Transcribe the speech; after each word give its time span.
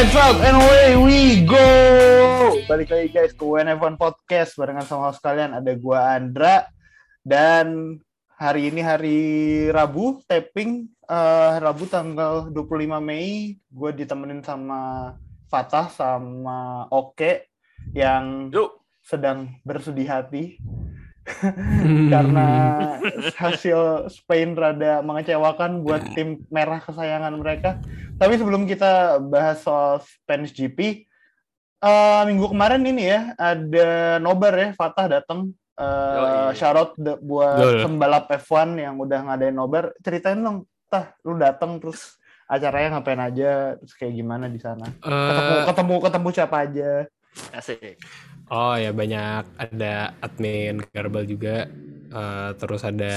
Lights 0.00 0.16
out 0.16 0.40
and 0.40 0.56
away 0.56 0.96
we 0.96 1.20
go. 1.44 1.60
Balik 2.64 2.88
lagi 2.88 3.12
guys 3.12 3.36
ke 3.36 3.44
WNF1 3.44 4.00
Podcast 4.00 4.56
barengan 4.56 4.88
sama 4.88 5.12
host 5.12 5.20
kalian 5.20 5.52
ada 5.52 5.76
gua 5.76 6.16
Andra 6.16 6.72
dan 7.20 8.00
hari 8.32 8.72
ini 8.72 8.80
hari 8.80 9.20
Rabu 9.68 10.24
taping 10.24 10.88
eh, 11.04 11.52
Rabu 11.60 11.84
tanggal 11.84 12.48
25 12.48 12.96
Mei 12.96 13.60
gue 13.60 13.90
ditemenin 13.92 14.40
sama 14.40 15.12
Fatah 15.52 15.92
sama 15.92 16.88
Oke 16.88 17.52
yang 17.92 18.48
Yuk. 18.48 18.80
sedang 19.04 19.52
bersedih 19.68 20.08
hati 20.08 20.56
karena 22.12 22.46
hasil 23.36 24.10
Spain 24.12 24.54
rada 24.54 25.00
mengecewakan 25.00 25.80
buat 25.82 26.02
tim 26.14 26.42
merah 26.52 26.82
kesayangan 26.82 27.34
mereka. 27.38 27.80
Tapi 28.20 28.36
sebelum 28.36 28.68
kita 28.68 29.22
bahas 29.22 29.64
soal 29.64 30.04
Spanish 30.04 30.52
GP, 30.52 31.08
eh, 31.80 32.22
minggu 32.28 32.52
kemarin 32.52 32.84
ini 32.84 33.08
ya 33.08 33.32
ada 33.40 34.20
nobar 34.20 34.54
ya 34.56 34.68
Fatah 34.76 35.06
datang. 35.08 35.52
Eh, 35.80 36.52
out 36.60 36.92
de- 37.00 37.20
buat 37.24 37.88
pembalap 37.88 38.28
F1 38.28 38.76
yang 38.76 39.00
udah 39.00 39.32
ngadain 39.32 39.56
nobar. 39.56 39.96
Ceritain 40.04 40.36
dong, 40.36 40.68
tah 40.92 41.16
lu 41.24 41.40
datang 41.40 41.80
terus 41.80 42.20
acaranya 42.44 43.00
ngapain 43.00 43.22
aja, 43.22 43.80
terus 43.80 43.94
kayak 43.96 44.12
gimana 44.12 44.52
di 44.52 44.60
sana? 44.60 44.84
Ketemu 45.00 45.54
Eh, 45.56 45.64
ketemu 45.72 45.94
ketemu 46.04 46.28
siapa 46.36 46.56
aja? 46.68 46.90
Asik. 47.54 47.96
Oh 48.50 48.74
ya 48.74 48.90
banyak 48.90 49.42
ada 49.56 49.94
admin 50.18 50.82
Garbal 50.90 51.24
juga 51.24 51.70
Eh, 52.10 52.50
terus 52.58 52.82
ada 52.82 53.14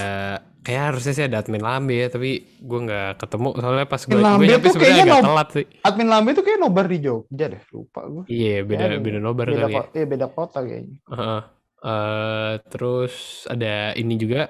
kayak 0.62 0.94
harusnya 0.94 1.14
sih 1.18 1.26
ada 1.26 1.42
admin 1.42 1.66
Lambe 1.66 1.98
ya 1.98 2.14
tapi 2.14 2.46
gue 2.62 2.80
nggak 2.86 3.18
ketemu 3.18 3.50
soalnya 3.58 3.88
pas 3.90 3.98
gue 4.00 4.14
gue 4.14 4.22
nyampe 4.22 4.70
sebenarnya 4.70 4.78
kayaknya 4.78 5.02
agak 5.02 5.18
nob- 5.18 5.26
telat 5.26 5.48
sih 5.50 5.66
Admin 5.82 6.10
Lambe 6.14 6.30
tuh 6.32 6.44
kayak 6.46 6.60
nobar 6.62 6.86
di 6.86 6.98
Jogja 7.02 7.46
deh, 7.50 7.62
lupa 7.74 8.02
gue. 8.06 8.24
iya 8.30 8.62
beda 8.62 8.86
Kayaknya 8.86 9.02
beda 9.02 9.18
nobar 9.18 9.46
beda 9.50 9.58
kali 9.60 9.66
ya 9.66 9.78
kota, 9.82 9.96
iya, 9.98 10.06
beda 10.06 10.28
kota 10.30 10.60
kayaknya. 10.62 10.98
Heeh. 11.10 11.42
Eh, 11.84 12.54
terus 12.70 13.14
ada 13.50 13.74
ini 13.94 14.14
juga 14.16 14.42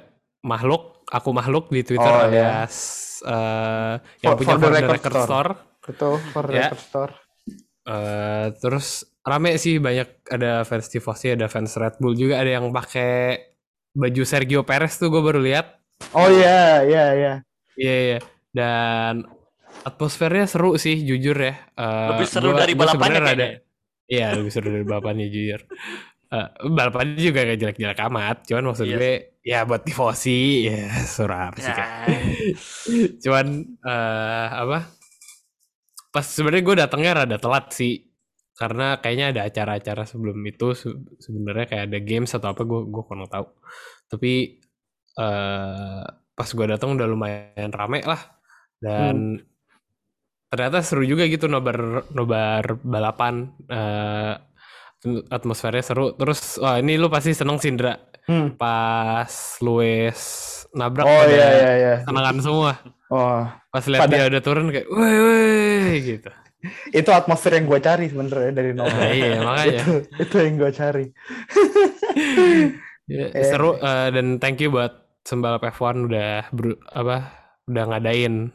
makhluk 0.43 0.83
aku 1.07 1.29
makhluk 1.31 1.65
di 1.69 1.81
Twitter 1.81 2.11
Oh, 2.11 2.23
alias 2.27 2.75
eh, 3.23 3.93
yang 4.19 4.35
For- 4.35 4.37
punya 4.37 4.53
for 4.53 4.59
the 4.59 4.67
the 4.67 4.75
Record 4.75 4.95
Record 4.99 5.15
Store. 5.15 5.23
Store. 5.23 5.51
Itu 5.87 6.09
for 6.29 6.45
Ya. 6.45 6.67
record 6.67 6.81
store. 6.83 7.13
Eh, 7.83 8.47
terus 8.57 8.87
rame 9.21 9.55
sih 9.55 9.75
banyak 9.75 10.23
ada 10.31 10.63
fans 10.63 10.87
Tifosi 10.87 11.35
ada 11.35 11.47
fans 11.47 11.75
Red 11.75 11.99
Bull 11.99 12.15
juga 12.15 12.39
ada 12.39 12.47
yang 12.49 12.71
pakai 12.71 13.35
baju 13.91 14.23
Sergio 14.23 14.63
Perez 14.63 14.95
tuh 14.95 15.07
gue 15.07 15.19
baru 15.19 15.39
lihat 15.39 15.83
Oh 16.11 16.27
iya, 16.27 16.83
iya, 16.83 17.05
iya. 17.13 17.33
Iya 17.73 17.95
iya 17.99 18.19
dan 18.51 19.27
atmosfernya 19.81 20.45
seru 20.45 20.75
sih 20.75 21.01
jujur 21.01 21.35
ya. 21.35 21.55
Eh, 21.73 22.07
Lebih 22.13 22.27
seru 22.27 22.49
gua- 22.51 22.59
dari 22.59 22.73
balapannya 22.73 23.19
kayaknya. 23.19 23.47
rada- 23.49 23.61
Iya 24.05 24.27
lebih 24.33 24.51
seru 24.51 24.67
dari 24.69 24.83
balapannya 24.83 25.27
jujur. 25.27 25.61
Eh, 26.29 26.47
balapannya 26.65 27.17
juga 27.17 27.39
gak 27.43 27.57
jelek-jelek 27.57 27.99
amat, 28.03 28.37
cuman 28.45 28.63
maksud 28.65 28.85
Iya 28.85 28.95
gue 28.95 29.13
ya 29.43 29.59
buat 29.63 29.81
tifosi 29.81 30.39
ya 30.65 30.87
seru 31.13 31.31
apa 31.31 31.57
sih 31.57 31.71
kan. 31.71 31.87
Cuman 33.19 33.45
eh 33.79 34.47
apa? 34.53 34.79
Pas 36.13 36.25
sebenarnya 36.25 36.63
gue 36.67 36.75
datangnya 36.83 37.11
rada 37.25 37.37
telat 37.41 37.65
sih 37.73 37.93
karena 38.53 39.01
kayaknya 39.01 39.25
ada 39.33 39.41
acara-acara 39.49 40.03
sebelum 40.05 40.37
itu 40.45 40.77
se- 40.77 40.99
sebenarnya 41.17 41.65
kayak 41.69 41.83
ada 41.89 41.99
games 42.05 42.31
atau 42.37 42.53
apa 42.53 42.61
gue 42.69 42.81
gue 42.93 43.03
kurang 43.07 43.27
tahu. 43.29 43.45
Tapi 44.11 44.31
eh 45.13 46.03
pas 46.37 46.49
gue 46.49 46.65
datang 46.73 46.97
udah 46.97 47.07
lumayan 47.09 47.71
rame 47.73 48.01
lah 48.05 48.21
dan 48.81 49.37
ternyata 50.49 50.85
seru 50.85 51.01
juga 51.05 51.25
gitu 51.25 51.49
nobar 51.49 52.05
nobar 52.13 52.77
balapan 52.85 53.49
eh 53.69 54.33
atmosfernya 55.33 55.83
seru 55.83 56.15
terus 56.15 56.55
wah 56.63 56.79
ini 56.79 56.95
lu 56.95 57.11
pasti 57.11 57.33
seneng 57.35 57.59
Sindra 57.59 57.97
Hmm. 58.23 58.55
pas 58.55 59.27
Luis 59.59 60.15
nabrak 60.71 61.03
Oh 61.03 61.27
iya, 61.27 61.47
iya, 61.59 61.71
iya. 61.75 61.93
kenangan 62.07 62.39
semua 62.39 62.71
Oh, 63.13 63.45
pas 63.69 63.85
lihat 63.85 64.01
Pada- 64.01 64.15
dia 64.15 64.25
udah 64.25 64.41
turun 64.41 64.67
kayak 64.67 64.89
woi 64.89 65.15
woi 65.15 65.93
gitu 66.01 66.31
itu 66.89 67.11
atmosfer 67.11 67.51
yang 67.51 67.67
gue 67.67 67.77
cari 67.77 68.07
sebenarnya 68.07 68.51
dari 68.51 68.71
nobar. 68.71 68.95
Nah, 68.95 69.11
iya 69.11 69.35
makanya 69.43 69.67
itu, 69.75 69.93
itu 70.17 70.35
yang 70.39 70.55
gue 70.55 70.71
cari. 70.73 71.05
Ya, 73.03 73.25
Eh. 73.29 73.45
seru 73.45 73.75
eh, 73.75 74.07
dan 74.09 74.39
thank 74.39 74.57
you 74.57 74.71
buat 74.71 74.95
sembalap 75.21 75.59
F1 75.61 76.07
udah 76.07 76.47
beru- 76.49 76.79
apa 76.87 77.35
udah 77.65 77.83
ngadain 77.85 78.47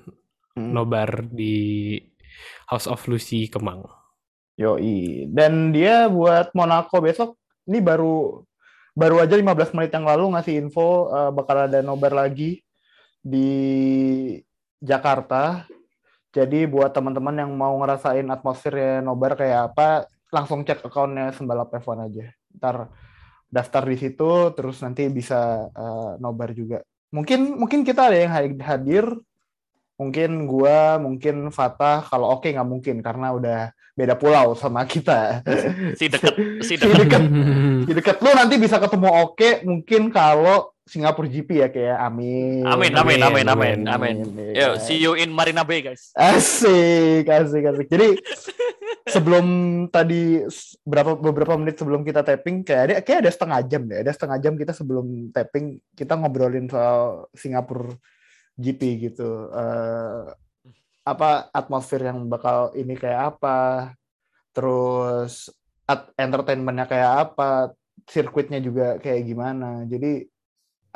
Hmm. 0.57 0.73
nobar 0.73 1.23
di 1.23 1.95
House 2.67 2.89
of 2.89 3.05
Lucy 3.07 3.47
Kemang. 3.47 3.85
Yoi. 4.57 5.29
Dan 5.31 5.71
dia 5.71 6.09
buat 6.09 6.51
Monaco 6.51 6.99
besok 6.99 7.37
ini 7.65 7.79
baru 7.79 8.43
baru 8.91 9.23
aja 9.23 9.37
15 9.37 9.45
menit 9.71 9.93
yang 9.93 10.03
lalu 10.03 10.33
ngasih 10.33 10.59
info 10.59 10.89
eh, 11.09 11.31
bakal 11.31 11.69
ada 11.69 11.79
nobar 11.79 12.11
lagi 12.11 12.59
di 13.21 13.53
Jakarta. 14.79 15.67
Jadi 16.29 16.69
buat 16.69 16.93
teman-teman 16.93 17.35
yang 17.35 17.51
mau 17.57 17.75
ngerasain 17.81 18.27
atmosfernya 18.29 19.01
nobar 19.01 19.35
kayak 19.35 19.73
apa, 19.73 20.07
langsung 20.29 20.63
cek 20.63 20.85
akunnya 20.85 21.33
Sembalap 21.33 21.73
F1 21.73 21.99
aja. 22.05 22.27
Ntar 22.53 22.77
daftar 23.49 23.83
di 23.89 23.97
situ, 23.97 24.53
terus 24.53 24.77
nanti 24.85 25.09
bisa 25.09 25.67
eh, 25.73 26.13
nobar 26.21 26.53
juga. 26.53 26.85
Mungkin 27.11 27.57
mungkin 27.57 27.81
kita 27.81 28.13
ada 28.13 28.19
yang 28.21 28.33
hadir, 28.61 29.09
mungkin 29.97 30.45
gua, 30.45 31.01
mungkin 31.01 31.49
Fatah. 31.49 32.05
Kalau 32.05 32.37
oke 32.37 32.53
nggak 32.53 32.69
mungkin 32.69 33.01
karena 33.01 33.33
udah 33.33 33.61
beda 33.99 34.15
pulau 34.15 34.53
sama 34.55 34.85
kita. 34.85 35.43
si 35.99 36.07
deket, 36.13 36.35
si 36.63 36.77
Si 36.77 36.79
deket. 36.79 37.09
deket, 37.09 37.23
si 37.89 37.93
deket. 37.97 38.17
Lu 38.21 38.31
nanti 38.37 38.61
bisa 38.61 38.77
ketemu 38.79 39.09
oke 39.27 39.65
mungkin 39.65 40.13
kalau 40.13 40.71
Singapura 40.89 41.29
GP 41.29 41.51
ya 41.61 41.69
kayak 41.69 41.99
amin. 42.01 42.65
Amin, 42.65 42.93
amin, 42.97 43.21
amin, 43.21 43.47
amin, 43.47 43.79
Amin, 43.85 44.17
amin. 44.25 44.57
Yo, 44.57 44.81
see 44.81 44.97
you 44.97 45.13
in 45.13 45.29
Marina 45.29 45.61
Bay, 45.63 45.85
guys. 45.85 46.11
Asik, 46.17 47.29
asik, 47.29 47.63
asik. 47.69 47.87
Jadi 47.93 48.17
sebelum 49.15 49.47
tadi 49.93 50.41
berapa 50.85 51.13
beberapa 51.21 51.61
menit 51.61 51.77
sebelum 51.77 52.05
kita 52.05 52.25
tapping 52.25 52.65
kayak 52.65 52.83
ada 52.89 52.95
kayak 53.05 53.21
ada 53.29 53.33
setengah 53.33 53.61
jam 53.69 53.83
deh. 53.85 54.01
Ada 54.01 54.13
setengah 54.17 54.39
jam 54.41 54.55
kita 54.57 54.73
sebelum 54.73 55.07
tapping 55.29 55.77
kita 55.93 56.17
ngobrolin 56.17 56.73
soal 56.73 57.29
Singapura 57.37 57.93
GP 58.57 59.13
gitu. 59.13 59.53
Eh, 59.53 60.23
apa 61.05 61.53
atmosfer 61.53 62.01
yang 62.01 62.25
bakal 62.33 62.73
ini 62.73 62.97
kayak 62.97 63.37
apa? 63.37 63.93
Terus 64.57 65.53
at- 65.85 66.13
entertainmentnya 66.17 66.89
kayak 66.89 67.13
apa? 67.29 67.77
Sirkuitnya 68.09 68.61
juga 68.65 68.97
kayak 68.97 69.21
gimana? 69.29 69.85
Jadi 69.85 70.25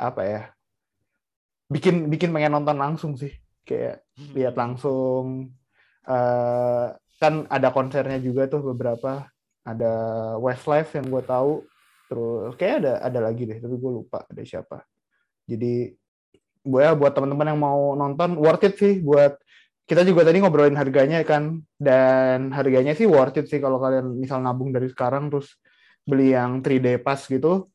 apa 0.03 0.21
ya? 0.27 0.41
Bikin 1.71 2.11
bikin 2.11 2.35
pengen 2.35 2.59
nonton 2.59 2.75
langsung 2.75 3.15
sih. 3.15 3.31
Kayak 3.63 4.03
lihat 4.35 4.59
langsung 4.59 5.55
eh 6.03 6.87
kan 7.23 7.47
ada 7.47 7.71
konsernya 7.71 8.19
juga 8.19 8.51
tuh 8.51 8.75
beberapa 8.75 9.23
ada 9.63 9.93
Westlife 10.43 10.99
yang 10.99 11.07
gue 11.07 11.23
tahu 11.23 11.63
terus 12.11 12.53
kayak 12.59 12.83
ada 12.83 12.93
ada 12.99 13.19
lagi 13.23 13.47
deh 13.47 13.63
tapi 13.63 13.79
gue 13.79 13.91
lupa 14.03 14.27
ada 14.27 14.43
siapa 14.43 14.83
jadi 15.47 15.95
gue 16.63 16.81
ya 16.83 16.91
buat 16.99 17.15
teman-teman 17.15 17.55
yang 17.55 17.59
mau 17.63 17.95
nonton 17.95 18.35
worth 18.35 18.67
it 18.67 18.75
sih 18.75 18.99
buat 18.99 19.39
kita 19.87 20.03
juga 20.03 20.27
tadi 20.27 20.43
ngobrolin 20.43 20.75
harganya 20.75 21.23
kan 21.23 21.63
dan 21.79 22.51
harganya 22.51 22.91
sih 22.95 23.07
worth 23.07 23.39
it 23.39 23.47
sih 23.47 23.63
kalau 23.63 23.79
kalian 23.79 24.19
misal 24.19 24.43
nabung 24.43 24.75
dari 24.75 24.91
sekarang 24.91 25.31
terus 25.31 25.55
beli 26.03 26.35
yang 26.35 26.59
3D 26.59 26.99
pass 26.99 27.27
gitu 27.31 27.71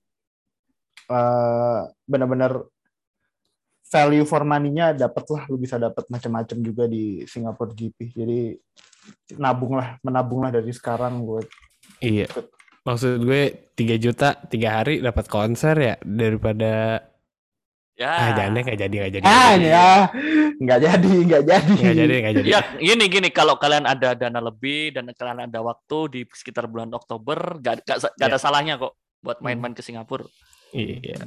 eh 1.09 1.81
benar-benar 2.05 2.53
value 3.89 4.29
for 4.29 4.45
money-nya 4.45 4.93
dapat 4.93 5.25
lah 5.33 5.43
lu 5.49 5.57
bisa 5.57 5.81
dapat 5.81 6.05
macam-macam 6.07 6.59
juga 6.61 6.85
di 6.85 7.25
Singapore 7.25 7.73
GP 7.73 7.99
jadi 8.13 8.41
nabung 9.41 9.81
lah 9.81 9.97
menabung 10.05 10.45
lah 10.45 10.53
dari 10.53 10.69
sekarang 10.71 11.25
buat 11.25 11.49
Iya. 11.99 12.29
Maksud 12.85 13.25
gue 13.25 13.73
3 13.73 13.97
juta 13.97 14.37
tiga 14.49 14.81
hari 14.81 15.01
dapat 15.01 15.25
konser 15.27 15.75
ya 15.75 15.95
daripada 16.01 17.01
Ya. 17.99 18.15
ah 18.15 18.31
jangan 18.31 18.55
deh 18.55 18.63
nggak 18.63 18.79
jadi 18.79 18.95
nggak 18.95 19.13
jadi. 19.19 19.25
ah 19.27 19.35
nggak 19.35 19.59
jadi. 19.59 19.67
ya 19.67 19.89
nggak 20.55 20.79
jadi 20.87 21.11
nggak 21.19 21.43
jadi 21.43 21.73
Nggak 21.75 21.97
jadi 21.99 22.15
nggak 22.23 22.35
jadi. 22.39 22.47
Ya, 22.47 22.61
gini 22.79 23.05
gini 23.11 23.29
kalau 23.35 23.59
kalian 23.59 23.91
ada 23.91 24.15
dana 24.15 24.39
lebih 24.39 24.95
dan 24.95 25.11
kalian 25.11 25.51
ada 25.51 25.59
waktu 25.59 25.99
di 26.07 26.21
sekitar 26.31 26.71
bulan 26.71 26.95
Oktober, 26.95 27.59
gak, 27.59 27.83
gak, 27.83 27.99
gak 28.15 28.23
ada 28.23 28.39
Ya. 28.39 28.39
salahnya 28.39 28.79
kok 28.79 28.95
buat 29.19 29.43
main-main 29.43 29.75
ke 29.75 29.83
Singapura. 29.83 30.23
Iya. 30.71 31.19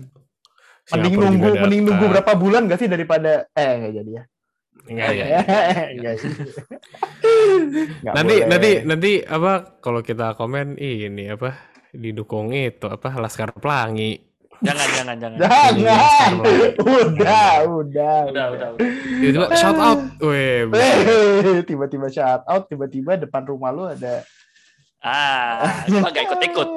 mending 0.91 1.13
Singapura 1.13 1.25
nunggu 1.29 1.47
juga 1.47 1.61
mending 1.63 1.81
nunggu 1.87 2.05
berapa 2.09 2.31
bulan 2.35 2.61
gak 2.67 2.79
sih 2.79 2.89
daripada 2.89 3.31
eh 3.53 3.71
nggak 3.77 3.93
jadi 3.95 4.11
ya 4.11 4.23
Nggak, 4.81 5.09
ya. 5.13 5.25
Nggak 6.01 6.13
sih. 6.17 6.31
Nggak 8.01 8.13
nanti 8.17 8.35
boleh. 8.35 8.47
nanti 8.49 8.71
nanti 8.83 9.11
apa 9.21 9.51
kalau 9.77 10.01
kita 10.01 10.33
komen 10.33 10.73
ini 10.75 11.29
apa 11.29 11.53
didukung 11.91 12.49
itu 12.49 12.87
apa 12.87 13.13
Laskar 13.15 13.53
Pelangi 13.53 14.17
Jangan, 14.61 14.87
jangan, 14.93 15.15
jangan. 15.17 15.37
Jangan. 15.41 16.31
Udah, 16.77 17.01
udah. 17.01 17.53
Udah, 17.65 18.17
udah, 18.29 18.45
udah. 18.53 18.69
Tiba-tiba 18.77 19.47
shout 19.57 19.73
out. 19.73 19.99
Weh, 20.21 20.69
Eh, 20.69 21.65
Tiba-tiba 21.69 22.07
shout 22.09 22.45
out, 22.45 22.69
tiba-tiba 22.69 23.17
depan 23.17 23.41
rumah 23.43 23.73
lu 23.73 23.89
ada 23.89 24.21
Ah, 25.01 25.81
cuma 25.89 26.13
gak 26.13 26.29
ikut-ikut. 26.29 26.69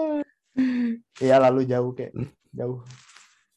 Iya 1.20 1.36
lalu 1.38 1.68
jauh 1.68 1.92
kayak 1.92 2.16
jauh. 2.54 2.80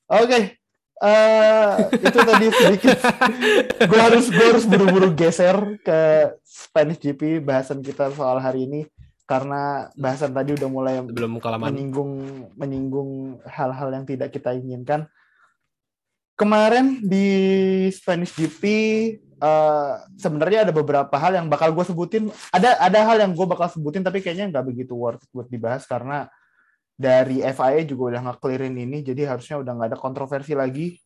Oke, 0.10 0.58
eh 1.04 1.72
itu 1.94 2.20
tadi 2.20 2.46
sedikit. 2.50 2.98
gue 3.90 4.00
harus 4.02 4.26
gue 4.34 4.46
harus 4.46 4.66
buru-buru 4.66 5.14
geser 5.14 5.78
ke 5.86 6.00
Spanish 6.42 7.00
GP 7.00 7.44
bahasan 7.44 7.86
kita 7.86 8.10
soal 8.18 8.42
hari 8.42 8.66
ini 8.66 8.82
karena 9.28 9.92
bahasan 10.00 10.32
tadi 10.32 10.56
udah 10.56 10.70
mulai 10.72 11.04
belum 11.04 11.44
kelamaan. 11.44 11.70
menyinggung 11.70 12.12
menyinggung 12.56 13.12
hal-hal 13.46 13.92
yang 13.94 14.06
tidak 14.08 14.34
kita 14.34 14.56
inginkan. 14.56 15.06
Kemarin 16.38 17.02
di 17.02 17.28
Spanish 17.92 18.32
GP 18.38 18.64
eh, 19.20 19.94
sebenarnya 20.16 20.70
ada 20.70 20.74
beberapa 20.74 21.14
hal 21.20 21.36
yang 21.36 21.52
bakal 21.52 21.76
gue 21.76 21.86
sebutin. 21.86 22.32
Ada 22.56 22.80
ada 22.80 23.00
hal 23.04 23.18
yang 23.22 23.36
gue 23.36 23.46
bakal 23.46 23.68
sebutin 23.68 24.02
tapi 24.02 24.24
kayaknya 24.24 24.50
nggak 24.50 24.66
begitu 24.66 24.96
worth 24.96 25.22
it 25.22 25.30
buat 25.36 25.52
dibahas 25.52 25.84
karena 25.84 26.32
dari 26.98 27.46
FIA 27.46 27.86
juga 27.86 28.18
udah 28.18 28.22
nge-clearin 28.26 28.74
ini 28.74 29.06
jadi 29.06 29.30
harusnya 29.30 29.62
udah 29.62 29.72
nggak 29.78 29.90
ada 29.94 30.00
kontroversi 30.02 30.58
lagi. 30.58 30.98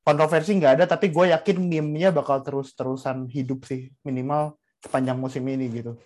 Kontroversi 0.00 0.56
nggak 0.56 0.72
ada 0.80 0.84
tapi 0.88 1.12
gue 1.12 1.34
yakin 1.34 1.56
meme-nya 1.60 2.14
bakal 2.14 2.40
terus-terusan 2.40 3.28
hidup 3.28 3.68
sih 3.68 3.92
minimal 4.00 4.56
sepanjang 4.80 5.18
musim 5.20 5.44
ini 5.44 5.68
gitu. 5.68 5.98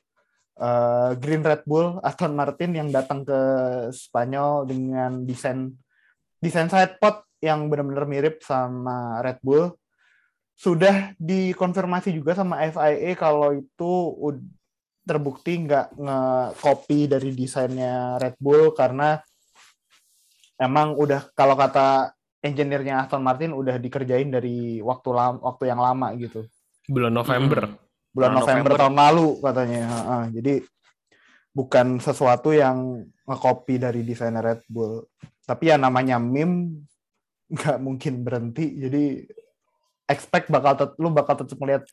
Eh, 0.61 1.11
Green 1.17 1.41
Red 1.41 1.65
Bull 1.65 2.03
Aston 2.05 2.37
Martin 2.37 2.77
yang 2.77 2.89
datang 2.93 3.25
ke 3.25 3.41
Spanyol 3.95 4.69
dengan 4.69 5.25
desain 5.25 5.73
desain 6.37 6.69
sidepod 6.69 7.25
yang 7.41 7.73
benar-benar 7.73 8.05
mirip 8.05 8.45
sama 8.45 9.25
Red 9.25 9.41
Bull 9.41 9.73
sudah 10.61 11.17
dikonfirmasi 11.17 12.13
juga 12.13 12.37
sama 12.37 12.61
FIA 12.69 13.17
kalau 13.17 13.57
itu 13.57 13.93
terbukti 15.05 15.67
nggak 15.67 15.97
nge-copy 15.97 17.09
dari 17.11 17.33
desainnya 17.33 18.21
Red 18.21 18.37
Bull 18.37 18.77
karena 18.77 19.19
emang 20.61 20.95
udah 20.95 21.33
kalau 21.33 21.57
kata 21.57 22.13
engineer-nya 22.41 23.05
Aston 23.05 23.25
Martin 23.25 23.53
udah 23.53 23.77
dikerjain 23.77 24.29
dari 24.29 24.81
waktu 24.81 25.09
lam, 25.13 25.41
waktu 25.41 25.73
yang 25.73 25.81
lama 25.81 26.13
gitu 26.17 26.45
Bulan 26.91 27.15
November. 27.15 27.71
Hmm. 27.71 27.79
bulan 28.11 28.35
Bulan 28.35 28.43
November, 28.43 28.71
November. 28.75 28.81
tahun 28.83 28.97
lalu 28.99 29.27
katanya. 29.39 29.83
Heeh, 29.87 30.23
jadi 30.41 30.55
bukan 31.55 31.87
sesuatu 32.03 32.51
yang 32.51 33.07
nge-copy 33.23 33.79
dari 33.79 34.03
desain 34.03 34.35
Red 34.35 34.67
Bull. 34.67 35.07
Tapi 35.47 35.71
ya 35.71 35.79
namanya 35.79 36.19
meme 36.19 36.87
nggak 37.55 37.79
mungkin 37.79 38.27
berhenti. 38.27 38.75
Jadi 38.83 39.23
expect 40.11 40.51
bakal 40.51 40.75
tet- 40.75 40.99
lu 40.99 41.15
bakal 41.15 41.39
tetap 41.39 41.55
melihat 41.63 41.87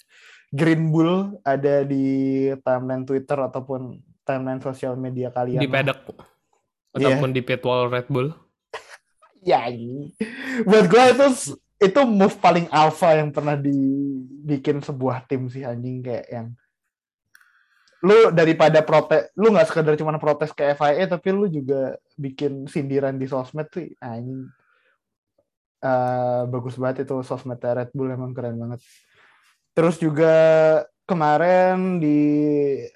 Green 0.51 0.89
Bull 0.89 1.35
ada 1.43 1.83
di 1.83 2.47
timeline 2.63 3.03
Twitter 3.03 3.35
ataupun 3.35 3.99
timeline 4.23 4.63
sosial 4.63 4.95
media 4.95 5.31
kalian. 5.31 5.59
Di 5.59 5.67
paddock. 5.67 5.99
Iya. 6.95 7.13
Ataupun 7.13 7.29
di 7.35 7.41
pit 7.43 7.61
wall 7.63 7.91
Red 7.91 8.07
Bull. 8.09 8.31
Ya, 9.47 9.63
buat 10.67 10.91
gue 10.91 11.03
itu 11.13 11.55
itu 11.79 12.01
move 12.03 12.35
paling 12.41 12.67
alpha 12.67 13.15
yang 13.15 13.31
pernah 13.31 13.55
dibikin 13.55 14.83
sebuah 14.83 15.23
tim 15.23 15.47
sih 15.47 15.63
anjing 15.63 16.03
kayak 16.03 16.27
yang 16.27 16.47
lu 18.03 18.33
daripada 18.33 18.83
protes 18.83 19.31
lu 19.39 19.53
nggak 19.55 19.71
sekedar 19.71 19.95
cuma 19.95 20.19
protes 20.19 20.51
ke 20.51 20.75
FIA 20.75 21.05
tapi 21.07 21.31
lu 21.31 21.47
juga 21.47 21.95
bikin 22.19 22.67
sindiran 22.67 23.15
di 23.15 23.29
sosmed 23.29 23.71
sih 23.71 23.93
anjing 24.03 24.51
Eh, 25.77 26.41
bagus 26.49 26.73
banget 26.73 27.05
itu 27.05 27.21
sosmed 27.21 27.61
Red 27.61 27.93
Bull 27.93 28.09
emang 28.09 28.33
keren 28.33 28.57
banget 28.57 28.81
terus 29.77 30.01
juga 30.01 30.33
kemarin 31.05 32.01
di 32.01 32.17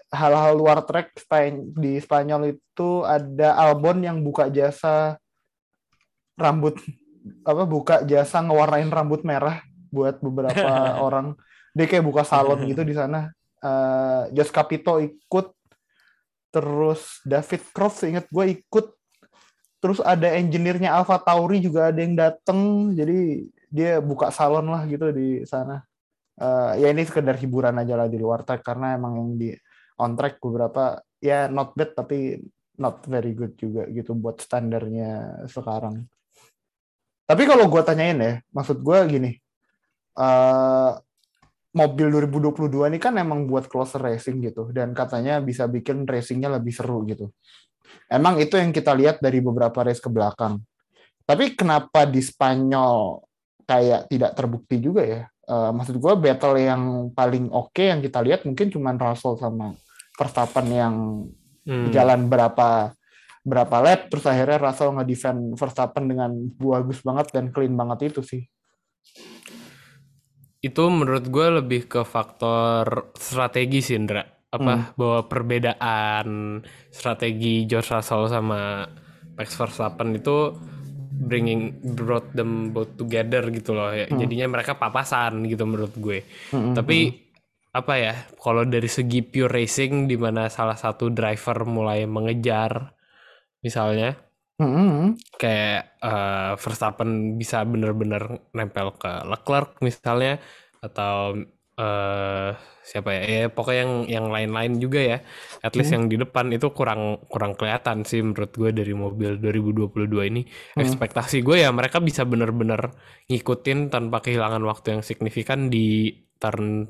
hal-hal 0.09 0.57
luar 0.57 0.81
track 0.81 1.13
Span- 1.13 1.69
di 1.77 2.01
Spanyol 2.01 2.57
itu 2.57 3.05
ada 3.05 3.53
Albon 3.53 4.01
yang 4.01 4.17
buka 4.25 4.49
jasa 4.49 5.21
rambut 6.33 6.81
apa 7.45 7.69
buka 7.69 8.01
jasa 8.01 8.41
ngewarnain 8.41 8.89
rambut 8.89 9.21
merah 9.21 9.61
buat 9.93 10.17
beberapa 10.25 10.57
orang. 11.05 11.37
Dia 11.77 11.85
kayak 11.85 12.01
buka 12.01 12.25
salon 12.25 12.65
gitu 12.73 12.81
di 12.81 12.97
sana. 12.97 13.29
Eh 13.61 14.33
Jos 14.33 14.49
Capito 14.49 14.97
ikut 14.97 15.53
terus 16.49 17.21
David 17.21 17.61
Croft 17.77 18.01
inget 18.09 18.25
gue 18.25 18.57
ikut 18.57 18.97
terus 19.77 20.01
ada 20.01 20.33
engineer-nya 20.33 20.97
Alpha 20.97 21.21
Tauri 21.21 21.61
juga 21.61 21.93
ada 21.93 22.01
yang 22.01 22.17
dateng. 22.17 22.89
Jadi 22.97 23.45
dia 23.69 24.01
buka 24.01 24.33
salon 24.33 24.65
lah 24.65 24.81
gitu 24.89 25.13
di 25.13 25.45
sana 25.45 25.85
Eh, 26.41 26.73
ya 26.81 26.87
ini 26.89 27.05
sekedar 27.05 27.37
hiburan 27.37 27.77
aja 27.77 27.93
lah 27.93 28.09
di 28.09 28.17
luar 28.17 28.41
track 28.41 28.65
karena 28.65 28.97
emang 28.97 29.13
yang 29.13 29.31
di 29.37 29.49
on 30.01 30.17
track 30.17 30.41
beberapa 30.41 30.97
ya 31.21 31.45
not 31.45 31.77
bad 31.77 31.93
tapi 31.93 32.41
not 32.81 33.05
very 33.05 33.37
good 33.37 33.53
juga 33.53 33.85
gitu 33.93 34.17
buat 34.17 34.41
standarnya 34.41 35.45
sekarang. 35.45 36.01
Tapi 37.29 37.43
kalau 37.45 37.69
gue 37.69 37.81
tanyain 37.85 38.17
ya, 38.17 38.33
maksud 38.49 38.81
gue 38.81 38.97
gini, 39.05 39.31
eh 40.17 40.91
mobil 41.71 42.07
2022 42.11 42.89
ini 42.91 42.99
kan 42.99 43.15
emang 43.21 43.45
buat 43.47 43.69
closer 43.69 44.01
racing 44.01 44.41
gitu, 44.43 44.73
dan 44.73 44.91
katanya 44.97 45.39
bisa 45.39 45.69
bikin 45.69 46.03
racingnya 46.09 46.51
lebih 46.57 46.73
seru 46.73 47.05
gitu. 47.05 47.29
Emang 48.09 48.41
itu 48.41 48.57
yang 48.57 48.73
kita 48.75 48.91
lihat 48.97 49.21
dari 49.23 49.39
beberapa 49.39 49.85
race 49.85 50.01
ke 50.03 50.09
belakang. 50.09 50.59
Tapi 51.23 51.55
kenapa 51.55 52.03
di 52.09 52.19
Spanyol 52.19 53.23
kayak 53.63 54.11
tidak 54.11 54.31
terbukti 54.35 54.81
juga 54.83 55.05
ya? 55.05 55.30
Eh, 55.51 55.71
maksud 55.75 55.99
gue 55.99 56.13
battle 56.15 56.55
yang 56.55 57.11
paling 57.11 57.51
oke 57.51 57.83
yang 57.83 57.99
kita 57.99 58.23
lihat 58.23 58.47
mungkin 58.47 58.71
cuma 58.71 58.95
Russell 58.95 59.35
sama 59.35 59.75
Verstappen 60.15 60.67
yang 60.71 60.95
Hmm. 61.61 61.93
jalan 61.93 62.25
berapa 62.25 62.89
berapa 63.45 63.77
lap 63.85 64.09
terus 64.09 64.25
akhirnya 64.25 64.57
Russell 64.57 64.97
nge-defend 64.97 65.53
Verstappen 65.53 66.09
dengan 66.09 66.33
bagus 66.57 67.05
banget 67.05 67.29
dan 67.29 67.53
clean 67.53 67.77
banget 67.77 68.09
itu 68.09 68.25
sih. 68.25 68.49
Itu 70.57 70.89
menurut 70.89 71.29
gue 71.29 71.47
lebih 71.61 71.85
ke 71.85 72.01
faktor 72.01 73.13
strategi 73.13 73.85
sih 73.85 73.93
Indra. 73.93 74.25
Apa 74.49 74.97
bahwa 74.97 75.29
perbedaan 75.29 76.59
strategi 76.89 77.69
George 77.69 77.93
Russell 77.93 78.25
sama 78.25 78.89
Max 79.37 79.53
Verstappen 79.53 80.17
itu 80.17 80.57
bringing 81.21 81.77
brought 81.97 82.33
them 82.33 82.73
both 82.73 82.97
together 82.97 83.45
gitu 83.53 83.77
loh 83.77 83.93
ya. 83.93 84.09
Jadinya 84.09 84.57
mereka 84.57 84.73
papasan 84.81 85.45
gitu 85.45 85.63
menurut 85.69 85.93
gue. 85.97 86.25
Mm-mm. 86.53 86.73
Tapi 86.73 86.97
apa 87.71 87.93
ya? 87.95 88.13
Kalau 88.41 88.63
dari 88.65 88.89
segi 88.89 89.21
pure 89.21 89.51
racing 89.51 90.09
di 90.09 90.17
mana 90.17 90.49
salah 90.49 90.75
satu 90.75 91.13
driver 91.13 91.63
mulai 91.69 92.09
mengejar 92.09 92.91
misalnya 93.61 94.17
Mm-mm. 94.61 95.17
kayak 95.37 96.01
eh, 96.01 96.51
Verstappen 96.57 97.37
bisa 97.37 97.65
bener-bener 97.65 98.41
nempel 98.53 98.93
ke 98.97 99.11
Leclerc 99.25 99.77
misalnya 99.85 100.41
atau 100.81 101.37
eh 101.79 102.51
siapa 102.81 103.13
ya? 103.15 103.21
Ya 103.23 103.43
pokoknya 103.47 103.79
yang 103.85 103.93
yang 104.09 104.25
lain-lain 104.33 104.81
juga 104.81 104.99
ya. 104.99 105.17
At 105.63 105.77
least 105.77 105.93
yang 105.95 106.09
di 106.11 106.19
depan 106.19 106.51
itu 106.51 106.73
kurang 106.75 107.23
kurang 107.31 107.55
kelihatan 107.55 108.03
sih 108.03 108.19
menurut 108.19 108.51
gue 108.51 108.69
dari 108.75 108.91
mobil 108.91 109.37
2022 109.39 110.31
ini. 110.33 110.41
Ekspektasi 110.75 111.45
gue 111.45 111.63
ya 111.63 111.69
mereka 111.71 112.03
bisa 112.03 112.27
bener-bener 112.27 112.91
ngikutin 113.31 113.93
tanpa 113.93 114.19
kehilangan 114.19 114.59
waktu 114.67 114.99
yang 114.99 115.03
signifikan 115.05 115.71
di 115.71 116.11
turn 116.41 116.89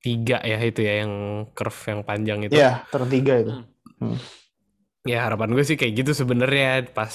3 0.00 0.44
ya 0.44 0.58
itu 0.64 0.80
ya 0.80 1.04
yang 1.04 1.12
curve 1.52 1.80
yang 1.90 2.00
panjang 2.06 2.38
itu. 2.46 2.56
Iya, 2.56 2.84
tertiga 2.88 3.34
itu. 3.40 3.54
Ya 5.08 5.24
harapan 5.26 5.56
gue 5.56 5.64
sih 5.64 5.76
kayak 5.80 6.04
gitu 6.04 6.12
sebenarnya 6.12 6.88
pas 6.92 7.12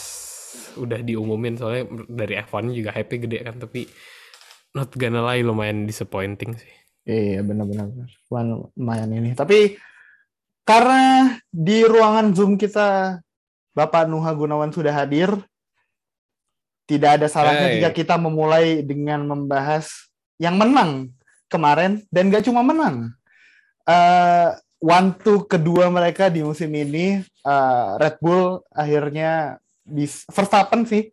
udah 0.76 1.00
diumumin. 1.00 1.56
Soalnya 1.56 1.88
dari 2.10 2.36
F1 2.42 2.74
juga 2.74 2.92
hype 2.92 3.22
gede 3.22 3.46
kan 3.46 3.56
tapi 3.62 3.88
not 4.76 4.92
gonna 4.98 5.24
lie 5.24 5.46
lumayan 5.46 5.88
disappointing 5.88 6.58
sih. 6.58 6.74
Iya, 7.06 7.46
benar-benar. 7.46 7.94
Lumayan- 8.28 8.70
Lumayan 8.74 9.10
ini. 9.14 9.32
Tapi 9.38 9.78
karena 10.66 11.38
di 11.54 11.86
ruangan 11.86 12.34
Zoom 12.34 12.58
kita 12.58 13.22
Bapak 13.78 14.10
Nuha 14.10 14.34
Gunawan 14.34 14.74
sudah 14.74 14.90
hadir, 14.90 15.30
tidak 16.86 17.22
ada 17.22 17.28
salahnya 17.30 17.68
Hey. 17.70 17.74
jika 17.82 17.90
kita 17.94 18.16
memulai 18.18 18.82
dengan 18.82 19.26
membahas 19.26 19.90
yang 20.38 20.58
menang 20.58 21.14
kemarin 21.50 22.02
dan 22.10 22.30
gak 22.30 22.46
cuma 22.46 22.62
menang. 22.62 23.14
Eh 23.86 24.50
one 24.82 25.14
two 25.18 25.46
kedua 25.46 25.90
mereka 25.90 26.30
di 26.30 26.42
musim 26.42 26.70
ini 26.74 27.22
eh, 27.22 27.88
Red 28.02 28.18
Bull 28.22 28.62
akhirnya 28.70 29.58
bis 29.86 30.26
Verstappen 30.30 30.86
sih 30.86 31.10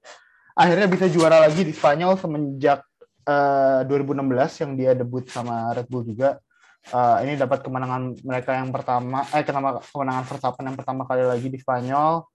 akhirnya 0.52 0.88
bisa 0.88 1.08
juara 1.08 1.40
lagi 1.40 1.64
di 1.64 1.72
Spanyol 1.72 2.16
semenjak 2.16 2.80
eh, 3.26 3.81
2016 3.87 4.62
yang 4.62 4.73
dia 4.79 4.93
debut 4.99 5.25
sama 5.31 5.73
Red 5.75 5.87
Bull 5.91 6.05
juga. 6.07 6.38
Eh, 6.83 7.17
ini 7.26 7.38
dapat 7.38 7.62
kemenangan 7.62 8.19
mereka 8.26 8.59
yang 8.59 8.75
pertama, 8.75 9.23
eh 9.31 9.43
kenapa 9.47 9.83
kemenangan 9.95 10.25
Verstappen 10.26 10.64
yang 10.67 10.79
pertama 10.79 11.02
kali 11.07 11.23
lagi 11.26 11.47
di 11.47 11.59
Spanyol. 11.59 12.26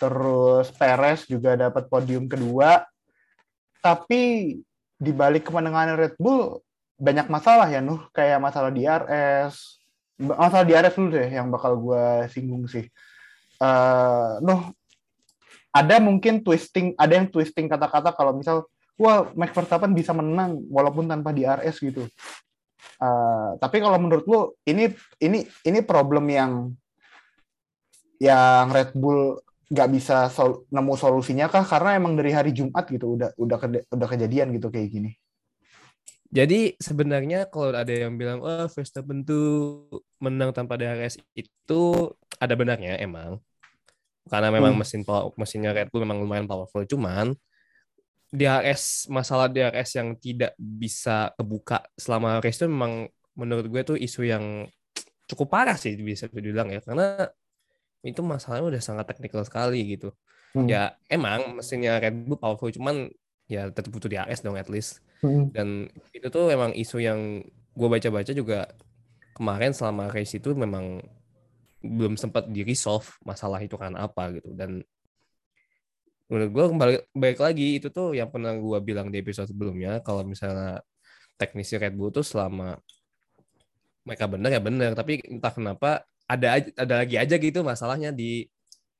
Terus 0.00 0.72
Perez 0.72 1.28
juga 1.28 1.56
dapat 1.56 1.86
podium 1.88 2.24
kedua. 2.28 2.84
tapi 3.80 4.52
di 5.00 5.12
balik 5.16 5.48
kemenangan 5.48 5.96
Red 5.96 6.20
Bull 6.20 6.60
banyak 7.00 7.32
masalah 7.32 7.64
ya 7.72 7.80
Nuh, 7.80 8.04
kayak 8.12 8.36
masalah 8.36 8.68
DRS. 8.68 9.80
Masalah 10.20 10.68
DRS 10.68 11.00
dulu 11.00 11.16
deh 11.16 11.32
yang 11.32 11.48
bakal 11.48 11.80
gue 11.80 12.28
singgung 12.28 12.68
sih. 12.68 12.84
Eh, 13.60 14.32
Nuh, 14.44 14.68
ada 15.72 15.96
mungkin 16.02 16.44
twisting, 16.44 16.92
ada 17.00 17.16
yang 17.16 17.32
twisting 17.32 17.72
kata-kata 17.72 18.12
kalau 18.12 18.36
misal, 18.36 18.68
wah 19.00 19.32
Max 19.32 19.50
Verstappen 19.56 19.96
bisa 19.96 20.12
menang 20.12 20.60
walaupun 20.68 21.08
tanpa 21.08 21.32
DRS 21.32 21.80
gitu. 21.80 22.04
Eh, 23.00 23.50
tapi 23.56 23.76
kalau 23.80 23.96
menurut 23.96 24.24
lu 24.28 24.40
ini 24.68 24.92
ini 25.24 25.48
ini 25.64 25.80
problem 25.80 26.28
yang 26.28 26.52
yang 28.20 28.68
Red 28.68 28.92
Bull 28.92 29.40
nggak 29.70 29.88
bisa 29.88 30.28
sol- 30.28 30.66
nemu 30.68 30.94
solusinya 30.98 31.46
kah 31.48 31.64
karena 31.64 31.96
emang 31.96 32.12
dari 32.18 32.34
hari 32.34 32.50
Jumat 32.52 32.84
gitu 32.90 33.16
udah 33.16 33.32
udah 33.38 33.56
kede- 33.56 33.86
udah 33.88 34.08
kejadian 34.10 34.52
gitu 34.52 34.68
kayak 34.68 34.88
gini. 34.92 35.10
Jadi 36.30 36.78
sebenarnya 36.78 37.50
kalau 37.50 37.74
ada 37.74 37.90
yang 37.90 38.14
bilang 38.14 38.38
oh 38.44 38.66
Verstappen 38.70 39.26
tuh 39.26 39.88
menang 40.22 40.54
tanpa 40.54 40.78
DRS 40.78 41.18
itu 41.34 41.82
ada 42.38 42.54
benarnya 42.54 43.00
emang. 43.02 43.40
Karena 44.30 44.52
memang 44.54 44.76
Hmm. 44.76 44.80
mesin 44.84 45.02
mesinnya 45.34 45.74
Red 45.74 45.90
Bull 45.90 46.06
memang 46.06 46.22
lumayan 46.22 46.46
powerful 46.46 46.86
cuman 46.86 47.34
DRS 48.30 49.10
masalah 49.10 49.50
DRS 49.50 49.98
yang 49.98 50.14
tidak 50.14 50.54
bisa 50.58 51.34
kebuka 51.34 51.82
selama 51.98 52.38
race 52.38 52.62
itu 52.62 52.70
memang 52.70 53.10
menurut 53.34 53.66
gue 53.66 53.82
tuh 53.82 53.96
isu 53.98 54.22
yang 54.26 54.66
cukup 55.26 55.50
parah 55.50 55.78
sih 55.78 55.94
bisa 55.98 56.26
dibilang 56.30 56.70
ya 56.70 56.82
karena 56.82 57.30
itu 58.06 58.22
masalahnya 58.22 58.78
udah 58.78 58.82
sangat 58.82 59.06
teknikal 59.12 59.42
sekali 59.44 59.98
gitu. 59.98 60.14
Hmm. 60.54 60.66
Ya 60.66 60.94
emang 61.06 61.54
mesinnya 61.58 61.98
Red 61.98 62.26
Bull 62.26 62.38
powerful 62.38 62.70
cuman 62.70 63.10
ya 63.50 63.70
tetap 63.70 63.90
butuh 63.90 64.06
DRS 64.06 64.46
dong 64.46 64.54
at 64.58 64.70
least 64.70 65.02
Hmm. 65.20 65.52
dan 65.52 65.92
itu 66.16 66.32
tuh 66.32 66.48
memang 66.48 66.72
isu 66.72 66.96
yang 66.96 67.44
gue 67.76 67.88
baca-baca 67.92 68.32
juga 68.32 68.72
kemarin 69.36 69.76
selama 69.76 70.08
race 70.08 70.40
itu 70.40 70.56
memang 70.56 71.04
belum 71.84 72.16
sempat 72.16 72.48
di 72.48 72.64
resolve 72.64 73.04
masalah 73.24 73.60
itu 73.60 73.76
kan 73.76 74.00
apa 74.00 74.32
gitu 74.40 74.56
dan 74.56 74.80
menurut 76.30 76.50
gue 76.54 76.64
kembali 76.70 76.94
baik 77.12 77.38
lagi 77.42 77.68
itu 77.82 77.90
tuh 77.90 78.14
yang 78.14 78.30
pernah 78.30 78.54
gue 78.54 78.78
bilang 78.80 79.10
di 79.10 79.18
episode 79.18 79.50
sebelumnya 79.50 79.98
kalau 80.00 80.22
misalnya 80.22 80.80
teknisi 81.34 81.74
Red 81.76 81.98
Bull 81.98 82.14
tuh 82.14 82.22
selama 82.22 82.78
mereka 84.06 84.30
benar 84.30 84.50
ya 84.54 84.62
benar 84.62 84.94
tapi 84.94 85.20
entah 85.26 85.50
kenapa 85.50 86.06
ada 86.30 86.62
ada 86.78 86.94
lagi 87.02 87.18
aja 87.18 87.34
gitu 87.34 87.66
masalahnya 87.66 88.14
di 88.14 88.46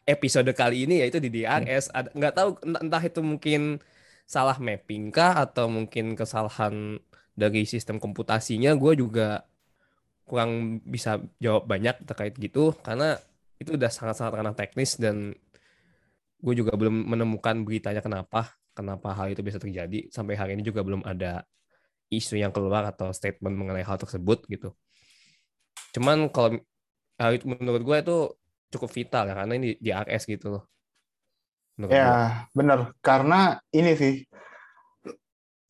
episode 0.05 0.51
kali 0.51 0.91
ini 0.91 1.07
yaitu 1.07 1.23
di 1.23 1.31
DRS 1.31 1.95
ada 1.95 2.11
nggak 2.11 2.35
tahu 2.35 2.49
entah, 2.67 2.83
entah 2.83 3.03
itu 3.07 3.21
mungkin 3.23 3.79
salah 4.27 4.59
mapping 4.59 5.15
kah 5.15 5.47
atau 5.47 5.71
mungkin 5.71 6.19
kesalahan 6.19 6.99
dari 7.39 7.63
sistem 7.65 8.03
komputasinya 8.03 8.75
gue 8.75 8.93
juga 8.99 9.47
kurang 10.31 10.79
bisa 10.87 11.19
jawab 11.43 11.67
banyak 11.67 12.07
terkait 12.07 12.39
gitu. 12.39 12.71
Karena 12.87 13.19
itu 13.59 13.75
udah 13.75 13.91
sangat-sangat 13.91 14.33
ranah 14.39 14.55
teknis 14.55 14.95
dan 14.95 15.35
gue 16.41 16.55
juga 16.57 16.73
belum 16.75 17.13
menemukan 17.13 17.63
beritanya 17.63 18.01
kenapa 18.01 18.57
kenapa 18.73 19.13
hal 19.13 19.33
itu 19.33 19.45
bisa 19.45 19.61
terjadi 19.61 20.09
sampai 20.09 20.35
hari 20.35 20.57
ini 20.57 20.65
juga 20.65 20.81
belum 20.81 21.05
ada 21.05 21.45
isu 22.11 22.41
yang 22.41 22.51
keluar 22.51 22.89
atau 22.89 23.13
statement 23.15 23.55
mengenai 23.55 23.85
hal 23.87 24.01
tersebut 24.01 24.49
gitu 24.49 24.73
cuman 25.95 26.33
kalau 26.33 26.59
hal 27.21 27.31
itu 27.37 27.45
menurut 27.47 27.83
gue 27.85 27.97
itu 28.01 28.17
cukup 28.71 28.91
vital 28.91 29.25
ya 29.29 29.35
karena 29.35 29.53
ini 29.59 29.77
di 29.77 29.91
RS 29.91 30.25
gitu 30.27 30.59
loh 30.59 30.65
menurut 31.81 31.97
gue. 31.97 31.97
Ya, 31.97 32.45
bener. 32.53 32.79
Karena 33.01 33.57
ini 33.73 33.97
sih, 33.97 34.15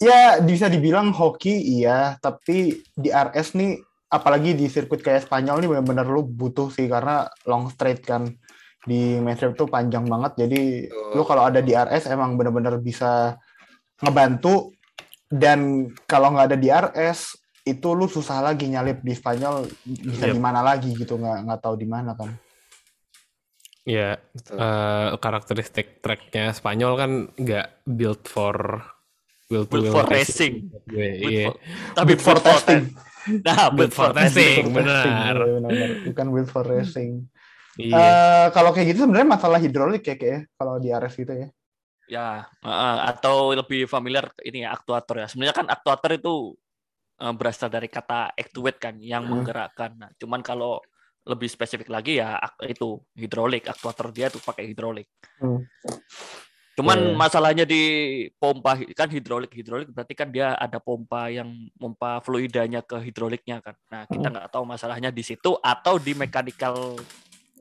ya 0.03 0.43
bisa 0.43 0.67
dibilang 0.67 1.15
hoki 1.15 1.55
iya, 1.55 2.19
tapi 2.19 2.83
di 2.99 3.09
RS 3.15 3.55
nih, 3.55 3.79
apalagi 4.11 4.59
di 4.59 4.67
sirkuit 4.67 5.07
kayak 5.07 5.31
Spanyol 5.31 5.62
nih 5.62 5.71
bener-bener 5.71 6.07
lu 6.11 6.27
butuh 6.27 6.75
sih, 6.75 6.91
karena 6.91 7.31
long 7.47 7.71
straight 7.71 8.03
kan. 8.03 8.27
Di 8.81 9.21
mainstream 9.21 9.53
tuh 9.53 9.69
panjang 9.69 10.09
banget, 10.09 10.41
jadi 10.41 10.89
lu 11.13 11.21
kalau 11.29 11.45
ada 11.45 11.61
di 11.61 11.77
RS 11.77 12.09
emang 12.09 12.41
bener-bener 12.41 12.81
bisa 12.81 13.37
ngebantu, 14.01 14.73
dan 15.29 15.87
kalau 16.09 16.33
nggak 16.33 16.49
ada 16.49 16.59
di 16.59 16.73
RS, 16.73 17.37
itu 17.61 17.89
lu 17.93 18.09
susah 18.09 18.41
lagi 18.41 18.73
nyalip 18.73 19.05
di 19.05 19.13
Spanyol, 19.13 19.69
bisa 19.85 20.25
Yep. 20.27 20.33
di 20.33 20.41
mana 20.41 20.65
lagi 20.65 20.97
gitu, 20.97 21.21
nggak 21.21 21.39
nggak 21.45 21.61
tahu 21.61 21.77
di 21.77 21.85
mana 21.85 22.17
kan. 22.17 22.33
Ya, 23.85 24.17
eh, 24.49 25.09
karakteristik 25.17 26.01
tracknya 26.01 26.57
Spanyol 26.57 26.93
kan 26.97 27.11
nggak 27.37 27.85
build 27.85 28.25
for 28.25 28.81
to 29.51 29.67
Build 29.67 29.91
for 29.91 30.07
racing. 30.07 30.71
Gue, 30.87 31.21
Build 31.21 31.33
iya. 31.33 31.47
for- 31.51 31.59
tapi 31.93 32.07
Build 32.15 32.23
for 32.23 32.37
for 32.39 32.45
testing. 32.49 32.83
Nah, 33.45 33.69
Build 33.69 33.93
for 33.93 34.09
testing, 34.15 34.63
Build 34.63 34.73
for 34.73 34.75
benar. 34.81 34.95
testing, 34.95 35.13
iya, 35.13 35.33
benar-benar. 35.37 35.91
Bukan 36.09 36.27
build 36.33 36.49
for 36.49 36.65
racing. 36.65 37.11
Iya. 37.81 37.97
Eh, 37.97 38.47
kalau 38.53 38.71
kayak 38.71 38.87
gitu 38.93 39.09
sebenarnya 39.09 39.29
masalah 39.33 39.57
hidrolik 39.57 40.05
ya 40.05 40.15
kayak 40.15 40.33
ya, 40.33 40.41
kalau 40.55 40.75
di 40.77 40.89
RS 40.93 41.15
gitu 41.17 41.33
ya. 41.33 41.49
Ya, 42.11 42.29
uh, 42.67 42.97
atau 43.07 43.55
lebih 43.55 43.87
familiar 43.87 44.35
ini 44.43 44.67
ya 44.67 44.75
aktuator 44.75 45.23
ya. 45.23 45.27
Sebenarnya 45.31 45.55
kan 45.55 45.67
aktuator 45.71 46.11
itu 46.19 46.59
uh, 47.23 47.35
berasal 47.39 47.71
dari 47.71 47.87
kata 47.87 48.35
actuate 48.35 48.83
kan, 48.83 48.95
yang 48.99 49.23
Hmm. 49.23 49.39
menggerakkan. 49.39 49.95
Nah, 49.95 50.11
cuman 50.19 50.43
kalau 50.43 50.83
lebih 51.23 51.47
spesifik 51.47 51.87
lagi 51.87 52.19
ya 52.19 52.35
itu 52.67 52.99
hidrolik, 53.15 53.71
aktuator 53.71 54.11
dia 54.11 54.27
tuh 54.27 54.43
pakai 54.43 54.67
hidrolik. 54.67 55.07
Hmm. 55.39 55.63
Cuman 56.75 56.99
Ya, 56.99 57.07
ya. 57.13 57.15
masalahnya 57.15 57.65
di 57.69 57.83
pompa 58.41 58.75
kan 58.97 59.07
hidrolik 59.13 59.53
hidrolik 59.53 59.93
berarti 59.93 60.15
kan 60.17 60.33
dia 60.33 60.57
ada 60.57 60.81
pompa 60.81 61.29
yang 61.29 61.71
pompa 61.77 62.19
fluidanya 62.25 62.81
ke 62.83 62.99
hidroliknya 63.07 63.63
kan. 63.63 63.77
Nah, 63.87 64.09
kita 64.11 64.27
Hmm. 64.27 64.35
nggak 64.35 64.51
tahu 64.51 64.65
masalahnya 64.67 65.15
di 65.15 65.23
situ 65.23 65.55
atau 65.63 65.95
di 66.01 66.11
mechanical 66.17 66.99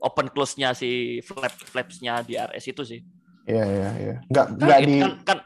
open 0.00 0.26
close-nya 0.28 0.72
si 0.72 0.90
flap 1.20 1.52
flaps-nya 1.52 2.20
di 2.20 2.34
RS 2.34 2.64
itu 2.68 2.82
sih. 2.82 3.00
Iya 3.44 3.64
iya 3.64 3.88
iya. 3.96 4.14
Nggak 4.26 4.46
Kan, 4.46 4.58
nggak 4.58 4.80
di 4.82 4.96
kan, 4.98 5.12
kan 5.22 5.38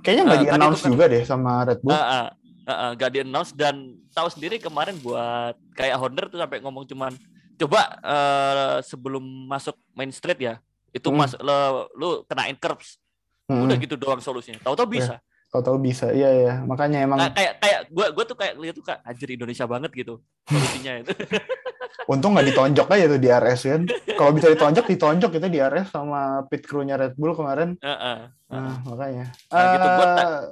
kayaknya 0.00 0.22
nggak 0.24 0.36
Eh, 0.36 0.42
di 0.42 0.46
kan 0.46 0.56
announce 0.56 0.74
itu 0.74 0.82
kan- 0.82 0.92
juga 0.92 1.04
deh 1.06 1.22
sama 1.22 1.52
Red 1.62 1.78
Bull. 1.80 1.90
Uh, 1.90 1.96
uh, 1.96 2.26
uh, 2.62 2.72
uh, 2.72 2.90
gak 2.94 3.10
di 3.10 3.18
announce 3.20 3.52
dan 3.52 3.76
tahu 4.10 4.28
sendiri 4.28 4.56
kemarin 4.56 4.94
buat 4.98 5.54
kayak 5.72 5.96
Honda 5.96 6.26
tuh 6.26 6.36
sampai 6.36 6.58
ngomong 6.58 6.84
cuman 6.84 7.12
coba 7.56 7.80
eh, 7.96 8.76
sebelum 8.82 9.22
masuk 9.46 9.72
main 9.92 10.10
street 10.10 10.36
ya 10.38 10.54
itu 10.90 11.06
Hmm. 11.06 11.16
mas 11.16 11.32
lo, 11.36 11.56
lu 11.92 12.08
kenain 12.24 12.52
curbs 12.54 13.00
Hmm, 13.46 13.62
udah 13.62 13.76
gitu 13.76 13.94
doang 13.94 14.18
solusinya 14.18 14.58
tahu-tahu 14.58 14.90
bisa 14.92 15.22
Tahu-tahu 15.46 15.78
bisa. 15.78 16.10
Iya 16.10 16.30
iya. 16.34 16.54
Makanya 16.60 17.00
emang 17.00 17.16
Nah, 17.16 17.30
kayak 17.30 17.62
kayak 17.62 17.80
gue 17.88 18.06
gue 18.12 18.24
tuh 18.26 18.36
kayak 18.36 18.54
lihat 18.58 18.74
tuh 18.74 18.82
kayak 18.82 19.00
anjir 19.04 19.30
Indonesia 19.30 19.64
banget 19.64 19.88
gitu 19.94 20.18
solusinya 20.44 20.92
itu 21.00 21.12
untung 22.04 22.36
nggak 22.36 22.52
ditonjok 22.52 22.88
aja 22.92 23.04
tuh 23.08 23.18
di 23.18 23.28
RS 23.28 23.60
kan. 23.64 23.82
Kalau 23.88 24.30
bisa 24.30 24.48
ditonjok 24.48 24.84
ditonjok 24.86 25.32
itu 25.34 25.46
di 25.48 25.58
RS 25.58 25.88
sama 25.90 26.44
pit 26.44 26.62
crew-nya 26.62 26.94
Red 26.94 27.16
Bull 27.16 27.32
kemarin. 27.32 27.80
Heeh. 27.80 28.18
Nah, 28.52 28.76
makanya. 28.84 29.26
Nah, 29.48 29.64
gitu. 29.72 29.88
Tak- 29.88 30.44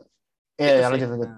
Eh, 0.55 0.63
Iya, 0.63 0.71
Itu 0.71 0.79
ya, 0.79 0.89
lanjut 0.89 1.09
lanjut. 1.11 1.31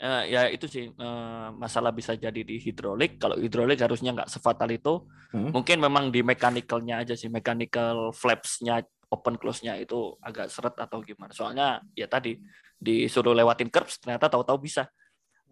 Eh, 0.00 0.22
ya 0.28 0.42
itu 0.48 0.66
sih 0.66 0.84
eh, 0.90 1.46
masalah 1.54 1.92
bisa 1.92 2.12
jadi 2.14 2.40
di 2.40 2.56
hidrolik. 2.56 3.16
Kalau 3.16 3.36
hidrolik 3.36 3.78
harusnya 3.78 4.10
nggak 4.10 4.26
sefatal 4.28 4.66
itu. 4.68 5.06
Hmm. 5.30 5.52
Mungkin 5.52 5.78
memang 5.78 6.10
di 6.10 6.20
mechanical-nya 6.20 7.04
aja 7.04 7.14
sih, 7.14 7.28
mechanical 7.28 8.10
flaps-nya 8.10 8.80
open 9.06 9.36
close-nya 9.36 9.74
itu 9.76 10.16
agak 10.18 10.50
seret 10.50 10.74
atau 10.74 10.98
gimana. 11.00 11.30
Soalnya 11.30 11.78
ya 11.94 12.06
tadi 12.06 12.38
disuruh 12.74 13.36
lewatin 13.36 13.68
curbs 13.68 14.00
ternyata 14.00 14.26
tahu-tahu 14.26 14.58
bisa. 14.58 14.88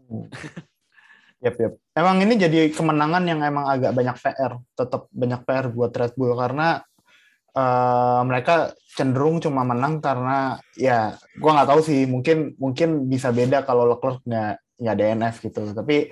Yap, 1.38 1.54
yap. 1.54 1.72
Emang 1.94 2.18
ini 2.18 2.34
jadi 2.34 2.66
kemenangan 2.74 3.22
yang 3.22 3.40
emang 3.46 3.70
agak 3.70 3.94
banyak 3.94 4.16
PR, 4.18 4.58
tetap 4.74 5.06
banyak 5.14 5.40
PR 5.46 5.70
buat 5.70 5.94
Red 5.94 6.18
Bull 6.18 6.34
karena 6.34 6.82
eh, 7.54 8.20
mereka 8.26 8.74
cenderung 8.98 9.38
cuma 9.38 9.62
menang 9.62 10.02
karena 10.02 10.58
ya 10.74 11.14
gua 11.38 11.62
nggak 11.62 11.70
tahu 11.70 11.80
sih, 11.86 12.10
mungkin 12.10 12.58
mungkin 12.58 13.06
bisa 13.06 13.30
beda 13.30 13.62
kalau 13.62 13.86
Leclerc 13.86 14.18
nggak 14.26 14.54
nggak 14.82 14.96
DNF 14.98 15.34
gitu. 15.46 15.60
Tapi 15.70 16.10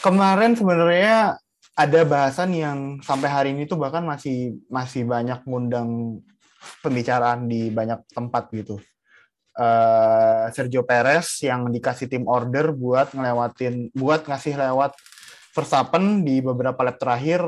kemarin 0.00 0.56
sebenarnya 0.56 1.36
ada 1.76 2.00
bahasan 2.08 2.50
yang 2.56 2.78
sampai 3.04 3.28
hari 3.28 3.48
ini 3.52 3.68
tuh 3.68 3.76
bahkan 3.76 4.04
masih 4.04 4.56
masih 4.72 5.04
banyak 5.04 5.44
ngundang 5.44 6.20
pembicaraan 6.80 7.44
di 7.44 7.68
banyak 7.68 8.04
tempat 8.12 8.48
gitu. 8.56 8.80
Eh, 9.56 10.44
Sergio 10.54 10.86
Perez 10.86 11.42
yang 11.42 11.70
dikasih 11.70 12.06
tim 12.06 12.24
order 12.26 12.70
buat 12.74 13.14
ngelewatin 13.14 13.94
buat 13.94 14.26
ngasih 14.26 14.54
lewat 14.58 14.94
Verstappen 15.50 16.22
di 16.22 16.38
beberapa 16.38 16.78
lap 16.86 16.96
terakhir 17.02 17.42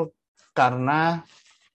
karena 0.52 1.22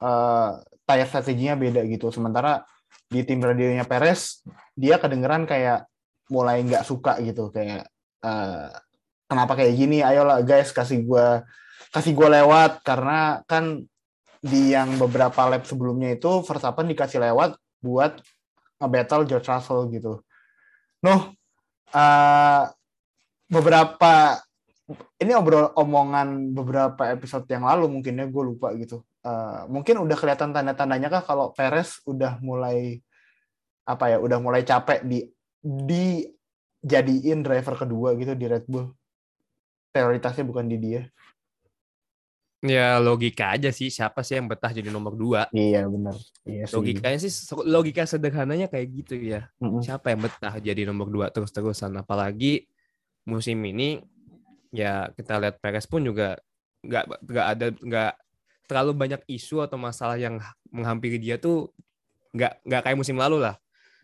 eh, 0.02 0.52
tire 0.88 1.08
strateginya 1.08 1.56
beda 1.60 1.82
gitu. 1.88 2.12
Sementara 2.12 2.64
di 3.08 3.24
tim 3.24 3.40
radionya 3.40 3.88
Perez 3.88 4.44
dia 4.76 5.00
kedengeran 5.00 5.48
kayak 5.48 5.88
mulai 6.28 6.60
nggak 6.64 6.84
suka 6.84 7.20
gitu 7.24 7.50
kayak 7.52 7.88
eh, 8.24 8.70
kenapa 9.28 9.54
kayak 9.56 9.74
gini? 9.76 10.04
Ayolah 10.04 10.44
guys 10.44 10.72
kasih 10.76 11.04
gua 11.08 11.44
kasih 11.92 12.12
gua 12.12 12.32
lewat 12.44 12.84
karena 12.84 13.44
kan 13.48 13.84
di 14.44 14.72
yang 14.76 14.96
beberapa 15.02 15.50
lap 15.50 15.66
sebelumnya 15.66 16.14
itu 16.16 16.46
Verstappen 16.46 16.88
dikasih 16.88 17.20
lewat 17.20 17.58
buat 17.82 18.22
nge-battle 18.78 19.26
George 19.26 19.48
Russell 19.50 19.90
gitu. 19.94 20.22
Noh, 21.06 21.22
eh, 21.94 22.64
beberapa 23.48 24.42
ini 25.20 25.32
obrol 25.36 25.76
omongan 25.76 26.56
beberapa 26.56 27.12
episode 27.12 27.44
yang 27.52 27.68
lalu 27.68 27.92
mungkin 27.92 28.22
ya 28.22 28.26
gue 28.30 28.44
lupa 28.44 28.72
gitu. 28.78 29.04
Eh, 29.26 29.62
mungkin 29.68 30.00
udah 30.00 30.16
kelihatan 30.16 30.56
tanda-tandanya 30.56 31.12
kah 31.12 31.24
kalau 31.26 31.52
Perez 31.52 32.00
udah 32.08 32.40
mulai 32.40 33.02
apa 33.88 34.16
ya, 34.16 34.18
udah 34.20 34.40
mulai 34.40 34.64
capek 34.64 35.04
di 35.04 35.24
dijadiin 35.64 37.44
driver 37.44 37.76
kedua 37.76 38.16
gitu 38.16 38.34
di 38.38 38.46
Red 38.48 38.66
Bull. 38.70 38.88
Prioritasnya 39.92 40.46
bukan 40.48 40.70
di 40.70 40.78
dia. 40.80 41.02
Ya 42.66 42.98
logika 42.98 43.54
aja 43.54 43.70
sih 43.70 43.94
siapa 43.94 44.26
sih 44.26 44.42
yang 44.42 44.50
betah 44.50 44.74
jadi 44.74 44.90
nomor 44.90 45.14
dua. 45.14 45.46
Iya 45.54 45.86
benar. 45.86 46.18
Iya 46.42 46.66
sih. 46.66 46.74
Logikanya 46.74 47.20
sih 47.22 47.32
logika 47.70 48.04
sederhananya 48.10 48.66
kayak 48.66 48.88
gitu 49.04 49.14
ya. 49.14 49.46
Mm-mm. 49.62 49.86
Siapa 49.86 50.10
yang 50.10 50.26
betah 50.26 50.58
jadi 50.58 50.90
nomor 50.90 51.14
dua 51.14 51.30
terus-terusan 51.30 51.94
apalagi 52.02 52.66
musim 53.30 53.62
ini 53.62 54.02
ya 54.74 55.14
kita 55.14 55.38
lihat 55.38 55.62
Perez 55.62 55.86
pun 55.86 56.02
juga 56.02 56.40
nggak 56.82 57.06
nggak 57.30 57.48
ada 57.48 57.68
nggak 57.78 58.14
terlalu 58.68 58.92
banyak 58.96 59.22
isu 59.30 59.64
atau 59.64 59.78
masalah 59.80 60.18
yang 60.18 60.42
menghampiri 60.74 61.22
dia 61.22 61.38
tuh 61.40 61.72
nggak 62.36 62.64
nggak 62.68 62.82
kayak 62.84 62.98
musim 63.00 63.18
lalu 63.18 63.44
lah 63.44 63.56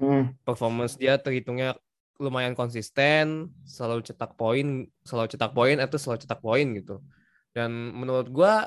Mm. 0.01 0.35
performance 0.41 0.97
dia 0.97 1.21
terhitungnya 1.21 1.77
lumayan 2.17 2.57
konsisten, 2.57 3.53
selalu 3.63 4.01
cetak 4.01 4.33
poin, 4.33 4.89
selalu 5.05 5.27
cetak 5.37 5.53
poin 5.53 5.77
atau 5.77 5.97
selalu 6.01 6.19
cetak 6.25 6.41
poin 6.41 6.65
gitu. 6.75 6.97
Dan 7.53 7.69
menurut 7.93 8.27
gua 8.27 8.65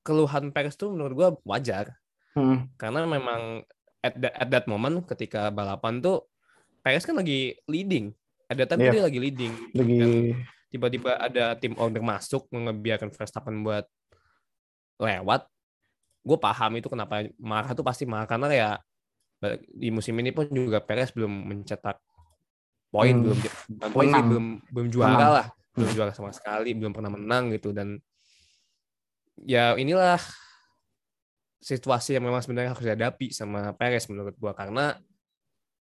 keluhan 0.00 0.48
Perez 0.50 0.76
tuh 0.76 0.92
menurut 0.92 1.12
gua 1.12 1.28
wajar 1.44 1.96
Mm. 2.30 2.78
karena 2.78 3.02
memang 3.04 3.66
at 3.98 4.14
that, 4.14 4.34
at 4.38 4.48
that 4.48 4.64
moment 4.64 5.02
ketika 5.04 5.50
balapan 5.50 5.98
tuh 5.98 6.30
Perez 6.78 7.02
kan 7.02 7.18
lagi 7.18 7.58
leading. 7.66 8.14
At 8.46 8.54
that 8.56 8.70
time 8.70 8.80
Iya. 8.80 8.92
dia 8.92 9.02
lagi 9.02 9.18
leading. 9.18 9.52
Lagi 9.74 9.94
Dan 9.98 10.10
tiba-tiba 10.68 11.18
ada 11.18 11.52
tim 11.54 11.74
order 11.74 11.98
masuk 11.98 12.46
ngebiarkan 12.48 13.10
Verstappen 13.10 13.60
buat 13.60 13.84
lewat. 14.96 15.42
Gue 16.20 16.38
paham 16.38 16.76
itu 16.76 16.86
kenapa 16.86 17.26
marah 17.36 17.72
tuh 17.72 17.82
pasti 17.82 18.04
marah 18.04 18.24
karena 18.24 18.46
ya 18.48 18.70
di 19.66 19.88
musim 19.88 20.12
ini 20.14 20.30
pun 20.30 20.46
juga 20.46 20.78
Perez 20.78 21.10
belum 21.10 21.32
mencetak 21.48 21.96
poin 22.90 23.10
Hmm. 23.10 23.24
belum 23.26 23.38
poin 23.90 24.08
sih, 24.08 24.22
belum 24.22 24.46
belum 24.68 24.86
juara 24.86 25.16
Menang. 25.16 25.32
lah 25.32 25.46
belum 25.72 25.88
Hmm. 25.88 25.96
juara 25.96 26.12
sama 26.12 26.30
sekali 26.30 26.70
belum 26.74 26.92
pernah 26.92 27.08
menang 27.08 27.50
gitu 27.50 27.72
dan 27.72 27.96
ya 29.44 29.76
inilah 29.76 30.20
situasi 31.60 32.16
yang 32.16 32.24
memang 32.24 32.40
sebenarnya 32.40 32.72
harus 32.72 32.84
dihadapi 32.84 33.32
sama 33.36 33.76
Perez 33.76 34.08
menurut 34.08 34.32
gua 34.40 34.56
karena 34.56 34.96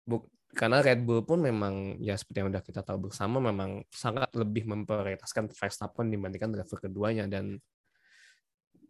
bu, 0.02 0.26
karena 0.52 0.84
Red 0.84 1.06
Bull 1.06 1.24
pun 1.24 1.40
memang 1.40 1.96
ya 2.02 2.18
seperti 2.18 2.44
yang 2.44 2.50
udah 2.52 2.60
kita 2.60 2.84
tahu 2.84 3.08
bersama 3.08 3.40
memang 3.40 3.86
sangat 3.88 4.28
lebih 4.36 4.68
memprioritaskan 4.68 5.48
Verstappen 5.48 6.12
dibandingkan 6.12 6.52
driver 6.52 6.78
keduanya 6.82 7.24
dan 7.24 7.56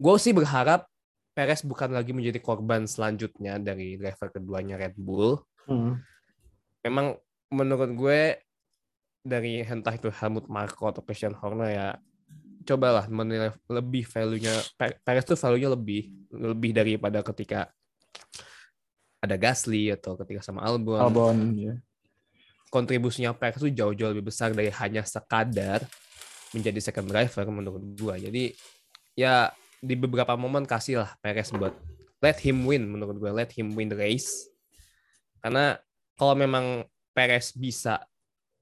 gue 0.02 0.16
sih 0.18 0.34
berharap 0.34 0.90
Perez 1.32 1.64
bukan 1.64 1.96
lagi 1.96 2.12
menjadi 2.12 2.42
korban 2.44 2.84
selanjutnya 2.84 3.56
dari 3.56 3.96
driver 3.96 4.28
keduanya 4.28 4.76
Red 4.76 5.00
Bull. 5.00 5.40
Mm. 5.64 5.96
Memang 6.84 7.16
menurut 7.48 7.90
gue 7.96 8.20
dari 9.24 9.64
entah 9.64 9.96
itu 9.96 10.12
Helmut 10.12 10.50
Marko 10.52 10.92
atau 10.92 11.00
Christian 11.00 11.32
Horner 11.32 11.70
ya 11.72 11.88
cobalah 12.62 13.06
menilai 13.10 13.52
lebih 13.66 14.06
value-nya 14.06 14.54
Pe- 14.78 14.98
Perez 15.02 15.24
tuh 15.26 15.38
value-nya 15.38 15.74
lebih 15.74 16.10
lebih 16.32 16.70
daripada 16.72 17.20
ketika 17.22 17.70
ada 19.22 19.36
Gasly 19.38 19.94
atau 19.94 20.18
ketika 20.18 20.42
sama 20.42 20.66
Albon. 20.66 20.98
Albon. 20.98 21.36
ya. 21.54 21.74
Kontribusinya 22.72 23.30
Perez 23.36 23.60
tuh 23.60 23.70
jauh-jauh 23.70 24.10
lebih 24.10 24.32
besar 24.32 24.50
dari 24.50 24.72
hanya 24.72 25.06
sekadar 25.06 25.84
menjadi 26.50 26.80
second 26.82 27.06
driver 27.06 27.44
menurut 27.52 27.82
gua. 27.96 28.18
Jadi 28.18 28.56
ya 29.14 29.52
di 29.82 29.94
beberapa 29.98 30.38
momen 30.38 30.62
kasihlah 30.62 31.18
Perez 31.18 31.50
buat 31.50 31.74
let 32.22 32.38
him 32.38 32.62
win 32.64 32.86
menurut 32.86 33.18
gue 33.18 33.30
let 33.34 33.50
him 33.50 33.74
win 33.74 33.90
the 33.90 33.98
race 33.98 34.46
karena 35.42 35.74
kalau 36.14 36.38
memang 36.38 36.86
Perez 37.10 37.50
bisa 37.52 38.06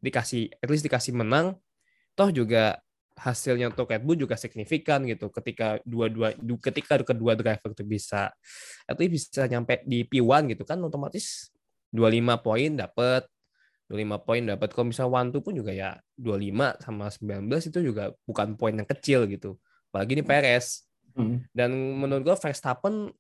dikasih 0.01 0.49
at 0.59 0.69
least 0.73 0.83
dikasih 0.83 1.13
menang 1.13 1.61
toh 2.17 2.33
juga 2.33 2.81
hasilnya 3.21 3.69
untuk 3.69 3.93
Red 3.93 4.01
Bull 4.01 4.17
juga 4.17 4.41
signifikan 4.41 5.05
gitu. 5.05 5.29
Ketika 5.29 5.77
dua-dua 5.85 6.33
du- 6.41 6.61
ketika 6.61 6.97
kedua 7.05 7.37
driver 7.37 7.71
itu 7.77 7.85
bisa 7.85 8.33
least 8.97 9.29
bisa 9.31 9.45
nyampe 9.45 9.85
di 9.85 10.09
P1 10.09 10.49
gitu 10.57 10.65
kan 10.65 10.81
otomatis 10.81 11.53
25 11.93 12.41
poin 12.41 12.71
dapat 12.73 13.29
25 13.93 14.27
poin 14.27 14.43
dapat 14.47 14.69
kalau 14.73 14.87
misalnya 14.89 15.13
one 15.13 15.29
two 15.35 15.43
pun 15.45 15.53
juga 15.53 15.75
ya 15.75 15.99
25 16.17 16.81
sama 16.81 17.07
19 17.11 17.69
itu 17.69 17.79
juga 17.85 18.15
bukan 18.25 18.57
poin 18.57 18.73
yang 18.73 18.89
kecil 18.89 19.29
gitu. 19.29 19.61
Apalagi 19.93 20.17
ini 20.17 20.25
Perez. 20.25 20.89
Mm. 21.11 21.43
dan 21.51 21.75
menurut 21.75 22.23
gue 22.23 22.37
Verstappen 22.39 23.11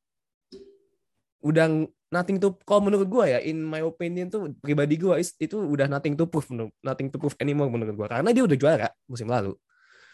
udah 1.42 1.66
ng- 1.66 1.90
nothing 2.14 2.38
to 2.38 2.54
kalau 2.62 2.86
menurut 2.86 3.10
gue 3.10 3.24
ya 3.34 3.42
in 3.42 3.66
my 3.66 3.82
opinion 3.82 4.30
tuh 4.30 4.54
pribadi 4.62 4.94
gue 4.94 5.14
itu 5.18 5.56
udah 5.56 5.90
nothing 5.90 6.14
to 6.14 6.22
prove 6.28 6.46
nothing 6.86 7.10
to 7.10 7.16
prove 7.16 7.34
anymore 7.42 7.66
menurut 7.66 7.98
gue 7.98 8.08
karena 8.10 8.30
dia 8.30 8.44
udah 8.46 8.58
juara 8.58 8.88
musim 9.10 9.26
lalu 9.26 9.58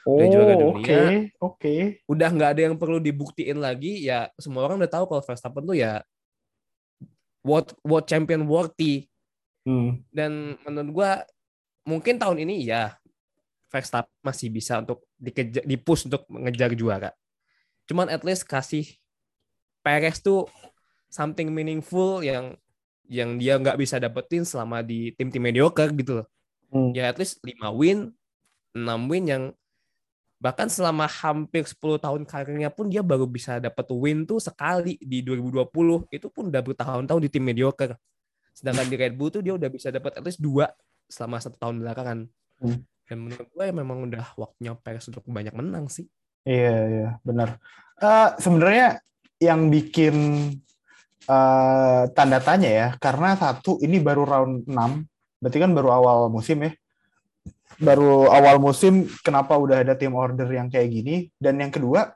Oh, 0.07 0.23
Udah 0.23 0.27
juara 0.31 0.55
oke, 0.55 0.63
dunia. 0.87 1.01
oke. 1.43 1.75
udah 2.07 2.29
nggak 2.31 2.51
ada 2.55 2.63
yang 2.71 2.77
perlu 2.79 3.03
dibuktiin 3.03 3.59
lagi 3.59 4.07
ya 4.07 4.31
semua 4.39 4.63
orang 4.63 4.79
udah 4.79 4.87
tahu 4.87 5.05
kalau 5.11 5.19
Verstappen 5.19 5.67
tuh 5.67 5.75
ya 5.75 5.99
world 7.43 7.75
world 7.83 8.07
champion 8.07 8.47
worthy 8.47 9.07
Hmm. 9.67 9.99
dan 10.15 10.55
menurut 10.63 10.91
gua 10.95 11.11
mungkin 11.83 12.23
tahun 12.23 12.39
ini 12.39 12.71
ya 12.71 12.95
Verstappen 13.67 14.15
masih 14.23 14.47
bisa 14.47 14.79
untuk 14.79 15.03
dikejar 15.19 15.67
dipush 15.67 16.07
untuk 16.07 16.23
mengejar 16.31 16.71
juara. 16.79 17.11
Cuman 17.91 18.07
at 18.07 18.23
least 18.23 18.47
kasih 18.47 18.87
Perez 19.83 20.23
tuh 20.23 20.47
something 21.11 21.51
meaningful 21.51 22.23
yang 22.23 22.55
yang 23.11 23.43
dia 23.43 23.59
nggak 23.59 23.75
bisa 23.75 23.99
dapetin 23.99 24.47
selama 24.47 24.87
di 24.87 25.11
tim-tim 25.19 25.43
mediocre 25.43 25.91
gitu 25.99 26.23
loh. 26.23 26.27
Hmm. 26.71 26.95
Ya 26.95 27.11
at 27.11 27.19
least 27.19 27.43
5 27.43 27.59
win, 27.75 28.15
6 28.71 28.87
win 29.11 29.25
yang 29.27 29.43
bahkan 30.37 30.69
selama 30.69 31.09
hampir 31.09 31.65
10 31.65 31.97
tahun 31.97 32.23
karirnya 32.29 32.69
pun 32.69 32.93
dia 32.93 33.01
baru 33.01 33.25
bisa 33.25 33.57
dapat 33.57 33.89
win 33.93 34.29
tuh 34.29 34.41
sekali 34.41 35.01
di 35.01 35.25
2020. 35.25 36.09
Itu 36.13 36.29
pun 36.29 36.53
udah 36.53 36.63
bertahun-tahun 36.63 37.21
di 37.25 37.31
tim 37.33 37.45
mediocre. 37.45 37.97
Sedangkan 38.53 38.89
di 38.89 38.97
Red 38.97 39.17
Bull 39.17 39.33
tuh 39.33 39.41
dia 39.45 39.57
udah 39.57 39.69
bisa 39.69 39.89
dapat 39.89 40.17
at 40.17 40.25
least 40.25 40.41
dua 40.41 40.69
selama 41.09 41.41
satu 41.41 41.57
tahun 41.57 41.81
belakangan. 41.81 42.19
Hmm. 42.61 42.81
Dan 43.07 43.17
menurut 43.23 43.49
gue 43.49 43.65
ya 43.65 43.75
memang 43.75 43.99
udah 44.11 44.27
waktunya 44.35 44.75
Perez 44.75 45.07
untuk 45.07 45.23
banyak 45.29 45.55
menang 45.55 45.87
sih. 45.87 46.11
Iya, 46.47 46.77
iya, 46.91 47.09
benar. 47.23 47.59
Eh, 48.03 48.29
sebenarnya 48.43 48.99
yang 49.39 49.71
bikin 49.71 50.15
eh, 51.27 52.03
tanda 52.15 52.39
tanya 52.43 52.71
ya, 52.71 52.89
karena 52.99 53.35
satu 53.39 53.79
ini 53.83 54.03
baru 54.03 54.23
round 54.27 54.55
6, 54.67 55.43
berarti 55.43 55.59
kan 55.59 55.71
baru 55.75 55.91
awal 55.95 56.19
musim 56.31 56.63
ya. 56.67 56.75
Baru 57.77 58.31
awal 58.31 58.57
musim, 58.63 59.05
kenapa 59.21 59.59
udah 59.59 59.85
ada 59.85 59.99
tim 59.99 60.15
order 60.17 60.49
yang 60.49 60.73
kayak 60.73 60.89
gini? 60.89 61.17
Dan 61.37 61.61
yang 61.61 61.69
kedua, 61.69 62.09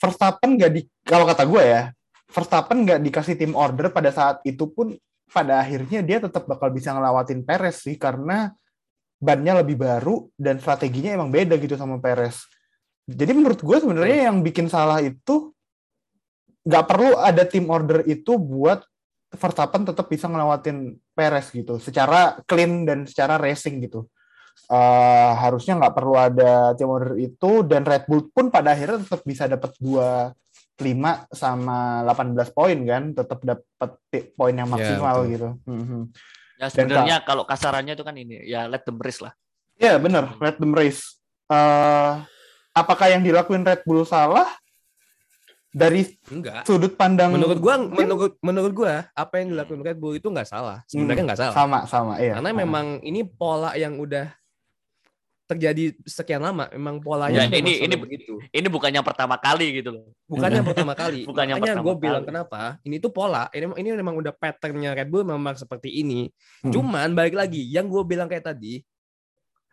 Verstappen 0.00 0.60
nggak 0.60 0.70
di, 0.72 0.84
kalau 1.06 1.24
kata 1.24 1.44
gue 1.48 1.62
ya, 1.62 1.82
Verstappen 2.30 2.84
nggak 2.84 3.00
dikasih 3.00 3.34
tim 3.36 3.52
order 3.56 3.88
pada 3.90 4.12
saat 4.12 4.44
itu 4.46 4.68
pun 4.70 4.92
pada 5.30 5.62
akhirnya 5.62 6.02
dia 6.02 6.18
tetap 6.18 6.46
bakal 6.46 6.74
bisa 6.74 6.90
ngelawatin 6.90 7.46
Perez 7.46 7.86
sih 7.86 7.94
karena 7.94 8.50
bannya 9.20 9.62
lebih 9.62 9.78
baru 9.78 10.26
dan 10.34 10.58
strateginya 10.58 11.14
emang 11.14 11.30
beda 11.30 11.54
gitu 11.60 11.76
sama 11.76 12.00
Perez. 12.00 12.44
Jadi 13.04 13.32
menurut 13.34 13.60
gue 13.60 13.76
sebenarnya 13.78 14.30
yang 14.30 14.40
bikin 14.40 14.66
salah 14.66 14.98
itu 15.04 15.52
nggak 16.64 16.84
perlu 16.86 17.16
ada 17.20 17.42
tim 17.44 17.68
order 17.68 18.04
itu 18.04 18.36
buat 18.36 18.84
Verstappen 19.30 19.86
tetap 19.86 20.10
bisa 20.10 20.26
ngelawatin 20.26 20.98
Perez 21.14 21.54
gitu, 21.54 21.78
secara 21.78 22.42
clean 22.50 22.82
dan 22.82 23.06
secara 23.06 23.38
racing 23.38 23.78
gitu. 23.86 24.10
Eh, 24.66 25.32
harusnya 25.38 25.78
nggak 25.78 25.94
perlu 25.94 26.14
ada 26.18 26.74
tim 26.74 26.90
order 26.90 27.14
itu 27.18 27.62
dan 27.66 27.82
Red 27.86 28.06
Bull 28.10 28.30
pun 28.30 28.50
pada 28.50 28.74
akhirnya 28.74 29.02
tetap 29.02 29.22
bisa 29.22 29.46
dapat 29.46 29.74
25 29.78 31.26
sama 31.30 32.02
18 32.06 32.50
poin 32.54 32.78
kan, 32.86 33.02
tetap 33.14 33.38
dapat 33.42 33.90
poin 34.34 34.54
yang 34.54 34.68
Ya, 34.68 34.74
maksimal 34.74 35.16
betul. 35.22 35.30
gitu. 35.32 35.48
Mhm. 35.66 36.00
Ya 36.60 36.66
sebenarnya 36.68 37.16
kalau 37.24 37.48
kasarannya 37.48 37.96
itu 37.96 38.04
kan 38.04 38.14
ini 38.20 38.44
ya 38.44 38.68
let 38.68 38.84
them 38.84 39.00
race 39.00 39.24
lah. 39.24 39.32
Ya 39.80 39.96
benar, 39.96 40.36
let 40.44 40.60
them 40.60 40.76
race. 40.76 41.16
Eh, 41.48 42.12
apakah 42.76 43.06
yang 43.10 43.24
dilakuin 43.24 43.64
Red 43.64 43.82
Bull 43.88 44.04
salah? 44.04 44.59
Dari 45.70 46.02
Enggak. 46.28 46.66
sudut 46.66 46.98
pandang 46.98 47.30
Menurut 47.30 47.62
gua 47.62 47.78
tim? 47.78 47.94
menurut 47.94 48.32
menurut 48.42 48.72
gua 48.74 49.06
apa 49.14 49.38
yang 49.38 49.54
dilakukan 49.54 49.86
Red 49.86 49.98
Bull 49.98 50.18
itu 50.18 50.26
nggak 50.26 50.46
salah. 50.46 50.82
Sebenarnya 50.90 51.22
nggak 51.30 51.38
salah. 51.38 51.54
sama 51.54 51.78
sama 51.86 52.12
iya. 52.18 52.34
Karena 52.34 52.50
memang 52.50 52.98
ini 53.00 53.22
pola 53.22 53.78
yang 53.78 53.94
udah 53.94 54.34
terjadi 55.46 55.94
sekian 56.02 56.42
lama. 56.42 56.70
Memang 56.70 56.98
Ya, 56.98 57.02
polanya 57.02 57.40
memang 57.46 57.58
ini- 57.58 57.78
ini- 57.82 57.98
begitu. 57.98 58.38
Ini 58.50 58.66
bukan 58.66 58.90
yang 58.90 59.02
pertama 59.02 59.34
kali 59.34 59.78
gitu 59.78 59.90
loh. 59.94 60.06
Bukan 60.26 60.50
yang 60.50 60.62
pertama 60.70 60.94
kali. 60.94 61.26
Bukan 61.26 61.42
yang 61.46 61.58
Makanya 61.58 61.82
gue 61.82 61.96
bilang 61.98 62.22
kenapa? 62.22 62.78
Ini 62.82 62.98
tuh 62.98 63.10
pola. 63.10 63.46
Ini 63.50 63.66
ini 63.74 63.88
memang 63.94 64.14
udah 64.14 64.30
patternnya 64.30 64.94
Red 64.94 65.06
Bull 65.06 65.22
memang 65.22 65.54
seperti 65.54 65.90
ini. 65.90 66.30
Hmm. 66.62 66.70
Cuman 66.70 67.14
balik 67.14 67.34
lagi, 67.34 67.62
yang 67.66 67.86
gue 67.86 68.02
bilang 68.02 68.26
kayak 68.26 68.46
tadi, 68.46 68.82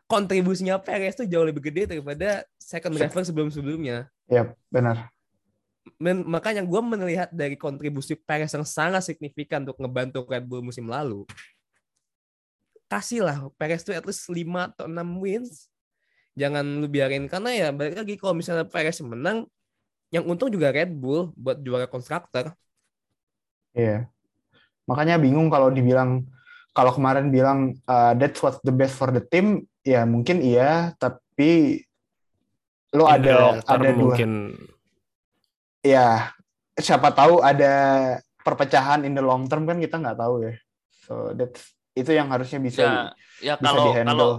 kontribusinya 0.06 0.78
Perez 0.78 1.14
tuh 1.14 1.26
jauh 1.26 1.46
lebih 1.46 1.62
gede 1.70 1.90
daripada 1.90 2.42
second 2.58 2.94
driver 2.94 3.22
sebelum-sebelumnya. 3.22 4.10
Ya, 4.26 4.54
benar. 4.70 5.10
Men- 5.98 6.26
makanya 6.30 6.62
gue 6.62 6.82
melihat 6.82 7.30
dari 7.34 7.58
kontribusi 7.58 8.14
Perez 8.14 8.54
yang 8.54 8.66
sangat 8.66 9.02
signifikan 9.10 9.66
untuk 9.66 9.82
ngebantu 9.82 10.26
Red 10.30 10.46
Bull 10.46 10.62
musim 10.62 10.86
lalu. 10.86 11.26
Kasihlah 12.86 13.50
Perez 13.58 13.82
tuh 13.82 13.98
at 13.98 14.06
least 14.06 14.30
5 14.30 14.70
atau 14.74 14.86
6 14.86 14.94
wins. 15.18 15.68
Jangan 16.38 16.62
lu 16.62 16.86
biarin 16.86 17.26
karena 17.26 17.50
ya 17.50 17.68
balik 17.74 17.98
lagi 17.98 18.14
kalau 18.16 18.38
misalnya 18.38 18.70
Perez 18.70 19.02
menang 19.02 19.50
yang 20.14 20.24
untung 20.30 20.54
juga 20.54 20.70
Red 20.70 20.94
Bull 20.94 21.34
buat 21.34 21.58
juara 21.60 21.90
konstruktor. 21.90 22.54
Iya. 23.74 24.06
Makanya 24.88 25.20
bingung 25.20 25.50
kalau 25.50 25.74
dibilang 25.74 26.24
kalau 26.78 26.94
kemarin 26.94 27.34
bilang 27.34 27.74
uh, 27.90 28.14
that's 28.14 28.38
what's 28.46 28.62
the 28.62 28.72
best 28.72 28.94
for 28.94 29.10
the 29.10 29.20
team, 29.34 29.66
ya 29.82 30.06
mungkin 30.06 30.46
iya, 30.46 30.94
tapi 31.02 31.82
lo 32.94 33.10
the 33.10 33.18
ada 33.18 33.34
ada 33.66 33.90
dua 33.92 34.14
mungkin 34.14 34.54
ya 35.84 36.32
siapa 36.78 37.10
tahu 37.13 37.42
ada 37.42 37.74
perpecahan 38.46 39.04
in 39.04 39.18
the 39.18 39.24
long 39.24 39.50
term 39.50 39.66
kan 39.68 39.82
kita 39.82 39.98
nggak 40.00 40.18
tahu 40.18 40.46
ya. 40.48 40.54
So 41.04 41.34
that's 41.34 41.74
itu 41.98 42.13
yang 42.13 42.30
harusnya 42.30 42.62
bisa 42.62 43.13
Ya, 43.42 43.54
ya 43.54 43.54
bisa 43.58 43.66
kalau 43.74 43.86
di-handle. 43.90 44.13
kalau 44.13 44.32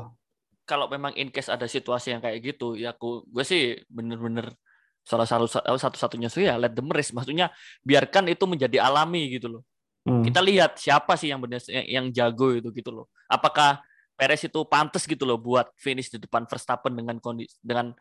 kalau 0.68 0.87
memang 0.92 1.16
in 1.16 1.33
case 1.33 1.48
ada 1.48 1.64
situasi 1.64 2.12
yang 2.14 2.20
kayak 2.20 2.44
gitu, 2.44 2.77
ya 2.77 2.92
aku 2.94 3.24
gue 3.27 3.44
sih 3.44 3.81
bener-bener 3.88 4.53
salah 5.03 5.24
satu 5.24 5.48
satu-satunya 5.48 6.29
sih 6.29 6.44
ya 6.46 6.61
let 6.61 6.77
them 6.77 6.88
race. 6.92 7.11
Maksudnya 7.11 7.51
biarkan 7.83 8.29
itu 8.29 8.44
menjadi 8.44 8.85
alami 8.85 9.33
gitu 9.33 9.48
loh. 9.48 9.62
Hmm. 10.05 10.22
Kita 10.24 10.40
lihat 10.44 10.77
siapa 10.77 11.16
sih 11.16 11.33
yang 11.33 11.40
benar 11.40 11.61
yang 11.68 12.12
jago 12.12 12.53
itu 12.55 12.68
gitu 12.72 12.92
loh. 12.92 13.07
Apakah 13.29 13.81
Perez 14.18 14.42
itu 14.42 14.61
pantas 14.66 15.07
gitu 15.07 15.22
loh 15.22 15.38
buat 15.38 15.70
finish 15.79 16.11
di 16.11 16.18
depan 16.18 16.42
Verstappen 16.42 16.90
dengan 16.90 17.22
kondisi 17.22 17.55
dengan 17.62 17.94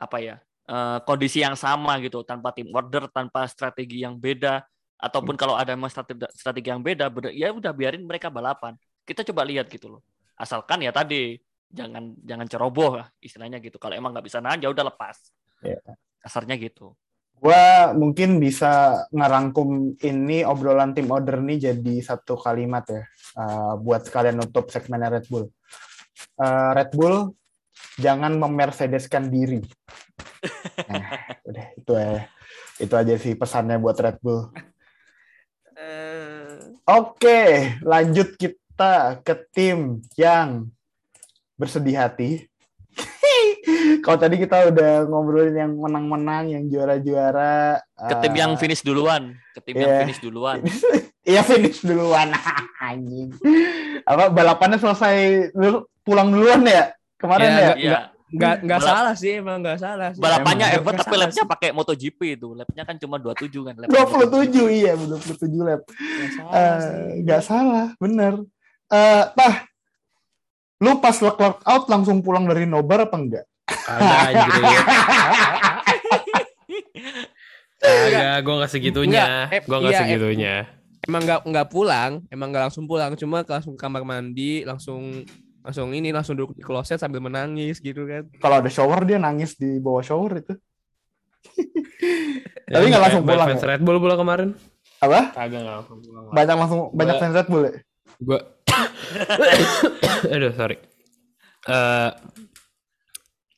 apa 0.00 0.16
ya 0.16 0.40
eh, 0.68 0.98
kondisi 1.06 1.40
yang 1.40 1.56
sama 1.56 1.96
gitu 2.02 2.26
tanpa 2.26 2.52
tim 2.52 2.68
order 2.74 3.08
tanpa 3.08 3.46
strategi 3.46 4.02
yang 4.04 4.18
beda 4.20 4.64
ataupun 5.00 5.34
kalau 5.34 5.56
ada 5.56 5.72
strategi, 5.88 6.68
yang 6.68 6.84
beda 6.84 7.08
ya 7.32 7.48
udah 7.50 7.72
biarin 7.72 8.04
mereka 8.04 8.28
balapan. 8.28 8.76
Kita 9.08 9.24
coba 9.32 9.48
lihat 9.48 9.72
gitu 9.72 9.96
loh. 9.96 10.04
Asalkan 10.36 10.84
ya 10.84 10.92
tadi 10.92 11.40
jangan 11.72 12.12
jangan 12.20 12.46
ceroboh 12.46 13.00
lah 13.00 13.08
istilahnya 13.24 13.58
gitu. 13.64 13.80
Kalau 13.80 13.96
emang 13.96 14.12
nggak 14.12 14.26
bisa 14.28 14.38
nahan 14.44 14.60
ya 14.60 14.68
udah 14.68 14.92
lepas. 14.92 15.16
Kasarnya 16.20 16.60
gitu. 16.60 16.92
Gua 17.40 17.96
mungkin 17.96 18.36
bisa 18.36 19.00
ngerangkum 19.08 19.96
ini 20.04 20.44
obrolan 20.44 20.92
tim 20.92 21.08
order 21.08 21.40
nih 21.40 21.72
jadi 21.72 21.94
satu 22.04 22.36
kalimat 22.36 22.84
ya 22.84 23.08
uh, 23.40 23.80
buat 23.80 24.04
sekalian 24.04 24.36
nutup 24.44 24.68
segmen 24.68 25.00
Red 25.00 25.24
Bull. 25.32 25.48
Uh, 26.36 26.76
Red 26.76 26.92
Bull 26.92 27.32
jangan 27.96 28.36
memercedeskan 28.36 29.32
diri. 29.32 29.64
Nah, 30.88 31.04
udah 31.44 31.66
itu 31.76 31.92
ya. 31.92 32.24
Itu 32.80 32.94
aja 32.96 33.14
sih 33.20 33.36
pesannya 33.36 33.76
buat 33.76 33.96
Red 34.00 34.18
Bull. 34.24 34.48
Oke, 36.84 37.40
lanjut 37.80 38.34
kita 38.34 39.20
ke 39.22 39.34
tim 39.52 40.00
yang 40.16 40.68
bersedih 41.56 41.96
hati. 41.96 42.30
Kalau 44.04 44.18
tadi 44.18 44.40
kita 44.40 44.72
udah 44.72 45.06
ngobrolin 45.06 45.54
yang 45.54 45.72
menang-menang, 45.76 46.50
yang 46.50 46.64
juara-juara. 46.66 47.78
ke 48.00 48.14
tim 48.24 48.34
yang 48.34 48.52
eh, 48.56 48.58
finish 48.58 48.82
duluan 48.82 49.36
ke 49.52 49.60
tim 49.60 49.76
yang 49.76 49.92
iya. 49.92 50.00
finish 50.08 50.20
duluan 50.24 50.58
Iya 51.30 51.44
finish 51.44 51.84
duluan 51.84 52.32
anjing. 52.88 53.28
Apa 54.08 54.32
balapannya 54.32 54.80
selesai 54.80 55.52
dulu- 55.52 55.86
pulang 56.00 56.32
duluan 56.32 56.64
ya 56.64 56.96
kemarin 57.20 57.46
Ya, 57.46 57.60
ya? 57.60 57.72
Iya. 57.76 58.00
Nggak 58.30 58.54
nggak 58.62 58.78
Balap- 58.78 58.94
salah 58.96 59.14
sih, 59.14 59.32
emang 59.36 59.58
nggak 59.58 59.78
salah 59.78 60.08
sih. 60.10 60.22
balapannya 60.22 60.66
Emang. 60.68 60.80
F1 60.80 60.86
Nggak 60.86 61.02
tapi 61.02 61.16
lapnya 61.18 61.44
pakai 61.44 61.68
MotoGP 61.70 62.20
itu 62.32 62.48
lapnya 62.54 62.82
kan 62.86 62.96
cuma 62.96 63.16
27 63.18 63.50
kan 63.60 63.74
lap 63.74 63.88
27 63.90 64.70
iya 64.70 64.92
27 64.94 65.50
lap. 65.60 65.80
Nggak 65.90 66.30
salah 66.30 66.54
Eh, 66.54 67.06
nggak 67.20 67.42
salah, 67.42 67.86
bener. 67.96 68.34
Eh, 68.86 69.24
tah, 69.28 69.54
lu 70.78 70.98
pas 70.98 71.16
Leclerc 71.16 71.58
out 71.60 71.84
langsung 71.86 72.22
pulang 72.22 72.46
dari 72.46 72.64
nobar 72.64 73.04
apa 73.04 73.16
enggak? 73.16 73.44
ada. 73.70 74.26
Agak, 77.80 78.36
gue 78.44 78.54
gak 78.56 78.70
segitunya. 78.70 79.24
Enggak, 79.24 79.54
eh, 79.56 79.60
Gue 79.64 79.78
gak 79.80 79.90
iya, 79.90 80.00
segitunya. 80.00 80.54
Emang 81.00 81.22
nggak 81.24 81.40
nggak 81.42 81.68
pulang, 81.72 82.10
emang 82.28 82.52
nggak 82.52 82.68
langsung 82.68 82.84
pulang, 82.84 83.16
cuma 83.16 83.40
langsung 83.40 83.72
ke 83.72 83.80
kamar 83.80 84.04
mandi, 84.04 84.68
langsung 84.68 85.24
langsung 85.60 85.92
ini 85.92 86.08
langsung 86.10 86.34
duduk 86.36 86.56
di 86.56 86.62
kloset 86.64 86.96
sambil 86.96 87.20
menangis 87.20 87.78
gitu 87.78 88.08
kan. 88.08 88.24
Kalau 88.40 88.56
ada 88.58 88.70
shower 88.72 89.04
dia 89.04 89.20
nangis 89.20 89.54
di 89.54 89.76
bawah 89.76 90.00
shower 90.00 90.40
itu. 90.40 90.54
Tapi 92.72 92.84
nggak 92.86 93.02
langsung 93.02 93.22
pulang 93.24 93.48
Fans 93.50 93.62
ya? 93.64 93.68
Red 93.76 93.82
Bull 93.82 93.98
pula 93.98 94.14
kemarin. 94.16 94.54
Apa? 95.00 95.32
Kagak 95.32 95.60
nggak 95.60 95.76
langsung 95.84 95.98
pulang. 96.00 96.22
Banyak 96.30 96.56
langsung 96.56 96.80
banyak 96.92 97.14
Gua- 97.16 97.22
fans 97.22 97.34
Red 97.36 97.48
Bull 97.48 97.64
ya? 97.64 97.72
Gue, 98.20 98.38
aduh 100.34 100.52
sorry. 100.54 100.76
Eh 101.68 102.10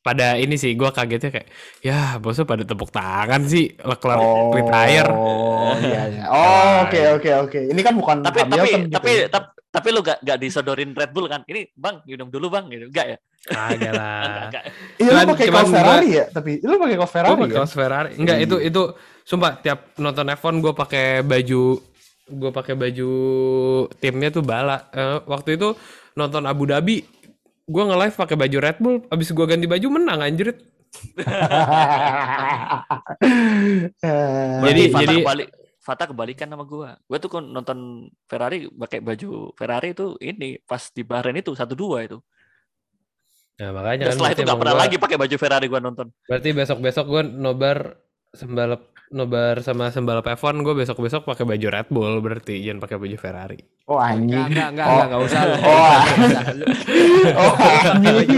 pada 0.02 0.34
ini 0.34 0.54
sih 0.54 0.74
gue 0.74 0.90
kagetnya 0.90 1.30
kayak 1.30 1.48
ya 1.78 2.18
bosnya 2.18 2.42
pada 2.42 2.62
tepuk 2.62 2.90
tangan 2.90 3.42
sih 3.44 3.70
Leclerc 3.76 4.18
retire 4.52 5.08
Oh, 5.08 5.78
iya, 5.78 6.02
iya. 6.10 6.22
Oh, 6.32 6.82
oke, 6.82 7.00
oke, 7.16 7.30
oke. 7.40 7.60
Ini 7.70 7.80
kan 7.80 7.94
bukan 7.94 8.16
tapi 8.20 8.38
tapi 8.42 8.68
gitu 8.82 8.90
tapi 8.90 9.12
tapi 9.28 9.46
tapi 9.72 9.88
lu 9.88 10.00
gak, 10.00 10.20
gak 10.20 10.36
disodorin 10.36 10.92
Red 10.92 11.10
Bull 11.10 11.26
kan 11.26 11.46
ini 11.46 11.70
bang 11.72 12.02
minum 12.04 12.28
dulu 12.28 12.50
bang 12.50 12.68
gitu 12.68 12.84
enggak 12.84 13.06
ya 13.08 13.18
kagak 13.42 13.72
enggak, 13.72 13.92
lah. 13.94 14.62
Iya, 15.00 15.10
lu 15.16 15.28
pakai 15.32 15.46
kaos 15.48 15.64
gua- 15.64 15.74
Ferrari 15.74 16.08
ya? 16.12 16.24
Tapi 16.28 16.52
lu 16.60 16.74
pakai 16.76 16.96
kaos 16.96 17.06
gue 17.06 17.14
Ferrari 17.14 17.32
pakai 17.32 17.48
ya? 17.48 17.56
kaos 17.56 17.72
Ferrari 17.72 18.10
enggak 18.14 18.38
itu 18.38 18.56
itu 18.60 18.82
sumpah 19.22 19.52
tiap 19.56 19.78
nonton 19.96 20.26
F1 20.28 20.54
gue 20.58 20.72
pakai 20.74 21.06
baju 21.22 21.62
gue 22.22 22.50
pakai 22.50 22.74
baju 22.74 23.10
timnya 23.96 24.28
tuh 24.28 24.42
bala 24.42 24.90
Eh, 24.90 25.18
waktu 25.24 25.56
itu 25.56 25.72
nonton 26.12 26.44
Abu 26.44 26.66
Dhabi 26.66 27.00
gue 27.62 27.82
nge-live 27.82 28.16
pakai 28.16 28.36
baju 28.36 28.58
Red 28.58 28.78
Bull 28.78 28.96
abis 29.06 29.28
gue 29.30 29.46
ganti 29.46 29.66
baju 29.66 29.86
menang 29.90 30.20
anjir. 30.20 30.52
Jadi- 34.62 34.88
Fata 34.92 35.02
jadi- 35.02 35.18
kebalik 35.22 35.48
Fata 35.82 36.06
kebalikan 36.06 36.46
sama 36.46 36.62
gua. 36.62 36.94
Gua 37.10 37.18
tuh 37.18 37.26
kan 37.26 37.42
nonton 37.42 38.06
Ferrari 38.30 38.70
pakai 38.70 39.02
baju 39.02 39.50
Ferrari 39.50 39.90
itu 39.90 40.14
ini 40.22 40.54
pas 40.62 40.78
di 40.94 41.02
Bahrain 41.02 41.34
itu 41.34 41.50
satu 41.58 41.74
dua 41.74 42.06
itu. 42.06 42.22
Nah 43.58 43.74
makanya 43.74 44.06
Dan 44.06 44.14
kan 44.14 44.14
setelah 44.14 44.30
itu 44.30 44.42
gak 44.46 44.58
pernah 44.62 44.74
gua- 44.78 44.82
lagi 44.86 44.96
pakai 45.02 45.18
baju 45.18 45.34
Ferrari 45.34 45.66
gua 45.66 45.82
nonton. 45.82 46.06
Berarti 46.30 46.48
besok 46.54 46.78
besok 46.78 47.06
gue 47.10 47.22
nobar 47.26 47.98
sembalap 48.30 48.91
nobar 49.12 49.60
sama 49.60 49.88
sembalap 49.88 50.24
F1 50.26 50.58
gue 50.58 50.74
besok 50.74 50.98
besok 50.98 51.22
pakai 51.22 51.44
baju 51.44 51.66
Red 51.68 51.88
Bull 51.88 52.18
berarti 52.18 52.58
jangan 52.58 52.80
pakai 52.80 52.96
baju 52.96 53.16
Ferrari 53.16 53.60
Oh 53.84 53.98
anjing. 53.98 54.38
enggak, 54.40 54.68
enggak, 54.72 54.86
Oh. 54.86 54.92
enggak, 54.94 55.06
enggak 55.06 55.22
usah. 55.22 55.40
lu. 55.42 55.54
Oh, 55.58 55.98
Nggak 55.98 56.24
usah, 56.24 56.44
lu. 56.54 56.64
Oh 57.34 57.52
anjing. 57.52 58.28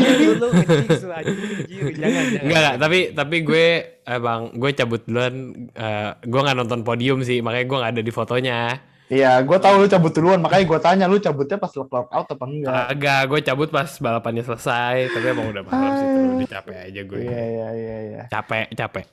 Enggak, 1.85 2.41
enggak, 2.43 2.75
tapi 2.77 2.99
tapi 3.13 3.37
gue 3.41 3.67
emang 4.03 4.41
gue 4.53 4.71
cabut 4.73 5.01
duluan 5.01 5.35
eh, 5.71 6.11
gue 6.19 6.41
nggak 6.41 6.57
nonton 6.57 6.81
podium 6.83 7.21
sih 7.21 7.39
makanya 7.39 7.65
gue 7.65 7.79
nggak 7.79 7.93
ada 7.93 8.03
di 8.03 8.13
fotonya 8.13 8.61
Iya, 9.05 9.45
gue 9.45 9.59
tahu 9.61 9.85
lu 9.85 9.87
cabut 9.87 10.09
duluan, 10.11 10.41
makanya 10.41 10.65
gue 10.65 10.79
tanya 10.81 11.05
lu 11.05 11.21
cabutnya 11.21 11.61
pas 11.61 11.69
Leclerc 11.71 12.09
out 12.09 12.25
apa 12.27 12.45
enggak? 12.49 12.85
agak 12.89 13.21
gue 13.29 13.41
cabut 13.45 13.69
pas 13.69 13.91
balapannya 13.95 14.41
selesai 14.43 15.13
tapi 15.13 15.27
emang 15.29 15.53
udah 15.53 15.61
malam 15.63 15.93
sih 15.93 16.07
tuh 16.09 16.21
udah 16.35 16.49
capek 16.51 16.77
aja 16.83 17.01
gue 17.05 17.19
Iya, 17.21 17.43
iya, 17.45 17.69
iya, 17.71 17.97
iya. 18.03 18.23
capek 18.27 18.73
capek 18.73 19.07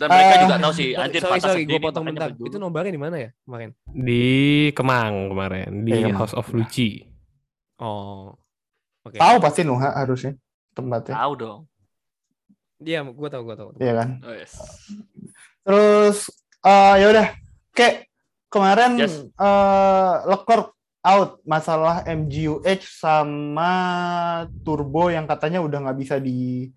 dan 0.00 0.08
mereka 0.08 0.32
Ah. 0.32 0.40
juga 0.40 0.56
tahu 0.58 0.72
sih 0.72 0.88
anjir 0.96 1.20
sorry, 1.20 1.38
sorry, 1.38 1.62
gue 1.62 1.76
sendiri 1.76 1.84
potong 1.84 2.04
bentar. 2.06 2.28
Itu 2.32 2.56
nobarnya 2.56 2.88
di 2.90 2.98
mana 2.98 3.16
ya 3.18 3.30
kemarin? 3.38 3.70
di 3.84 4.24
Kemang 4.72 5.14
kemarin 5.28 5.70
di 5.84 5.92
Kemang. 5.92 6.16
House 6.16 6.32
of 6.32 6.48
Luci 6.48 7.04
Oh, 7.76 8.32
oke. 9.02 9.16
Tahu 9.16 9.36
pasti 9.38 9.60
Nuha 9.60 9.92
harusnya 9.94 10.32
tempatnya. 10.70 11.14
tahu 11.14 11.32
dong 11.34 11.60
Iya, 12.78 13.04
gue 13.04 13.28
tahu, 13.28 13.42
gue 13.44 13.54
tahu. 13.54 13.70
Iya 13.76 13.92
kan? 13.94 14.08
oh, 14.22 14.32
yes. 14.32 14.56
Terus 15.60 16.18
eh 16.60 16.94
ya 16.96 17.06
udah, 17.08 17.26
kayak 17.70 18.08
kemarin 18.48 18.96
Yes. 18.96 19.20
eh 19.30 20.14
Leclerc 20.26 20.72
out 21.00 21.40
masalah 21.42 22.04
MGUH 22.04 22.60
sama 22.86 23.72
turbo 24.62 25.08
yang 25.08 25.24
katanya 25.24 25.60
udah 25.60 25.78
nggak 25.82 25.98
bisa 25.98 26.16
di 26.16 26.68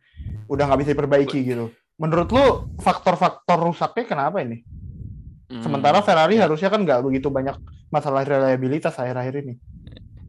udah 0.47 0.63
nggak 0.65 0.79
bisa 0.79 0.91
diperbaiki 0.91 1.39
gitu. 1.41 1.71
Menurut 1.97 2.29
lu 2.29 2.45
faktor-faktor 2.81 3.57
rusaknya 3.61 4.05
kenapa 4.05 4.41
ini? 4.41 4.65
Hmm, 5.47 5.61
Sementara 5.61 6.01
Ferrari 6.01 6.41
harusnya 6.41 6.73
kan 6.73 6.81
nggak 6.81 7.05
begitu 7.05 7.29
banyak 7.29 7.53
masalah 7.93 8.25
reliabilitas 8.25 8.97
akhir-akhir 8.97 9.45
ini. 9.45 9.53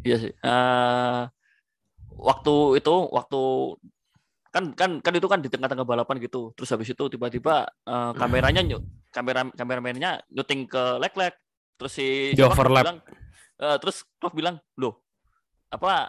Iya 0.05 0.16
sih. 0.20 0.33
Eh, 0.37 1.20
waktu 2.14 2.55
itu 2.79 2.94
waktu 3.09 3.40
kan 4.55 4.70
kan 4.77 4.90
kan 5.03 5.12
itu 5.16 5.27
kan 5.27 5.42
di 5.42 5.50
tengah-tengah 5.50 5.83
balapan 5.83 6.22
gitu 6.22 6.55
terus 6.55 6.70
habis 6.70 6.87
itu 6.87 7.05
tiba-tiba 7.11 7.66
eh, 7.66 8.12
kameranya 8.14 8.62
nyut 8.62 8.87
kamera 9.11 9.50
kameramennya 9.50 10.22
nyuting 10.31 10.70
ke 10.70 11.03
lek-lek 11.03 11.35
terus 11.74 11.90
si 11.90 12.31
Di 12.31 12.38
siapa 12.38 12.55
overlap. 12.55 12.85
bilang 12.87 12.98
eh, 13.59 13.77
terus 13.83 14.07
Klopp 14.14 14.37
bilang 14.38 14.62
loh 14.79 15.03
apa 15.74 16.07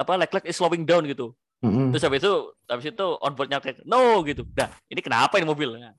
apa 0.00 0.12
lek-lek 0.16 0.48
is 0.48 0.56
slowing 0.56 0.88
down 0.88 1.04
gitu 1.04 1.36
Mm-mm. 1.64 1.88
terus 1.96 2.04
habis 2.04 2.20
itu 2.20 2.34
habis 2.68 2.86
itu 2.92 3.06
onboardnya 3.24 3.58
kayak 3.64 3.80
no 3.88 4.20
gitu. 4.28 4.44
Nah 4.52 4.68
ini 4.92 5.00
kenapa 5.00 5.40
ini 5.40 5.48
mobil? 5.48 5.80
Nah, 5.80 5.96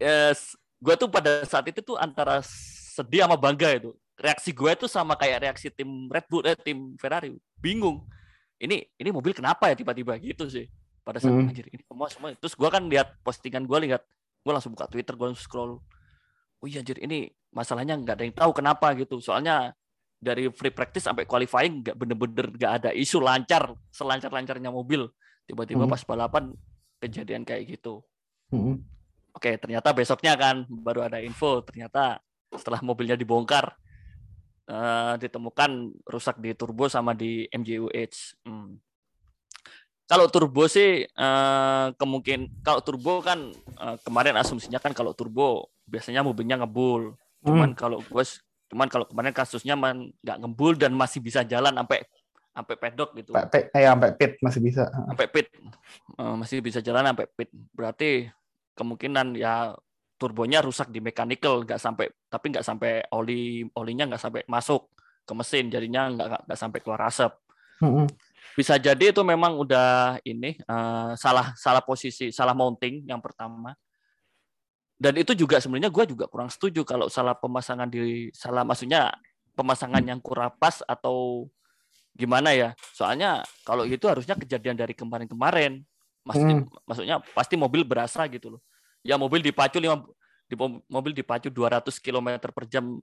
yes, 0.00 0.56
gue 0.80 0.94
tuh 0.96 1.08
pada 1.12 1.44
saat 1.44 1.68
itu 1.68 1.84
tuh 1.84 2.00
antara 2.00 2.40
sedih 2.96 3.28
sama 3.28 3.36
bangga 3.36 3.76
itu. 3.76 3.92
Reaksi 4.18 4.50
gue 4.50 4.72
tuh 4.74 4.88
sama 4.90 5.14
kayak 5.14 5.46
reaksi 5.46 5.68
tim 5.70 6.08
Red 6.10 6.26
Bull 6.26 6.42
eh, 6.48 6.56
tim 6.56 6.96
Ferrari. 6.96 7.36
Bingung. 7.60 8.02
Ini 8.58 8.88
ini 8.98 9.08
mobil 9.14 9.36
kenapa 9.36 9.70
ya 9.70 9.78
tiba-tiba? 9.78 10.18
Gitu 10.18 10.48
sih. 10.50 10.66
Pada 11.06 11.22
saat 11.22 11.30
Hmm. 11.30 11.46
anjir 11.46 11.68
ini 11.70 11.84
semua 11.86 12.08
semua. 12.10 12.28
Terus 12.34 12.54
gue 12.58 12.68
kan 12.72 12.82
lihat 12.88 13.14
postingan 13.22 13.68
gue 13.68 13.78
lihat 13.86 14.02
gue 14.42 14.52
langsung 14.52 14.74
buka 14.74 14.88
Twitter 14.90 15.14
gue 15.14 15.26
langsung 15.28 15.44
scroll. 15.44 15.78
Oh 16.58 16.66
iya 16.66 16.82
anjir 16.82 16.98
ini 16.98 17.30
masalahnya 17.54 17.94
nggak 17.94 18.14
ada 18.18 18.24
yang 18.26 18.34
tahu 18.34 18.50
kenapa 18.56 18.96
gitu. 18.98 19.22
Soalnya 19.22 19.76
dari 20.18 20.50
free 20.50 20.74
practice 20.74 21.06
sampai 21.06 21.24
qualifying 21.24 21.80
nggak 21.86 21.94
bener-bener 21.94 22.46
nggak 22.50 22.72
ada 22.82 22.90
isu 22.90 23.22
lancar 23.22 23.70
selancar 23.94 24.34
lancarnya 24.34 24.68
mobil 24.68 25.06
tiba-tiba 25.46 25.86
Hmm. 25.86 25.92
pas 25.94 26.02
balapan 26.02 26.44
kejadian 26.98 27.46
kayak 27.46 27.78
gitu 27.78 28.02
Mm-mm. 28.50 28.80
Oke, 29.28 29.54
ternyata 29.54 29.94
besoknya 29.94 30.34
kan 30.34 30.66
baru 30.66 31.06
ada 31.06 31.22
info. 31.22 31.62
Ternyata 31.62 32.18
setelah 32.50 32.82
mobilnya 32.82 33.14
dibongkar, 33.14 33.70
eh, 34.66 35.14
ditemukan 35.20 35.94
rusak 36.10 36.42
di 36.42 36.56
turbo 36.58 36.90
sama 36.90 37.14
di 37.14 37.46
MGUH. 37.46 38.34
Hmm. 38.42 38.82
Kalau 40.08 40.26
turbo 40.32 40.64
sih 40.66 41.04
eh, 41.06 41.86
kemungkin 41.94 42.64
kalau 42.64 42.80
turbo 42.80 43.20
kan 43.22 43.52
eh, 43.54 43.96
kemarin 44.02 44.34
asumsinya 44.40 44.80
kan 44.80 44.96
kalau 44.96 45.12
turbo 45.14 45.70
biasanya 45.86 46.24
mobilnya 46.26 46.58
ngebul. 46.58 47.14
Cuman 47.44 47.76
kalau 47.78 48.02
gue 48.02 48.24
cuman 48.68 48.86
kalau 48.92 49.08
kemarin 49.08 49.32
kasusnya 49.32 49.74
nggak 49.74 50.38
ngebul 50.44 50.76
dan 50.76 50.92
masih 50.92 51.24
bisa 51.24 51.40
jalan 51.42 51.72
sampai 51.72 52.04
sampai 52.52 52.74
pedok 52.74 53.10
gitu. 53.16 53.30
Pe- 53.32 53.70
eh, 53.70 53.86
sampai 53.86 54.10
pit 54.18 54.32
masih 54.42 54.60
bisa. 54.60 54.84
sampai 54.90 55.26
pit. 55.30 55.46
Eh, 56.18 56.34
masih 56.36 56.58
bisa 56.60 56.78
jalan 56.84 57.06
sampai 57.08 57.26
pit. 57.32 57.50
Berarti 57.72 58.26
kemungkinan 58.74 59.38
ya 59.38 59.72
turbonya 60.18 60.58
rusak 60.62 60.90
di 60.90 60.98
mechanical 60.98 61.62
nggak 61.62 61.78
sampai 61.78 62.10
tapi 62.26 62.46
nggak 62.50 62.66
sampai 62.66 63.06
oli 63.14 63.62
olinya 63.78 64.10
nggak 64.10 64.22
sampai 64.22 64.42
masuk 64.50 64.90
ke 65.22 65.32
mesin. 65.32 65.70
Jadinya 65.70 66.10
nggak 66.10 66.26
nggak- 66.44 66.58
sampai 66.58 66.78
keluar 66.82 67.06
asap. 67.06 67.32
Bisa 68.58 68.74
jadi 68.74 69.14
itu 69.14 69.22
memang 69.22 69.54
udah 69.54 70.18
ini 70.26 70.58
eh, 70.58 71.10
salah 71.14 71.54
salah 71.54 71.80
posisi 71.80 72.34
salah 72.34 72.58
mounting 72.58 73.06
yang 73.06 73.22
pertama 73.22 73.70
dan 74.98 75.14
itu 75.14 75.30
juga 75.38 75.62
sebenarnya 75.62 75.94
gue 75.94 76.04
juga 76.10 76.26
kurang 76.26 76.50
setuju 76.50 76.82
kalau 76.82 77.06
salah 77.06 77.38
pemasangan 77.38 77.86
di 77.86 78.34
salah 78.34 78.66
maksudnya 78.66 79.14
pemasangan 79.54 80.02
yang 80.02 80.18
kurang 80.18 80.50
pas 80.58 80.82
atau 80.82 81.46
gimana 82.18 82.50
ya. 82.50 82.74
Soalnya 82.90 83.46
kalau 83.62 83.86
itu 83.86 84.02
harusnya 84.10 84.34
kejadian 84.34 84.74
dari 84.74 84.98
kemarin-kemarin. 84.98 85.86
Maksudnya 86.26 86.66
maksudnya 86.82 87.16
pasti 87.30 87.54
mobil 87.54 87.86
berasa 87.86 88.26
gitu 88.26 88.58
loh. 88.58 88.60
Ya 89.06 89.14
mobil 89.14 89.38
dipacu 89.38 89.78
lima 89.78 90.02
di 90.50 90.58
mobil 90.90 91.14
dipacu 91.14 91.46
200 91.46 91.94
km 92.02 92.28
per 92.50 92.66
jam 92.66 92.98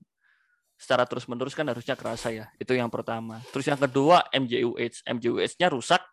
secara 0.75 1.08
terus 1.08 1.23
menerus 1.31 1.55
kan 1.55 1.63
harusnya 1.63 1.95
kerasa 1.95 2.27
ya. 2.27 2.51
Itu 2.60 2.75
yang 2.75 2.91
pertama. 2.91 3.39
Terus 3.55 3.71
yang 3.71 3.79
kedua 3.79 4.27
MJUH 4.36 5.08
MJUH-nya 5.08 5.71
rusak. 5.71 6.03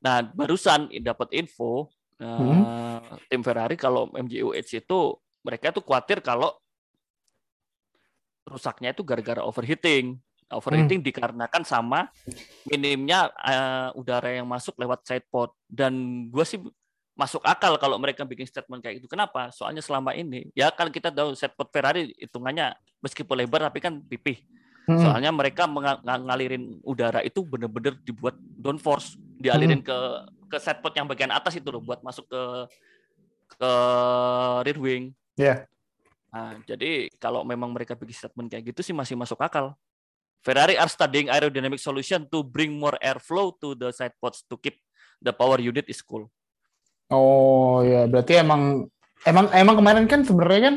Nah 0.00 0.24
barusan 0.24 0.88
dapat 1.04 1.28
info 1.36 1.92
eh, 2.20 2.98
tim 3.32 3.40
Ferrari 3.40 3.74
kalau 3.80 4.12
MJUH 4.12 4.84
itu 4.84 4.98
mereka 5.40 5.72
tuh 5.72 5.80
khawatir 5.80 6.20
kalau 6.20 6.52
rusaknya 8.44 8.92
itu 8.92 9.00
gara-gara 9.00 9.40
overheating 9.40 10.20
overheating 10.50 10.98
dikarenakan 11.00 11.62
sama 11.62 12.10
minimnya 12.66 13.30
eh, 13.40 13.88
udara 13.94 14.34
yang 14.34 14.46
masuk 14.50 14.74
lewat 14.76 15.06
sidepod 15.06 15.54
dan 15.70 16.26
gue 16.28 16.44
sih 16.44 16.58
masuk 17.14 17.44
akal 17.44 17.76
kalau 17.76 18.00
mereka 18.00 18.24
bikin 18.24 18.48
statement 18.48 18.80
kayak 18.80 19.04
gitu. 19.04 19.12
Kenapa? 19.12 19.52
Soalnya 19.52 19.84
selama 19.84 20.16
ini 20.16 20.48
ya 20.56 20.72
kan 20.72 20.88
kita 20.88 21.12
tahu 21.12 21.36
sidepod 21.36 21.68
Ferrari 21.68 22.16
hitungannya 22.16 22.72
meskipun 23.04 23.44
lebar 23.44 23.68
tapi 23.68 23.78
kan 23.78 24.00
pipih. 24.00 24.40
Mm-mm. 24.88 25.04
Soalnya 25.04 25.30
mereka 25.30 25.68
nga- 25.68 26.00
ngalirin 26.02 26.80
udara 26.82 27.20
itu 27.20 27.44
bener-bener 27.44 27.94
dibuat 28.02 28.34
downforce, 28.40 29.20
dialirin 29.38 29.84
ke 29.84 29.96
ke 30.50 30.58
sidepod 30.58 30.92
yang 30.98 31.06
bagian 31.06 31.30
atas 31.30 31.54
itu 31.54 31.70
loh 31.70 31.78
buat 31.78 32.02
masuk 32.02 32.26
ke 32.26 32.42
ke 33.54 33.72
rear 34.66 34.78
wing. 34.82 35.04
Iya. 35.38 35.70
Nah, 36.30 36.58
jadi 36.66 37.10
kalau 37.18 37.42
memang 37.42 37.70
mereka 37.74 37.94
bikin 37.98 38.14
statement 38.14 38.50
kayak 38.50 38.74
gitu 38.74 38.80
sih 38.82 38.94
masih 38.94 39.14
masuk 39.14 39.38
akal. 39.38 39.74
Ferrari 40.40 40.78
are 40.78 40.88
studying 40.88 41.28
aerodynamic 41.28 41.78
solution 41.78 42.24
to 42.30 42.40
bring 42.40 42.72
more 42.74 42.96
airflow 43.02 43.52
to 43.60 43.76
the 43.76 43.92
side 43.92 44.14
pods 44.18 44.42
to 44.48 44.56
keep 44.56 44.80
the 45.20 45.34
power 45.34 45.60
unit 45.60 45.84
is 45.90 46.00
cool. 46.00 46.26
Oh 47.10 47.82
ya, 47.84 48.06
berarti 48.06 48.40
emang 48.40 48.88
emang 49.26 49.52
emang 49.52 49.76
kemarin 49.76 50.06
kan 50.08 50.24
sebenarnya 50.24 50.60
kan 50.70 50.76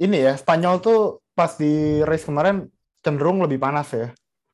ini 0.00 0.18
ya 0.24 0.32
Spanyol 0.38 0.80
tuh 0.80 1.20
pas 1.36 1.52
di 1.58 2.00
race 2.06 2.24
kemarin 2.24 2.70
cenderung 3.04 3.42
lebih 3.44 3.60
panas 3.60 3.92
ya. 3.92 4.08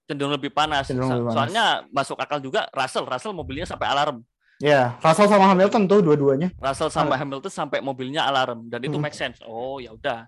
Cenderung 0.09 0.33
lebih 0.33 0.49
panas. 0.49 0.89
Cenderung 0.89 1.13
lebih 1.13 1.29
panas. 1.29 1.37
Soalnya 1.37 1.65
masuk 1.93 2.17
akal 2.17 2.41
juga 2.41 2.65
Russell, 2.73 3.05
Russell 3.05 3.37
mobilnya 3.37 3.69
sampai 3.69 3.87
alarm. 3.87 4.25
Ya, 4.59 4.97
Russell 4.99 5.29
sama 5.29 5.47
Hamilton 5.47 5.85
tuh 5.87 6.01
dua-duanya. 6.03 6.49
Russell 6.59 6.91
sama 6.91 7.15
Hamilton 7.15 7.53
sampai 7.53 7.79
mobilnya 7.79 8.25
alarm 8.27 8.67
dan 8.67 8.81
itu 8.83 8.97
Hmm. 8.97 9.05
make 9.05 9.15
sense. 9.15 9.39
Oh, 9.45 9.79
ya 9.79 9.93
udah. 9.93 10.25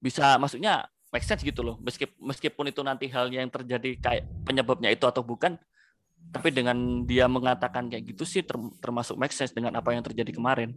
Bisa 0.00 0.40
maksudnya 0.40 0.88
make 1.12 1.22
sense 1.22 1.44
gitu 1.44 1.60
loh. 1.60 1.76
Meskipun 1.78 2.16
meskipun 2.18 2.64
itu 2.66 2.80
nanti 2.80 3.06
halnya 3.12 3.44
yang 3.44 3.52
terjadi 3.52 3.94
kayak 4.00 4.24
penyebabnya 4.42 4.88
itu 4.88 5.04
atau 5.04 5.20
bukan, 5.20 5.60
tapi 6.32 6.48
dengan 6.50 6.74
dia 7.04 7.28
mengatakan 7.28 7.86
kayak 7.86 8.10
gitu 8.10 8.24
sih 8.24 8.40
term- 8.40 8.72
termasuk 8.80 9.14
make 9.14 9.30
sense 9.30 9.52
dengan 9.52 9.76
apa 9.76 9.92
yang 9.92 10.00
terjadi 10.02 10.32
kemarin. 10.32 10.72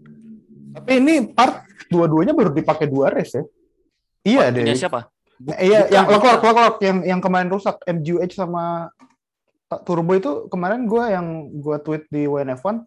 Tapi 0.74 1.00
ini 1.00 1.32
part 1.32 1.64
dua-duanya 1.88 2.36
baru 2.36 2.52
dipakai 2.52 2.92
dua 2.92 3.10
race 3.10 3.40
ya. 3.40 3.44
Iya 4.26 4.44
deh. 4.52 4.76
Siapa? 4.76 5.12
Bu- 5.44 5.52
Iya, 5.54 5.80
bukan, 5.84 5.92
yang 5.92 6.06
bukan. 6.06 6.16
Leclerc, 6.16 6.42
Leclerc 6.42 6.76
yang 6.80 6.98
yang 7.04 7.20
kemarin 7.20 7.50
rusak 7.52 7.76
MGUH 7.84 8.32
sama 8.32 8.88
Turbo 9.84 10.14
itu 10.14 10.32
kemarin 10.48 10.86
gua 10.86 11.10
yang 11.10 11.28
gua 11.58 11.78
tweet 11.78 12.06
di 12.08 12.24
WNF1 12.24 12.86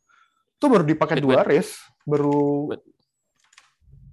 itu 0.57 0.65
baru 0.65 0.85
dipakai 0.87 1.19
dua 1.19 1.43
race, 1.43 1.77
baru 2.03 2.71
Wait. 2.71 2.81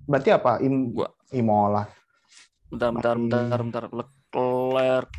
berarti 0.03 0.29
apa? 0.29 0.57
Im, 0.59 0.91
Gua- 0.91 1.13
Imola. 1.31 1.87
Bentar, 2.67 2.89
bentar, 2.91 3.13
Masih- 3.15 3.29
bentar, 3.29 3.59
bentar. 3.61 3.83
Leclerc. 3.93 5.09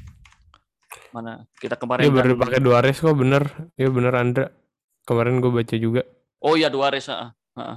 Mana? 1.10 1.46
Kita 1.56 1.78
kemarin 1.78 2.04
Iya, 2.04 2.12
baru 2.12 2.26
kan- 2.26 2.32
dipakai 2.34 2.58
dua 2.60 2.78
race 2.82 2.98
kok 2.98 3.14
bener. 3.14 3.42
Iya 3.78 3.88
bener 3.88 4.12
Andra. 4.12 4.46
Kemarin 5.06 5.38
gue 5.38 5.52
baca 5.52 5.76
juga. 5.78 6.02
Oh 6.42 6.58
iya 6.58 6.66
dua 6.66 6.90
race, 6.90 7.06
heeh, 7.06 7.30
heeh. 7.54 7.76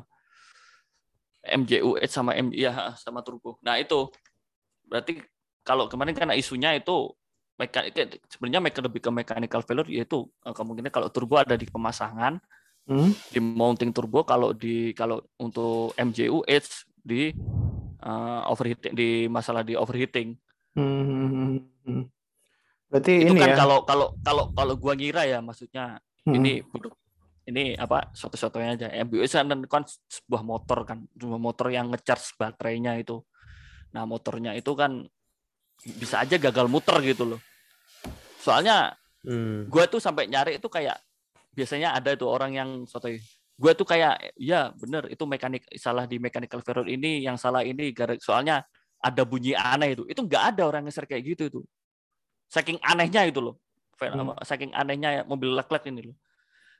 MJUH 1.48 2.04
sama 2.10 2.34
M 2.34 2.50
iya 2.52 2.74
heeh, 2.74 2.94
sama 2.98 3.22
turbo. 3.22 3.56
Nah, 3.62 3.78
itu 3.78 4.10
berarti 4.84 5.22
kalau 5.67 5.91
kemarin 5.91 6.15
kan 6.15 6.32
isunya 6.32 6.80
itu 6.80 7.12
mekanik 7.60 8.21
sebenarnya 8.32 8.63
lebih 8.63 9.01
ke 9.03 9.12
mechanical 9.12 9.62
failure 9.67 9.89
yaitu 9.91 10.23
eh, 10.47 10.56
kemungkinan 10.56 10.93
kalau 10.93 11.12
turbo 11.12 11.36
ada 11.36 11.60
di 11.60 11.67
pemasangan 11.67 12.39
Hmm? 12.88 13.12
di 13.36 13.43
mounting 13.43 13.91
turbo 13.91 14.23
kalau 14.23 14.56
di 14.56 14.95
kalau 14.95 15.19
untuk 15.36 15.91
MJUH 15.99 16.88
di 17.03 17.36
eh, 17.99 18.41
overheating 18.47 18.95
di 18.95 19.27
masalah 19.27 19.60
di 19.67 19.75
overheating 19.75 20.39
Hmm, 20.77 21.03
hmm, 21.03 21.27
hmm, 21.27 21.58
hmm. 21.89 22.03
Berarti 22.88 23.13
itu 23.25 23.34
ini 23.34 23.41
kan 23.41 23.49
ya. 23.49 23.58
kalau 23.58 23.82
kalau 23.84 24.08
kalau 24.21 24.43
kalau 24.53 24.73
gua 24.77 24.93
ngira 24.95 25.27
ya 25.27 25.43
maksudnya 25.43 25.99
Hmm. 26.27 26.43
ini 26.43 26.60
ini 27.47 27.71
apa 27.80 28.12
satu-satunya 28.12 28.75
aja 28.75 28.88
MBUS 28.91 29.32
kan 29.39 29.47
kan 29.71 29.84
sebuah 29.88 30.43
motor 30.43 30.84
kan 30.84 31.08
sebuah 31.15 31.39
motor 31.39 31.71
yang 31.71 31.88
ngecharge 31.88 32.36
baterainya 32.36 32.99
itu 32.99 33.23
nah 33.95 34.03
motornya 34.03 34.51
itu 34.60 34.75
kan 34.75 35.08
bisa 35.84 36.24
aja 36.24 36.36
gagal 36.38 36.66
muter 36.66 36.98
gitu 37.04 37.24
loh. 37.36 37.40
Soalnya 38.42 38.96
Hmm. 39.28 39.68
gue 39.68 39.84
tuh 39.92 40.00
sampai 40.00 40.30
nyari 40.32 40.56
itu 40.56 40.72
kayak 40.72 40.96
biasanya 41.52 41.92
ada 41.92 42.16
itu 42.16 42.24
orang 42.24 42.54
yang 42.56 42.70
sotoy. 42.88 43.20
Gue 43.60 43.74
tuh 43.76 43.84
kayak 43.84 44.38
ya 44.40 44.72
bener 44.78 45.10
itu 45.12 45.26
mekanik 45.28 45.68
salah 45.76 46.08
di 46.08 46.16
mechanical 46.16 46.63
failure 46.63 46.88
ini 46.88 47.26
yang 47.28 47.36
salah 47.36 47.66
ini. 47.66 47.92
Gara 47.92 48.16
soalnya 48.22 48.63
ada 49.04 49.26
bunyi 49.28 49.52
aneh 49.58 50.00
itu. 50.00 50.08
Itu 50.08 50.24
nggak 50.24 50.56
ada 50.56 50.63
orang 50.70 50.88
nge-share 50.88 51.10
kayak 51.10 51.24
gitu 51.36 51.44
itu. 51.50 51.60
Saking 52.48 52.80
anehnya 52.80 53.28
itu 53.28 53.44
loh. 53.44 53.60
Hmm. 53.98 54.38
saking 54.46 54.72
anehnya 54.78 55.26
mobil 55.26 55.52
Leclerc 55.58 55.90
ini 55.90 56.13
loh. 56.13 56.16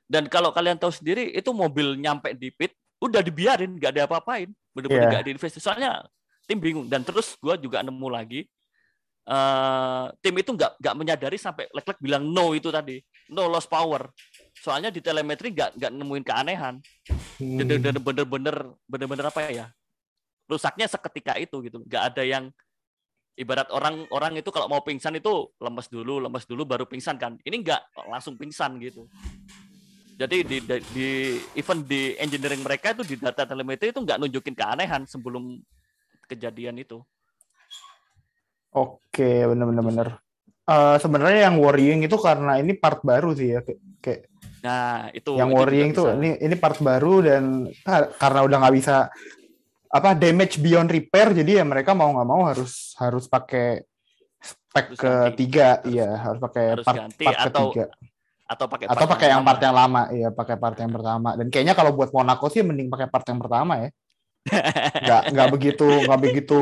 Dan 0.08 0.30
kalau 0.30 0.54
kalian 0.54 0.78
tahu 0.78 0.94
sendiri 0.94 1.34
itu 1.34 1.50
mobil 1.50 1.98
nyampe 1.98 2.32
di 2.32 2.48
pit 2.54 2.72
udah 3.02 3.20
dibiarin 3.20 3.76
nggak 3.76 3.92
ada 3.92 4.02
apa-apain. 4.08 4.48
Bener-bener 4.72 5.04
Iya. 5.04 5.10
nggak 5.18 5.24
diinvestasi 5.26 5.60
soalnya 5.60 6.00
tim 6.46 6.62
bingung. 6.62 6.86
Dan 6.88 7.04
terus 7.04 7.34
gue 7.36 7.58
juga 7.60 7.82
nemu 7.84 8.08
lagi 8.08 8.46
eh, 9.28 10.04
tim 10.24 10.34
itu 10.40 10.50
nggak 10.56 10.80
nggak 10.80 10.94
menyadari 10.96 11.36
sampai 11.36 11.68
Leclerc 11.70 12.00
bilang 12.00 12.24
no 12.24 12.56
itu 12.56 12.72
tadi. 12.72 12.96
No 13.28 13.46
loss 13.46 13.68
power. 13.68 14.08
Soalnya 14.56 14.88
di 14.88 15.04
telemetri 15.04 15.52
nggak 15.52 15.76
nggak 15.76 15.90
nemuin 15.92 16.24
keanehan. 16.24 16.74
Hmm. 17.38 17.54
bener-bener 17.54 18.02
bener-bener 18.02 18.56
bener-bener 18.90 19.24
apa 19.30 19.46
ya 19.46 19.70
rusaknya 20.50 20.88
seketika 20.88 21.36
itu 21.36 21.60
gitu. 21.62 21.84
Nggak 21.84 22.02
ada 22.14 22.22
yang 22.24 22.44
ibarat 23.38 23.70
orang 23.70 24.08
orang 24.10 24.34
itu 24.34 24.50
kalau 24.50 24.66
mau 24.66 24.82
pingsan 24.82 25.14
itu 25.14 25.54
lemes 25.62 25.86
dulu 25.86 26.18
lemes 26.18 26.48
dulu 26.48 26.66
baru 26.66 26.88
pingsan 26.88 27.20
kan. 27.20 27.36
Ini 27.44 27.62
nggak 27.62 28.10
langsung 28.10 28.34
pingsan 28.34 28.80
gitu. 28.82 29.06
Jadi 30.18 30.42
di, 30.42 30.58
di, 30.58 30.76
di- 30.90 31.38
even 31.54 31.86
di 31.86 32.18
engineering 32.18 32.66
mereka 32.66 32.90
itu 32.90 33.06
di 33.06 33.14
data 33.22 33.46
telemetri 33.46 33.94
itu 33.94 34.02
nggak 34.02 34.18
nunjukin 34.18 34.58
keanehan 34.58 35.06
sebelum 35.06 35.62
kejadian 36.26 36.82
itu 36.82 36.98
Oke, 38.78 39.46
bener-bener 39.50 39.82
bener. 39.82 40.08
Eh, 40.68 40.96
sebenarnya 41.00 41.48
yang 41.48 41.56
worrying 41.58 42.04
itu 42.04 42.16
karena 42.20 42.60
ini 42.60 42.76
part 42.76 43.00
baru 43.00 43.32
sih 43.32 43.56
ya, 43.56 43.64
kayak, 43.64 43.80
kayak 44.04 44.20
nah 44.58 45.08
itu 45.14 45.38
yang 45.38 45.48
itu 45.48 45.56
worrying 45.56 45.90
tuh 45.94 46.12
bisa. 46.12 46.18
ini 46.18 46.30
ini 46.44 46.54
part 46.58 46.78
baru 46.82 47.24
dan 47.24 47.70
kar- 47.86 48.10
karena 48.18 48.40
udah 48.42 48.56
nggak 48.58 48.76
bisa 48.76 48.96
apa 49.88 50.12
damage 50.12 50.60
beyond 50.60 50.92
repair, 50.92 51.32
jadi 51.32 51.62
ya 51.62 51.64
mereka 51.64 51.96
mau 51.96 52.12
nggak 52.12 52.28
mau 52.28 52.44
harus 52.44 52.92
harus 53.00 53.24
pakai 53.24 53.86
spek 54.42 54.92
Harus 54.92 55.00
ketiga, 55.00 55.80
iya 55.88 56.12
harus 56.20 56.38
pakai 56.42 56.66
Harus 56.76 56.84
part, 56.84 56.98
ganti 57.00 57.24
part 57.24 57.38
atau 57.40 57.66
ketiga 57.72 57.84
atau 58.48 58.64
pakai 58.64 58.86
atau 58.88 59.04
pakai 59.04 59.28
yang 59.28 59.40
lama. 59.44 59.48
part 59.48 59.60
yang 59.60 59.76
lama, 59.76 60.02
iya 60.12 60.28
pakai 60.32 60.56
part 60.56 60.76
yang 60.80 60.92
pertama. 60.92 61.30
Dan 61.36 61.46
kayaknya 61.52 61.74
kalau 61.76 61.92
buat 61.92 62.10
Monaco 62.12 62.48
sih 62.48 62.64
mending 62.64 62.88
pakai 62.88 63.08
part 63.08 63.24
yang 63.28 63.40
pertama 63.40 63.72
ya. 63.76 63.88
Nggak 64.98 65.22
nggak 65.32 65.48
begitu 65.50 65.86
nggak 66.04 66.20
begitu 66.20 66.58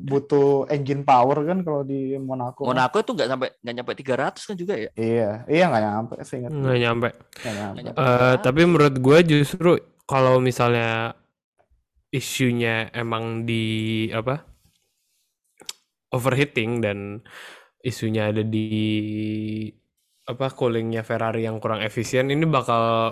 butuh 0.00 0.66
engine 0.68 1.02
power 1.02 1.42
kan 1.42 1.62
kalau 1.62 1.82
di 1.82 2.14
Monaco. 2.16 2.66
Monaco 2.66 2.96
itu 2.98 3.12
nggak 3.12 3.28
sampai 3.28 3.48
nggak 3.58 3.74
nyampe 3.74 3.92
300 3.94 4.48
kan 4.48 4.56
juga 4.56 4.74
ya 4.76 4.90
Iya, 4.94 5.30
iya 5.46 5.64
nggak 5.66 5.82
nyampe 5.82 6.14
sih 6.22 6.36
ingat. 6.40 6.50
nggak 6.50 6.78
nyampe. 6.78 7.08
Nggak 7.42 7.54
nyampe. 7.54 7.78
Nyampe. 7.82 7.98
Eh, 7.98 8.34
300. 8.38 8.44
tapi 8.44 8.60
menurut 8.64 8.96
gue 8.96 9.18
justru 9.24 9.70
kalau 10.04 10.36
misalnya 10.38 11.14
isunya 12.08 12.92
emang 12.92 13.48
di 13.48 13.64
apa 14.12 14.44
overheating 16.12 16.84
dan 16.84 16.98
isunya 17.80 18.28
ada 18.28 18.44
di 18.44 18.68
apa 20.22 20.52
coolingnya 20.52 21.02
Ferrari 21.02 21.42
yang 21.42 21.58
kurang 21.58 21.82
efisien 21.82 22.30
ini 22.30 22.46
bakal 22.46 23.10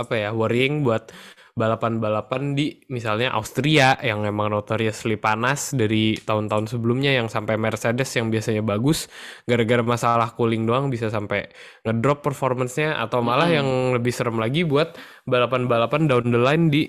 apa 0.00 0.14
ya 0.16 0.30
worrying 0.32 0.80
buat 0.80 1.12
balapan-balapan 1.60 2.56
di 2.56 2.80
misalnya 2.88 3.34
Austria 3.36 3.98
yang 4.00 4.24
emang 4.24 4.54
notoriously 4.54 5.20
panas 5.20 5.76
dari 5.76 6.16
tahun-tahun 6.16 6.72
sebelumnya 6.72 7.12
yang 7.12 7.28
sampai 7.28 7.60
Mercedes 7.60 8.08
yang 8.16 8.32
biasanya 8.32 8.64
bagus 8.64 9.10
gara-gara 9.44 9.84
masalah 9.84 10.32
cooling 10.32 10.64
doang 10.64 10.88
bisa 10.88 11.12
sampai 11.12 11.50
ngedrop 11.84 12.24
performance-nya 12.24 12.96
atau 13.02 13.20
malah 13.20 13.50
Mm-mm. 13.50 13.58
yang 13.60 13.68
lebih 14.00 14.12
serem 14.14 14.40
lagi 14.40 14.64
buat 14.64 14.96
balapan-balapan 15.28 16.08
down 16.08 16.26
the 16.32 16.40
line 16.40 16.72
di 16.72 16.88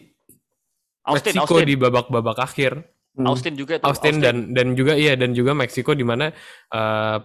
Austin 1.03 1.35
Meksiko 1.35 1.57
Austin 1.57 1.67
di 1.67 1.75
babak-babak 1.75 2.37
akhir. 2.39 2.73
Hmm. 3.11 3.27
Austin 3.27 3.59
juga 3.59 3.75
itu 3.75 3.83
Austin 3.83 4.23
dan 4.23 4.55
dan 4.55 4.71
juga 4.77 4.95
iya 4.95 5.19
dan 5.19 5.35
juga 5.35 5.51
Meksiko 5.51 5.91
di 5.91 6.05
mana 6.07 6.31
eh, 6.71 7.17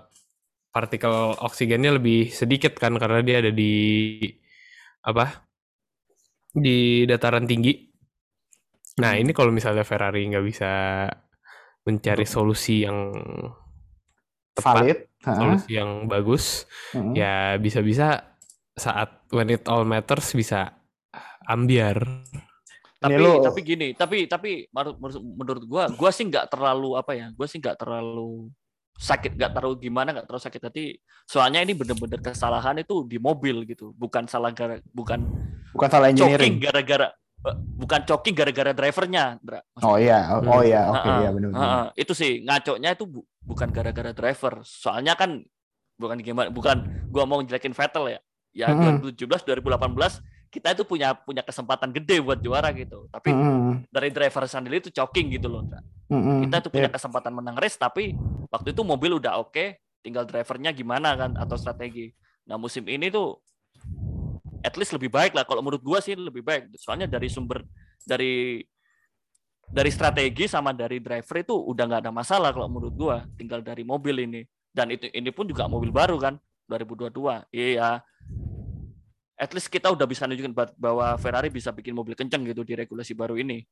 partikel 0.75 1.39
oksigennya 1.39 1.95
lebih 1.95 2.35
sedikit 2.35 2.75
kan 2.75 2.99
karena 2.99 3.23
dia 3.23 3.39
ada 3.39 3.53
di 3.55 4.19
apa 5.07 5.46
di 6.57 7.05
dataran 7.05 7.45
tinggi. 7.45 7.85
Nah 8.97 9.13
Hmm. 9.13 9.23
ini 9.23 9.31
kalau 9.37 9.53
misalnya 9.53 9.85
Ferrari 9.85 10.25
nggak 10.25 10.47
bisa 10.47 10.71
mencari 11.85 12.25
solusi 12.25 12.83
yang 12.89 13.13
tepat, 14.57 14.75
valid. 14.81 14.99
Solusi 15.21 15.71
yang 15.77 16.09
bagus, 16.09 16.65
Hmm. 16.97 17.13
ya 17.13 17.61
bisa-bisa 17.61 18.33
saat 18.73 19.27
when 19.31 19.53
it 19.53 19.69
all 19.69 19.85
matters 19.85 20.33
bisa 20.33 20.73
ambiar. 21.45 22.25
tapi 22.97 23.13
tapi 23.23 23.61
gini 23.63 23.89
tapi 23.93 24.25
tapi 24.27 24.51
menurut 24.73 24.97
menurut- 24.99 25.27
menurut 25.37 25.65
gua 25.69 25.85
gua 25.95 26.11
sih 26.11 26.27
nggak 26.27 26.49
terlalu 26.49 26.97
apa 26.97 27.13
ya 27.13 27.27
gua 27.37 27.45
sih 27.47 27.61
nggak 27.61 27.77
terlalu 27.79 28.51
sakit 28.97 29.37
nggak 29.37 29.53
terlalu 29.53 29.77
gimana 29.83 30.09
nggak 30.11 30.27
terlalu 30.27 30.43
sakit 30.43 30.63
hati. 30.63 30.85
Soalnya 31.25 31.61
ini 31.61 31.73
bener-bener 31.73 32.19
kesalahan 32.19 32.77
itu 32.77 33.05
di 33.05 33.17
mobil 33.17 33.65
gitu. 33.65 33.93
Bukan 33.93 34.25
salah 34.25 34.51
gara 34.51 34.81
bukan 34.89 35.21
Bukan 35.71 35.89
salah 35.89 36.09
engineering. 36.09 36.57
gara-gara 36.57 37.13
eh, 37.45 37.57
bukan 37.77 38.01
choking 38.03 38.33
gara-gara 38.33 38.73
drivernya 38.73 39.37
Dra. 39.39 39.61
Maksudnya, 39.71 39.87
Oh 39.87 39.99
iya, 39.99 40.19
oh, 40.27 40.41
oh 40.43 40.63
iya, 40.63 40.83
oke 40.89 40.97
Heeh, 40.99 41.19
iya 41.19 41.31
benar. 41.31 41.51
itu 41.95 42.13
sih 42.13 42.33
ngaconya 42.41 42.91
itu 42.93 43.05
bu- 43.05 43.27
bukan 43.41 43.69
gara-gara 43.69 44.11
driver. 44.11 44.61
Soalnya 44.63 45.13
kan 45.15 45.45
bukan 45.97 46.17
gimana 46.19 46.49
bukan 46.49 46.77
gua 47.09 47.25
mau 47.25 47.39
ngejelekin 47.39 47.73
Vettel 47.73 48.11
ya. 48.11 48.21
Ya 48.57 48.73
Mm-mm. 48.73 49.05
2017 49.05 49.45
2018 49.45 50.25
kita 50.51 50.73
itu 50.73 50.83
punya 50.87 51.13
punya 51.13 51.43
kesempatan 51.43 51.91
gede 51.93 52.23
buat 52.23 52.39
juara 52.41 52.71
gitu 52.73 53.11
tapi 53.11 53.35
Hmm, 53.35 53.85
dari 53.93 54.09
driver 54.09 54.47
sendiri 54.49 54.81
itu 54.81 54.91
choking 54.91 55.29
gitu 55.35 55.51
loh. 55.51 55.67
Ndra. 55.67 55.81
Kita 56.47 56.57
tuh 56.63 56.71
punya 56.71 56.91
kesempatan 56.91 57.33
menang 57.35 57.59
race 57.59 57.77
tapi 57.77 58.15
waktu 58.49 58.71
itu 58.71 58.83
mobil 58.87 59.19
udah 59.19 59.43
oke, 59.43 59.79
tinggal 60.01 60.23
drivernya 60.23 60.71
gimana 60.71 61.19
kan 61.19 61.35
atau 61.35 61.59
strategi. 61.59 62.15
Nah, 62.47 62.55
musim 62.55 62.87
ini 62.87 63.11
tuh 63.11 63.43
at 64.63 64.75
least 64.79 64.95
lebih 64.95 65.11
baik 65.11 65.35
lah 65.35 65.43
kalau 65.43 65.63
menurut 65.63 65.83
gua 65.83 65.99
sih 65.99 66.15
lebih 66.15 66.47
baik. 66.47 66.71
Soalnya 66.79 67.11
dari 67.11 67.27
sumber 67.27 67.67
dari 68.07 68.63
dari 69.67 69.91
strategi 69.91 70.47
sama 70.47 70.71
dari 70.71 71.03
driver 71.03 71.43
itu 71.43 71.55
udah 71.59 71.85
nggak 71.91 72.03
ada 72.07 72.13
masalah 72.15 72.55
kalau 72.55 72.71
menurut 72.71 72.95
gua, 72.95 73.27
tinggal 73.35 73.61
dari 73.67 73.83
mobil 73.83 74.15
ini. 74.23 74.47
Dan 74.71 74.95
itu 74.95 75.11
ini 75.11 75.35
pun 75.35 75.51
juga 75.51 75.67
mobil 75.67 75.91
baru 75.91 76.23
kan 76.23 76.39
2022. 76.71 77.51
Iya. 77.51 77.99
At 79.37 79.53
least 79.53 79.69
kita 79.69 79.93
udah 79.93 80.09
bisa 80.09 80.25
nunjukin 80.25 80.57
ba- 80.57 80.73
bahwa 80.81 81.13
Ferrari 81.21 81.53
bisa 81.53 81.69
bikin 81.69 81.93
mobil 81.93 82.17
kenceng 82.17 82.41
gitu 82.49 82.65
di 82.65 82.73
regulasi 82.73 83.13
baru 83.13 83.37
ini. 83.37 83.69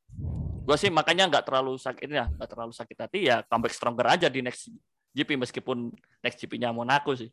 Gue 0.65 0.77
sih 0.77 0.93
makanya 0.93 1.25
nggak 1.25 1.45
terlalu 1.45 1.77
sakit 1.81 2.05
ya 2.09 2.29
nggak 2.29 2.49
terlalu 2.49 2.73
sakit 2.73 2.97
hati 2.97 3.19
ya 3.25 3.41
comeback 3.49 3.73
stronger 3.73 4.05
aja 4.05 4.29
di 4.29 4.45
next 4.45 4.69
GP 5.13 5.41
meskipun 5.41 5.89
next 6.21 6.37
GP-nya 6.37 6.69
Monaco 6.69 7.17
sih. 7.17 7.29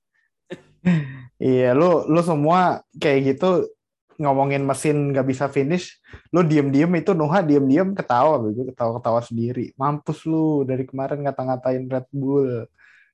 Iya, 1.42 1.74
lu 1.74 2.06
lu 2.06 2.22
semua 2.22 2.86
kayak 3.02 3.34
gitu 3.34 3.66
ngomongin 4.14 4.62
mesin 4.62 5.10
nggak 5.10 5.26
bisa 5.26 5.50
finish, 5.50 5.98
lu 6.30 6.46
diem-diem 6.46 6.90
itu 7.02 7.10
Nuha 7.18 7.42
diem-diem 7.42 7.98
ketawa 7.98 8.38
begitu 8.38 8.70
ketawa-ketawa 8.70 9.18
sendiri. 9.26 9.74
Mampus 9.74 10.22
lu 10.22 10.62
dari 10.62 10.86
kemarin 10.86 11.26
ngata-ngatain 11.26 11.90
Red 11.90 12.06
Bull 12.14 12.70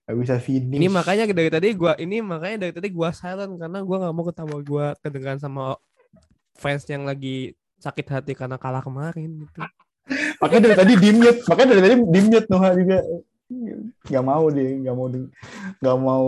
nggak 0.09 0.16
bisa 0.25 0.35
finish. 0.40 0.81
Ini 0.81 0.88
makanya 0.88 1.29
dari 1.29 1.53
tadi 1.53 1.68
gua 1.77 1.92
ini 2.01 2.25
makanya 2.25 2.64
dari 2.64 2.73
tadi 2.73 2.88
gua 2.88 3.12
silent 3.12 3.61
karena 3.61 3.85
gua 3.85 3.97
nggak 4.01 4.14
mau 4.16 4.25
ketawa 4.25 4.57
gua 4.64 4.87
kedengaran 5.05 5.37
sama 5.37 5.77
fans 6.57 6.88
yang 6.88 7.05
lagi 7.05 7.53
sakit 7.77 8.07
hati 8.09 8.33
karena 8.33 8.57
kalah 8.57 8.81
kemarin 8.81 9.44
gitu. 9.44 9.61
makanya 10.40 10.73
dari 10.73 10.77
tadi 10.81 10.92
di 10.97 11.11
mute, 11.12 11.44
makanya 11.44 11.68
dari 11.77 11.83
tadi 11.85 11.94
di 12.01 12.21
mute 12.25 12.47
Nuha 12.49 12.68
juga 12.73 12.99
nggak 14.09 14.25
mau 14.25 14.44
dia 14.49 14.71
nggak 14.81 14.94
mau 14.97 15.07
di- 15.07 15.31
nggak 15.77 15.99
mau 16.01 16.27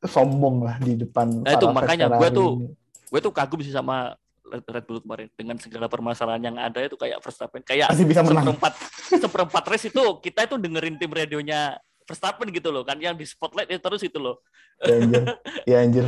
sombong 0.00 0.56
lah 0.64 0.76
di 0.80 0.96
depan. 0.96 1.44
Nah, 1.44 1.52
itu 1.56 1.66
makanya 1.68 2.06
gua 2.08 2.24
Ferrari 2.24 2.36
tuh- 2.40 2.56
ini. 2.56 2.66
gue 3.06 3.20
tuh 3.22 3.32
kagum 3.32 3.60
sih 3.62 3.70
sama 3.70 4.16
Red 4.46 4.66
Red 4.66 4.84
Bull 4.86 4.98
kemarin 4.98 5.28
dengan 5.34 5.56
segala 5.58 5.86
permasalahan 5.86 6.42
yang 6.42 6.56
ada 6.58 6.78
itu 6.80 6.94
kayak 6.94 7.18
Verstappen 7.22 7.62
kayak 7.62 7.90
Masih 7.90 8.06
bisa 8.06 8.22
menang. 8.22 8.50
seperempat 8.50 8.72
seperempat 9.12 9.62
race 9.68 9.86
itu 9.90 10.02
kita 10.22 10.46
itu 10.46 10.56
dengerin 10.58 10.96
tim 10.96 11.10
radionya 11.10 11.78
Verstappen 12.06 12.48
gitu 12.54 12.70
loh 12.70 12.86
kan 12.86 12.96
yang 13.02 13.18
di 13.18 13.26
spotlight 13.26 13.68
itu 13.68 13.82
terus 13.82 14.02
itu 14.06 14.18
loh 14.22 14.38
Ya 14.84 14.94
anjir. 15.00 15.22
Ya 15.70 15.76
anjir. 15.82 16.06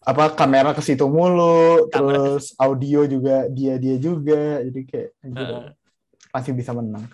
Apa 0.00 0.32
kamera 0.32 0.72
ke 0.72 0.80
situ 0.80 1.04
mulu, 1.04 1.86
Kamera 1.92 1.92
terus 1.92 2.56
audio 2.56 3.04
juga 3.04 3.46
dia-dia 3.52 4.00
juga. 4.00 4.64
Jadi 4.64 4.80
kayak 4.88 5.08
anjir, 5.20 5.46
Heeh. 5.46 5.66
masih 6.32 6.52
bisa 6.56 6.72
menang. 6.72 7.04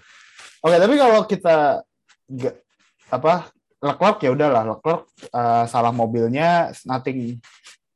Oke, 0.63 0.77
tapi 0.79 0.95
kalau 0.97 1.21
kita 1.27 1.57
nggak 2.31 2.57
apa 3.07 3.55
Leclerc 3.77 4.19
ya 4.25 4.31
udahlah 4.35 4.63
Leclerc 4.67 5.07
uh, 5.31 5.63
salah 5.71 5.95
mobilnya 5.95 6.75
nothing 6.89 7.39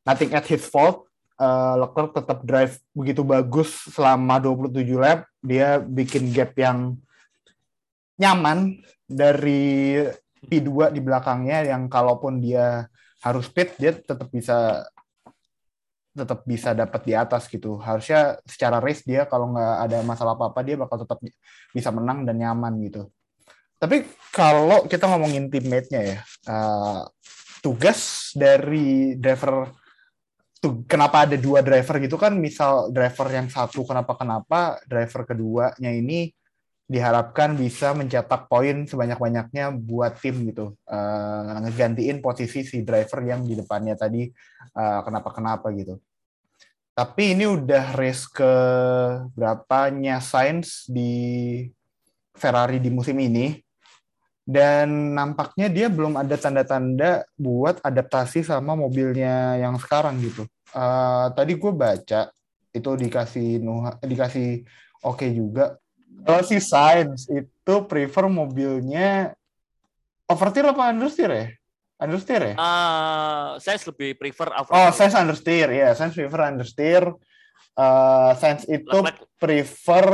nothing 0.05 0.31
at 0.35 0.45
his 0.47 0.66
fault. 0.66 1.07
Uh, 1.40 1.81
Leclerc 1.87 2.12
tetap 2.12 2.45
drive 2.45 2.77
begitu 2.93 3.24
bagus 3.24 3.72
selama 3.95 4.37
27 4.43 4.85
lap. 5.01 5.24
Dia 5.41 5.81
bikin 5.81 6.35
gap 6.35 6.53
yang 6.59 7.01
nyaman 8.21 8.77
dari 9.09 9.97
P2 10.45 10.93
di 10.93 11.01
belakangnya 11.01 11.73
yang 11.73 11.89
kalaupun 11.89 12.41
dia 12.41 12.85
harus 13.21 13.49
pit 13.49 13.77
dia 13.77 13.97
tetap 13.97 14.29
bisa 14.29 14.85
tetap 16.11 16.43
bisa 16.45 16.75
dapat 16.75 17.01
di 17.07 17.14
atas 17.16 17.47
gitu. 17.47 17.79
Harusnya 17.81 18.37
secara 18.45 18.83
race 18.83 19.07
dia 19.07 19.25
kalau 19.25 19.55
nggak 19.55 19.77
ada 19.89 19.99
masalah 20.05 20.35
apa-apa 20.37 20.61
dia 20.66 20.77
bakal 20.77 21.01
tetap 21.01 21.18
bisa 21.73 21.89
menang 21.95 22.29
dan 22.29 22.37
nyaman 22.37 22.77
gitu. 22.85 23.09
Tapi 23.81 24.05
kalau 24.29 24.85
kita 24.85 25.09
ngomongin 25.09 25.49
teammate-nya 25.49 26.01
ya, 26.05 26.18
uh, 26.53 27.09
tugas 27.64 28.33
dari 28.37 29.16
driver 29.16 29.73
tuh 30.61 30.85
kenapa 30.85 31.25
ada 31.25 31.41
dua 31.41 31.64
driver 31.64 31.97
gitu 32.05 32.21
kan 32.21 32.37
misal 32.37 32.93
driver 32.93 33.33
yang 33.33 33.49
satu 33.49 33.81
kenapa 33.81 34.12
kenapa 34.12 34.77
driver 34.85 35.25
keduanya 35.25 35.89
ini 35.89 36.29
diharapkan 36.91 37.55
bisa 37.55 37.95
mencetak 37.95 38.51
poin 38.51 38.82
sebanyak-banyaknya 38.82 39.70
buat 39.78 40.18
tim 40.18 40.43
gitu. 40.51 40.74
Eh, 40.91 41.41
ngegantiin 41.62 42.18
posisi 42.18 42.66
si 42.66 42.82
driver 42.82 43.22
yang 43.22 43.47
di 43.47 43.55
depannya 43.55 43.95
tadi 43.95 44.26
eh, 44.74 45.01
kenapa-kenapa 45.07 45.70
gitu. 45.78 46.03
Tapi 46.91 47.38
ini 47.38 47.47
udah 47.47 47.95
race 47.95 48.26
ke 48.26 48.53
berapanya 49.38 50.18
Sainz 50.18 50.91
di 50.91 51.62
Ferrari 52.34 52.82
di 52.82 52.91
musim 52.91 53.14
ini. 53.22 53.55
Dan 54.51 55.14
nampaknya 55.14 55.70
dia 55.70 55.86
belum 55.86 56.18
ada 56.18 56.34
tanda-tanda 56.34 57.22
buat 57.38 57.78
adaptasi 57.86 58.43
sama 58.43 58.74
mobilnya 58.74 59.55
yang 59.62 59.78
sekarang 59.78 60.18
gitu. 60.18 60.43
Eh, 60.74 61.26
tadi 61.38 61.55
gue 61.55 61.70
baca 61.70 62.34
itu 62.74 62.91
dikasih 62.99 63.62
Nuha, 63.62 63.95
dikasih 64.03 64.66
oke 65.07 65.26
juga. 65.30 65.80
Kalau 66.27 66.43
si 66.45 66.59
Sainz 66.61 67.27
itu 67.31 67.75
prefer 67.89 68.25
mobilnya 68.29 69.33
oversteer 70.29 70.71
apa 70.71 70.93
understeer 70.93 71.31
ya? 71.33 71.47
Understeer 72.01 72.43
ya? 72.43 72.55
Eh, 72.57 73.49
saya 73.61 73.77
lebih 73.77 74.16
prefer 74.16 74.49
Oh, 74.53 74.62
oversteer. 74.64 74.93
Sainz 74.97 75.14
understeer 75.16 75.68
ya. 75.68 75.89
Sainz 75.93 76.14
prefer 76.16 76.41
understeer. 76.49 77.05
Eh, 77.77 78.31
Sainz 78.41 78.62
itu 78.68 78.99
prefer 79.41 80.07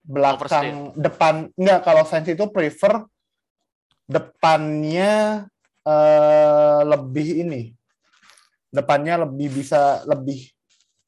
belakang 0.00 0.96
depan 0.96 1.52
enggak 1.54 1.80
kalau 1.84 2.02
Sainz 2.08 2.28
itu 2.32 2.44
prefer 2.48 3.04
depannya 4.10 5.44
eh 5.80 6.80
lebih 6.84 7.46
ini 7.46 7.62
depannya 8.68 9.24
lebih 9.24 9.60
bisa 9.60 10.02
lebih 10.08 10.50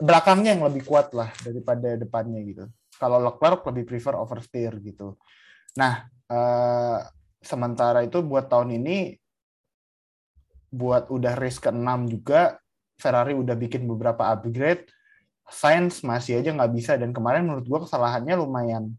belakangnya 0.01 0.55
yang 0.57 0.65
lebih 0.67 0.83
kuat 0.87 1.11
lah 1.15 1.31
daripada 1.43 1.95
depannya 1.99 2.41
gitu 2.47 2.65
kalau 3.03 3.19
Leclerc 3.19 3.67
lebih 3.67 3.91
prefer 3.91 4.15
oversteer 4.15 4.79
gitu 4.79 5.19
nah 5.75 6.07
eh, 6.31 6.99
sementara 7.43 8.07
itu 8.07 8.23
buat 8.23 8.47
tahun 8.47 8.79
ini 8.79 9.19
buat 10.71 11.11
udah 11.11 11.35
race 11.35 11.59
ke-6 11.59 11.91
juga 12.07 12.63
Ferrari 12.97 13.35
udah 13.35 13.59
bikin 13.59 13.85
beberapa 13.91 14.31
upgrade 14.31 14.87
Sainz 15.51 16.01
masih 16.07 16.39
aja 16.39 16.55
nggak 16.55 16.73
bisa 16.73 16.95
dan 16.95 17.11
kemarin 17.11 17.45
menurut 17.45 17.67
gua 17.67 17.81
kesalahannya 17.85 18.39
lumayan 18.39 18.95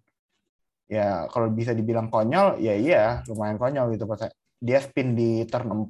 ya 0.92 1.26
kalau 1.32 1.50
bisa 1.50 1.72
dibilang 1.74 2.12
konyol 2.12 2.60
ya 2.62 2.76
iya 2.76 3.04
lumayan 3.32 3.58
konyol 3.58 3.96
gitu 3.96 4.06
pas 4.06 4.28
dia 4.60 4.80
spin 4.84 5.16
di 5.16 5.48
turn 5.50 5.90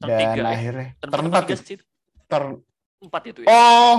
Turn 0.00 0.08
dan 0.08 0.36
ya? 0.38 0.48
akhirnya 0.56 0.88
Turn 0.96 1.10
turn 1.12 1.26
4 1.28 1.60
sih? 1.60 1.76
turn 2.30 2.46
Empat 3.00 3.22
itu 3.32 3.40
ya. 3.44 3.48
oh 3.52 3.98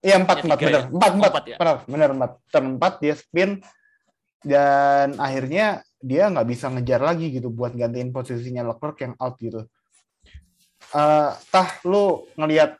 iya 0.00 0.16
4 0.20 0.26
Ya, 0.26 0.44
4 0.44 0.44
tiga 0.44 0.56
benar 0.56 0.80
ya? 0.80 0.82
4 0.88 0.96
4 0.96 1.16
empat 1.16 1.44
ya? 1.44 1.56
benar 1.60 1.76
benar 1.86 2.10
4 2.40 2.52
turn 2.52 2.66
4 2.80 3.02
dia 3.02 3.14
spin 3.16 3.50
dan 4.40 5.08
akhirnya 5.20 5.66
dia 6.00 6.32
nggak 6.32 6.48
bisa 6.48 6.72
ngejar 6.72 7.00
lagi 7.04 7.28
gitu 7.28 7.52
buat 7.52 7.76
gantiin 7.76 8.08
posisinya 8.08 8.64
Leclerc 8.72 8.96
yang 9.04 9.14
out 9.20 9.36
gitu 9.36 9.68
Eh, 10.90 11.30
tah 11.54 11.68
lu 11.86 12.26
ngelihat 12.34 12.74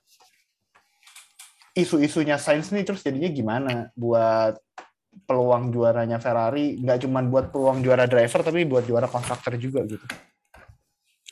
isu-isunya 1.78 2.42
Sainz 2.42 2.74
nih 2.74 2.82
terus 2.82 3.06
jadinya 3.06 3.30
gimana 3.30 3.94
buat 3.94 4.58
peluang 5.30 5.70
juaranya 5.70 6.18
Ferrari 6.18 6.74
nggak 6.82 7.06
cuma 7.06 7.22
buat 7.22 7.54
peluang 7.54 7.86
juara 7.86 8.10
driver 8.10 8.42
tapi 8.42 8.66
buat 8.66 8.82
juara 8.82 9.06
konstruktor 9.06 9.54
juga 9.62 9.86
gitu. 9.86 10.02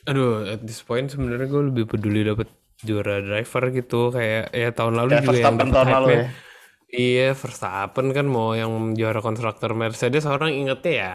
Aduh, 0.07 0.47
at 0.47 0.63
this 0.63 0.79
point 0.79 1.11
sebenarnya 1.11 1.51
gue 1.51 1.63
lebih 1.67 1.83
peduli 1.91 2.23
dapat 2.23 2.47
juara 2.79 3.19
driver 3.19 3.63
gitu 3.69 4.09
kayak 4.09 4.49
ya 4.49 4.69
tahun 4.71 4.93
lalu 4.95 5.09
Ya, 5.11 5.21
juga 5.21 5.37
yang 5.37 5.57
tahun 5.67 5.89
lalu 5.91 6.07
ya. 6.09 6.23
Iya, 6.89 7.27
Verstappen 7.31 8.09
kan 8.09 8.25
mau 8.25 8.51
yang 8.51 8.71
juara 8.93 9.19
konstruktor 9.19 9.71
Mercedes 9.73 10.23
orang 10.23 10.49
ingetnya 10.51 10.93
ya 10.93 11.11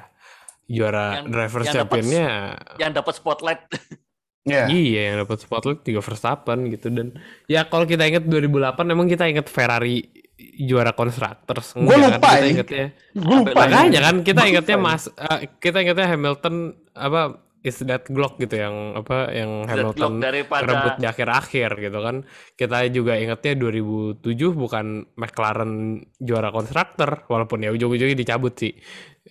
juara 0.66 1.18
Yang- 1.18 1.28
driver 1.30 1.60
yang 1.62 1.74
championnya 1.74 2.28
Yang 2.76 2.92
dapat 2.94 3.14
spotlight. 3.14 3.62
Iya. 4.44 4.68
Iya 4.68 5.00
yang 5.08 5.16
dapat 5.24 5.40
spotlight 5.40 5.80
juga 5.82 6.04
Verstappen 6.04 6.68
gitu 6.68 6.92
dan 6.92 7.16
ya 7.48 7.64
kalau 7.64 7.88
kita 7.88 8.04
ingat 8.04 8.28
2008 8.28 8.76
emang 8.92 9.08
kita 9.08 9.24
ingat 9.24 9.48
Ferrari 9.48 10.04
juara 10.60 10.92
konstruktor. 10.92 11.64
Gua 11.72 11.96
lupa 11.96 12.12
kita 12.28 12.44
ini. 12.44 12.48
ingatnya. 12.52 12.86
Gue 13.16 13.36
lupa. 13.40 13.64
Makanya 13.64 14.00
kan 14.04 14.16
kita 14.20 14.44
lupa 14.44 14.52
ini. 14.76 14.84
Mas 14.84 15.08
eh, 15.08 15.48
kita 15.48 15.80
ingatnya 15.80 16.12
Hamilton 16.12 16.54
apa 16.92 17.40
is 17.64 17.80
that 17.82 18.04
Glock 18.06 18.36
gitu 18.36 18.60
yang 18.60 18.92
apa 18.94 19.32
yang 19.32 19.64
Hamilton 19.64 20.20
daripada 20.20 20.68
rebut 20.68 20.94
di 21.00 21.06
akhir-akhir 21.08 21.70
gitu 21.80 21.98
kan. 21.98 22.16
Kita 22.52 22.84
juga 22.92 23.16
ingatnya 23.16 23.56
2007 23.56 24.20
bukan 24.52 24.86
McLaren 25.16 25.72
juara 26.20 26.52
konstruktor 26.52 27.24
walaupun 27.26 27.64
ya 27.64 27.72
ujung-ujungnya 27.72 28.14
dicabut 28.14 28.52
sih. 28.54 28.76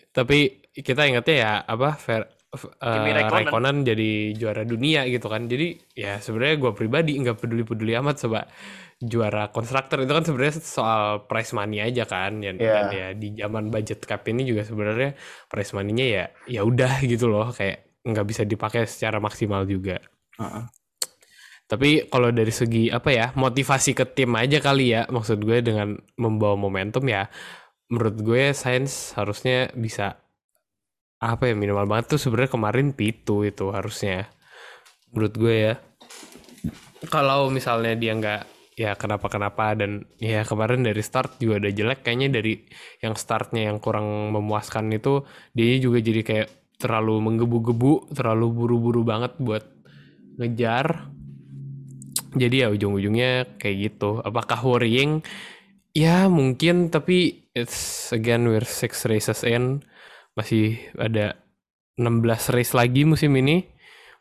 Tapi 0.10 0.66
kita 0.74 1.06
ingatnya 1.06 1.36
ya 1.38 1.52
apa 1.62 1.94
Fer, 1.94 2.26
f- 2.50 2.74
eh, 2.74 2.90
Kimi 2.90 3.12
Raikkonen. 3.14 3.38
Raikkonen 3.46 3.78
jadi 3.86 4.12
juara 4.34 4.66
dunia 4.66 5.06
gitu 5.06 5.30
kan. 5.30 5.46
Jadi 5.46 5.94
ya 5.94 6.18
sebenarnya 6.18 6.58
gue 6.58 6.72
pribadi 6.74 7.14
nggak 7.22 7.38
peduli-peduli 7.38 7.94
amat 8.02 8.18
coba 8.26 8.50
juara 8.98 9.52
konstruktor 9.52 10.00
itu 10.00 10.10
kan 10.10 10.24
sebenarnya 10.24 10.56
soal 10.58 11.28
prize 11.28 11.52
money 11.52 11.84
aja 11.84 12.08
kan 12.08 12.40
dan, 12.40 12.56
Iya. 12.56 12.72
dan 12.72 12.86
ya 12.90 13.08
di 13.12 13.36
zaman 13.36 13.68
budget 13.68 14.00
cap 14.08 14.24
ini 14.26 14.48
juga 14.48 14.64
sebenarnya 14.64 15.12
prize 15.52 15.76
money-nya 15.76 16.06
ya 16.08 16.26
ya 16.48 16.62
udah 16.64 17.04
gitu 17.04 17.28
loh 17.28 17.52
kayak 17.52 17.93
nggak 18.04 18.26
bisa 18.28 18.44
dipakai 18.44 18.84
secara 18.86 19.18
maksimal 19.24 19.64
juga. 19.64 20.00
Heeh. 20.40 20.66
Tapi 21.64 22.06
kalau 22.12 22.30
dari 22.30 22.52
segi 22.52 22.92
apa 22.92 23.10
ya 23.10 23.32
motivasi 23.34 23.96
ke 23.96 24.06
tim 24.14 24.36
aja 24.36 24.60
kali 24.60 24.94
ya 24.94 25.08
maksud 25.08 25.42
gue 25.42 25.64
dengan 25.64 25.96
membawa 26.20 26.60
momentum 26.60 27.02
ya 27.08 27.32
menurut 27.88 28.18
gue 28.20 28.44
Sainz 28.52 29.16
harusnya 29.16 29.72
bisa 29.74 30.20
apa 31.24 31.48
ya 31.48 31.56
minimal 31.56 31.88
banget 31.88 32.14
tuh 32.14 32.20
sebenarnya 32.20 32.52
kemarin 32.52 32.88
P2 32.92 33.56
itu 33.56 33.72
harusnya 33.72 34.28
menurut 35.16 35.34
gue 35.40 35.56
ya 35.56 35.74
kalau 37.08 37.48
misalnya 37.48 37.96
dia 37.96 38.12
nggak 38.12 38.42
ya 38.74 38.98
kenapa-kenapa 38.98 39.78
dan 39.78 40.04
ya 40.18 40.42
kemarin 40.44 40.82
dari 40.82 41.00
start 41.00 41.38
juga 41.38 41.64
udah 41.64 41.72
jelek 41.72 42.00
kayaknya 42.02 42.42
dari 42.42 42.54
yang 43.00 43.14
startnya 43.14 43.70
yang 43.70 43.78
kurang 43.78 44.34
memuaskan 44.34 44.90
itu 44.92 45.22
dia 45.54 45.78
juga 45.78 46.02
jadi 46.02 46.22
kayak 46.26 46.50
terlalu 46.84 47.24
menggebu-gebu 47.24 48.12
terlalu 48.12 48.52
buru-buru 48.52 49.08
banget 49.08 49.40
buat 49.40 49.64
ngejar. 50.36 51.08
Jadi 52.36 52.66
ya 52.66 52.68
ujung-ujungnya 52.68 53.56
kayak 53.56 53.78
gitu. 53.88 54.20
Apakah 54.20 54.60
worrying? 54.68 55.24
Ya 55.96 56.28
mungkin 56.28 56.92
tapi 56.92 57.48
it's 57.56 58.12
again 58.12 58.50
we're 58.50 58.68
six 58.68 59.08
races 59.08 59.48
in. 59.48 59.86
Masih 60.36 60.82
ada 61.00 61.40
16 61.96 62.52
race 62.52 62.74
lagi 62.76 63.08
musim 63.08 63.32
ini. 63.38 63.64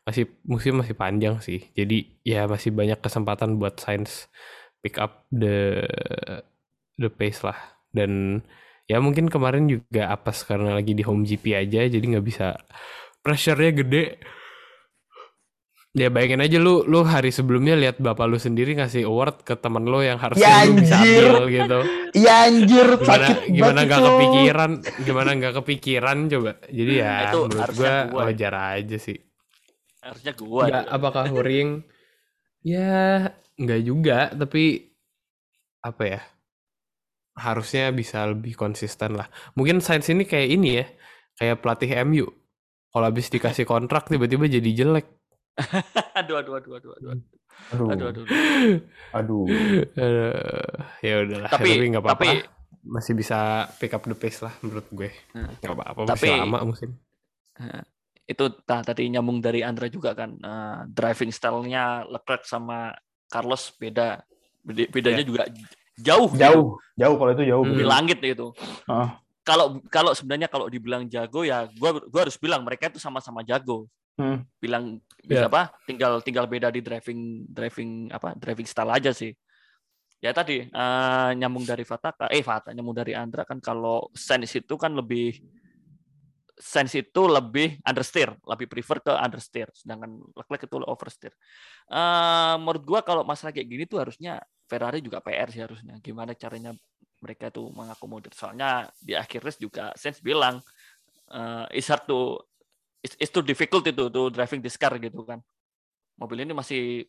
Masih 0.04 0.28
musim 0.44 0.78
masih 0.78 0.94
panjang 0.94 1.40
sih. 1.42 1.66
Jadi 1.74 2.22
ya 2.22 2.46
masih 2.46 2.70
banyak 2.70 3.00
kesempatan 3.00 3.58
buat 3.58 3.80
Sainz 3.80 4.28
pick 4.84 5.00
up 5.00 5.26
the 5.32 5.82
the 7.00 7.08
pace 7.08 7.40
lah. 7.42 7.56
Dan 7.90 8.44
ya 8.92 9.00
mungkin 9.00 9.32
kemarin 9.32 9.64
juga 9.64 10.12
apes 10.12 10.44
karena 10.44 10.76
lagi 10.76 10.92
di 10.92 11.00
home 11.00 11.24
GP 11.24 11.56
aja 11.56 11.88
jadi 11.88 12.04
nggak 12.04 12.26
bisa. 12.26 12.60
Pressure-nya 13.24 13.72
gede. 13.72 14.04
Ya 15.92 16.08
bayangin 16.08 16.40
aja 16.40 16.56
lu 16.56 16.88
lu 16.88 17.04
hari 17.04 17.28
sebelumnya 17.28 17.76
lihat 17.76 18.00
bapak 18.00 18.24
lu 18.24 18.40
sendiri 18.40 18.72
ngasih 18.72 19.04
award 19.04 19.44
ke 19.44 19.52
temen 19.54 19.84
lu 19.84 20.00
yang 20.00 20.16
harusnya 20.16 20.40
Ya, 20.42 20.64
lu 20.64 20.72
bisa 20.80 20.96
anjir. 20.96 21.20
ambil 21.28 21.44
gitu. 21.48 21.78
Iya 22.12 22.34
anjir 22.48 22.86
gimana 22.88 23.04
sakit 23.04 23.36
gimana 23.48 23.72
banget 23.76 23.84
nggak 23.88 24.00
kepikiran 24.08 24.70
gimana 25.04 25.30
nggak 25.36 25.54
kepikiran 25.60 26.16
coba. 26.28 26.52
Jadi 26.68 26.92
ya 26.96 27.12
Itu 27.28 27.38
menurut 27.44 27.74
gua 27.76 27.94
gua. 28.08 28.22
wajar 28.24 28.52
aja 28.72 28.96
sih. 28.96 29.18
Harusnya 30.00 30.32
gua. 30.34 30.64
ya 30.64 30.80
apakah 30.88 31.24
worrying 31.28 31.70
ya 32.64 33.28
nggak 33.54 33.80
juga 33.84 34.18
tapi 34.32 34.90
apa 35.78 36.02
ya 36.08 36.20
harusnya 37.34 37.88
bisa 37.90 38.26
lebih 38.26 38.52
konsisten 38.52 39.16
lah 39.16 39.26
mungkin 39.52 39.80
Sainz 39.80 40.06
ini 40.06 40.22
kayak 40.22 40.48
ini 40.50 40.68
ya 40.74 40.86
kayak 41.34 41.58
pelatih 41.58 41.90
MU 42.04 42.26
kalau 42.88 43.06
habis 43.06 43.26
dikasih 43.26 43.64
kontrak 43.64 44.04
tiba-tiba 44.04 44.44
jadi 44.46 44.70
jelek 44.74 45.06
aduh, 46.18 46.36
aduh, 46.38 46.54
aduh, 46.56 46.72
aduh, 46.76 46.92
aduh, 46.94 47.12
Aduh, 47.68 47.86
aduh, 47.86 48.06
aduh. 48.08 48.24
aduh. 49.12 49.44
Eh, 49.94 50.72
ya 51.02 51.14
udahlah 51.20 51.48
Tapi- 51.48 51.68
tapi 51.70 51.84
nggak 51.86 52.02
apa-apa 52.02 52.24
tapi- 52.24 52.44
masih 52.82 53.12
bisa 53.14 53.38
pick 53.76 53.92
up 53.92 54.02
the 54.02 54.12
pace 54.12 54.40
lah 54.40 54.50
menurut 54.58 54.88
gue 54.90 55.08
Hmm. 55.30 55.52
nggak 55.54 55.70
apa-apa 55.70 56.00
Tapi- 56.08 56.26
masih 56.26 56.40
lama 56.40 56.58
musim 56.64 56.90
Itu 58.22 58.44
nah, 58.64 58.80
tadi 58.80 59.04
nyambung 59.06 59.38
dari 59.38 59.60
Andra 59.60 59.86
juga 59.86 60.12
kan. 60.12 60.32
eh, 60.34 60.78
driving 60.88 61.28
style-nya 61.28 62.06
Leclerc 62.06 62.44
sama 62.44 62.94
Carlos 63.26 63.74
beda. 63.74 64.22
Beda- 64.62 64.88
Bedanya 64.88 65.20
Ya. 65.20 65.26
juga 65.26 65.42
jauh. 66.02 66.28
gitu. 66.34 66.42
Jauh, 66.42 66.66
jauh 66.98 67.16
kalau 67.16 67.30
itu 67.32 67.44
jauh. 67.46 67.64
Hmm. 67.64 67.78
Di 67.78 67.84
langit 67.86 68.18
gitu. 68.18 68.50
Heeh. 68.90 69.08
Kalau 69.42 69.82
kalau 69.90 70.14
sebenarnya 70.14 70.46
kalau 70.46 70.70
dibilang 70.70 71.06
jago 71.10 71.42
ya 71.42 71.66
gua 71.74 71.98
gua 71.98 72.20
harus 72.26 72.38
bilang 72.38 72.62
mereka 72.62 72.90
itu 72.90 73.02
sama-sama 73.02 73.42
jago. 73.42 73.90
Hmm. 74.18 74.44
Bilang 74.62 75.02
bisa 75.22 75.50
apa? 75.50 75.74
Tinggal 75.88 76.22
tinggal 76.22 76.46
beda 76.46 76.70
di 76.70 76.84
driving 76.84 77.50
driving 77.50 77.90
apa? 78.14 78.38
driving 78.38 78.68
style 78.68 78.90
aja 78.90 79.10
sih. 79.10 79.34
Ya 80.22 80.30
tadi 80.30 80.62
eh, 80.62 81.30
nyambung 81.34 81.66
dari 81.66 81.82
Fataka, 81.82 82.30
eh 82.30 82.46
Fata 82.46 82.70
nyambung 82.70 82.94
dari 82.94 83.10
Andra 83.18 83.42
kan 83.42 83.58
kalau 83.58 84.06
Sainz 84.14 84.54
itu 84.54 84.78
kan 84.78 84.94
lebih 84.94 85.42
Sainz 86.62 86.94
itu 86.94 87.22
lebih 87.26 87.82
understeer, 87.82 88.38
lebih 88.46 88.70
prefer 88.70 89.02
ke 89.02 89.10
understeer, 89.10 89.66
sedangkan 89.74 90.22
Leclerc 90.38 90.62
itu 90.70 90.78
oversteer. 90.86 91.34
Uh, 91.90 92.54
menurut 92.62 92.86
gua 92.86 93.00
kalau 93.02 93.26
masalah 93.26 93.50
kayak 93.50 93.66
gini 93.66 93.82
tuh 93.82 93.98
harusnya 93.98 94.38
Ferrari 94.72 95.04
juga 95.04 95.20
PR 95.20 95.52
sih 95.52 95.60
harusnya. 95.60 96.00
Gimana 96.00 96.32
caranya 96.32 96.72
mereka 97.20 97.52
tuh 97.52 97.68
mengakomodir. 97.76 98.32
Soalnya 98.32 98.88
di 98.96 99.12
akhir 99.12 99.44
race 99.44 99.60
juga 99.60 99.92
Sainz 100.00 100.24
bilang 100.24 100.64
uh, 101.28 101.68
it's 101.68 101.92
hard 101.92 102.08
to 102.08 102.40
it's, 103.04 103.12
it's 103.20 103.28
too 103.28 103.44
difficult 103.44 103.84
itu 103.84 104.08
tuh 104.08 104.32
driving 104.32 104.64
this 104.64 104.80
car 104.80 104.96
gitu 104.96 105.28
kan. 105.28 105.44
Mobil 106.16 106.48
ini 106.48 106.56
masih 106.56 107.04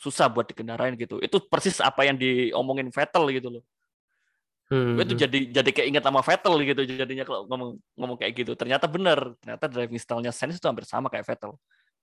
susah 0.00 0.32
buat 0.32 0.48
dikendarain 0.48 0.96
gitu. 0.96 1.20
Itu 1.20 1.44
persis 1.44 1.84
apa 1.84 2.08
yang 2.08 2.16
diomongin 2.16 2.88
Vettel 2.88 3.28
gitu 3.28 3.60
loh. 3.60 3.64
Hmm. 4.72 4.96
Gue 4.96 5.04
tuh 5.04 5.20
jadi 5.20 5.52
jadi 5.52 5.68
keinget 5.68 6.00
sama 6.00 6.24
Vettel 6.24 6.56
gitu 6.64 6.80
jadinya 6.88 7.28
kalau 7.28 7.44
ngomong 7.44 7.70
ngomong 8.00 8.16
kayak 8.16 8.32
gitu. 8.40 8.56
Ternyata 8.56 8.88
bener. 8.88 9.36
Ternyata 9.44 9.68
driving 9.68 10.00
style-nya 10.00 10.32
Sainz 10.32 10.56
itu 10.56 10.64
hampir 10.64 10.88
sama 10.88 11.12
kayak 11.12 11.28
Vettel. 11.28 11.52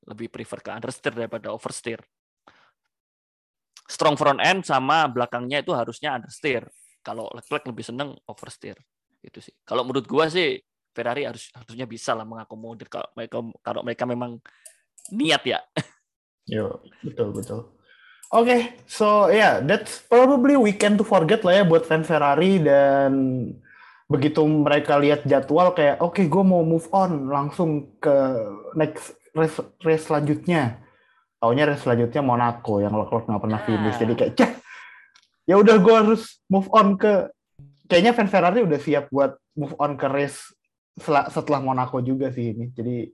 Lebih 0.05 0.29
prefer 0.29 0.61
ke 0.61 0.69
understeer 0.69 1.17
daripada 1.17 1.49
oversteer. 1.49 1.97
Strong 3.89 4.15
front 4.21 4.39
end 4.45 4.61
sama 4.61 5.09
belakangnya 5.09 5.65
itu 5.65 5.73
harusnya 5.73 6.13
understeer. 6.13 6.69
Kalau 7.01 7.25
Leclerc 7.33 7.65
lebih 7.65 7.81
seneng 7.81 8.13
oversteer. 8.29 8.77
Itu 9.25 9.41
sih. 9.41 9.55
Kalau 9.65 9.81
menurut 9.81 10.05
gua 10.05 10.29
sih 10.29 10.61
Ferrari 10.93 11.25
harus 11.25 11.49
harusnya 11.57 11.89
bisa 11.89 12.13
lah 12.13 12.27
mengakomodir 12.27 12.85
kalau 12.85 13.09
mereka 13.17 13.37
kalau 13.65 13.81
mereka 13.81 14.03
memang 14.05 14.37
niat 15.09 15.43
ya. 15.45 15.59
Yo, 16.53 16.81
betul 17.01 17.33
betul. 17.33 17.61
Oke, 18.29 18.45
okay, 18.45 18.61
so 18.85 19.25
yeah, 19.33 19.57
that's 19.57 20.05
probably 20.05 20.53
weekend 20.53 21.01
to 21.01 21.05
forget 21.05 21.41
lah 21.41 21.61
ya 21.61 21.63
buat 21.65 21.81
fans 21.89 22.05
Ferrari 22.05 22.61
dan 22.61 23.11
begitu 24.05 24.41
mereka 24.45 25.01
lihat 25.01 25.25
jadwal 25.25 25.73
kayak 25.73 26.01
oke 26.01 26.17
okay, 26.17 26.25
gue 26.29 26.43
mau 26.45 26.65
move 26.65 26.85
on 26.93 27.29
langsung 27.29 27.89
ke 28.01 28.13
next 28.77 29.17
race, 29.33 29.57
race 29.81 30.05
selanjutnya. 30.05 30.77
Taunya 31.39 31.63
race 31.65 31.87
selanjutnya 31.87 32.19
Monaco 32.19 32.83
yang 32.83 32.91
Leclerc 32.93 33.25
nggak 33.25 33.43
pernah 33.43 33.61
finish. 33.63 33.95
Jadi 33.95 34.13
kayak 34.13 34.31
Cah, 34.35 34.51
ya 35.47 35.55
udah 35.55 35.75
gue 35.79 35.95
harus 35.95 36.43
move 36.51 36.67
on 36.69 36.99
ke 36.99 37.31
kayaknya 37.87 38.11
fans 38.11 38.27
Ferrari 38.29 38.59
udah 38.61 38.75
siap 38.75 39.07
buat 39.07 39.39
move 39.55 39.71
on 39.79 39.95
ke 39.95 40.07
race 40.11 40.51
setelah 41.31 41.63
Monaco 41.63 42.03
juga 42.03 42.27
sih 42.29 42.51
ini. 42.51 42.75
Jadi 42.75 43.07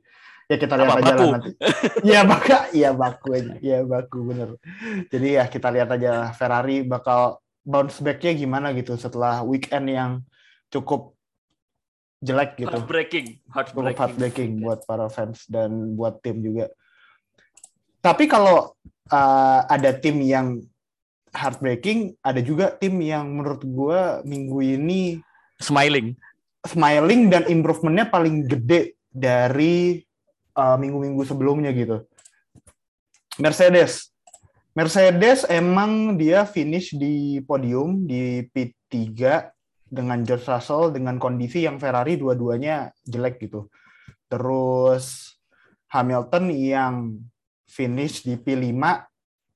ya 0.50 0.58
kita 0.58 0.74
lihat 0.74 0.90
Apa, 0.90 1.00
aja 1.06 1.14
baku? 1.14 1.22
lah 1.22 1.32
nanti. 1.38 1.52
Iya 2.10 2.22
baka, 2.26 2.58
iya 2.74 2.90
baku 2.94 3.28
aja, 3.34 3.54
iya 3.62 3.80
baku 3.86 4.18
bener. 4.26 4.50
Jadi 5.14 5.28
ya 5.38 5.46
kita 5.46 5.68
lihat 5.70 5.90
aja 5.94 6.12
Ferrari 6.34 6.82
bakal 6.82 7.38
bounce 7.62 8.02
back-nya 8.02 8.34
gimana 8.34 8.74
gitu 8.74 8.94
setelah 8.98 9.42
weekend 9.42 9.86
yang 9.86 10.12
cukup 10.70 11.14
jelek 12.22 12.58
gitu. 12.58 12.74
Heartbreaking, 12.74 13.28
Cukup 13.42 13.54
heartbreaking. 13.54 13.98
heartbreaking 14.02 14.52
buat 14.66 14.82
para 14.86 15.06
fans 15.14 15.46
dan 15.46 15.94
buat 15.94 16.22
tim 16.26 16.42
juga. 16.42 16.74
Tapi 18.06 18.30
kalau 18.30 18.70
uh, 19.10 19.60
ada 19.66 19.90
tim 19.98 20.22
yang 20.22 20.62
heartbreaking, 21.34 22.14
ada 22.22 22.38
juga 22.38 22.78
tim 22.78 23.02
yang 23.02 23.26
menurut 23.34 23.66
gue 23.66 24.00
minggu 24.30 24.60
ini 24.62 25.02
Smiling. 25.58 26.14
smiling 26.68 27.32
dan 27.34 27.50
improvementnya 27.50 28.06
paling 28.12 28.46
gede 28.46 29.00
dari 29.10 30.04
uh, 30.54 30.78
minggu-minggu 30.78 31.26
sebelumnya 31.26 31.74
gitu. 31.74 32.06
Mercedes. 33.42 34.14
Mercedes 34.76 35.48
emang 35.48 36.20
dia 36.20 36.44
finish 36.44 36.94
di 36.94 37.40
podium 37.42 38.04
di 38.06 38.44
P3 38.52 38.94
dengan 39.88 40.22
George 40.28 40.46
Russell 40.46 40.92
dengan 40.92 41.16
kondisi 41.16 41.64
yang 41.64 41.80
Ferrari 41.80 42.20
dua-duanya 42.20 42.92
jelek 43.08 43.40
gitu. 43.40 43.72
Terus 44.28 45.40
Hamilton 45.96 46.46
yang 46.52 46.94
finish 47.66 48.24
di 48.26 48.38
P5 48.38 48.78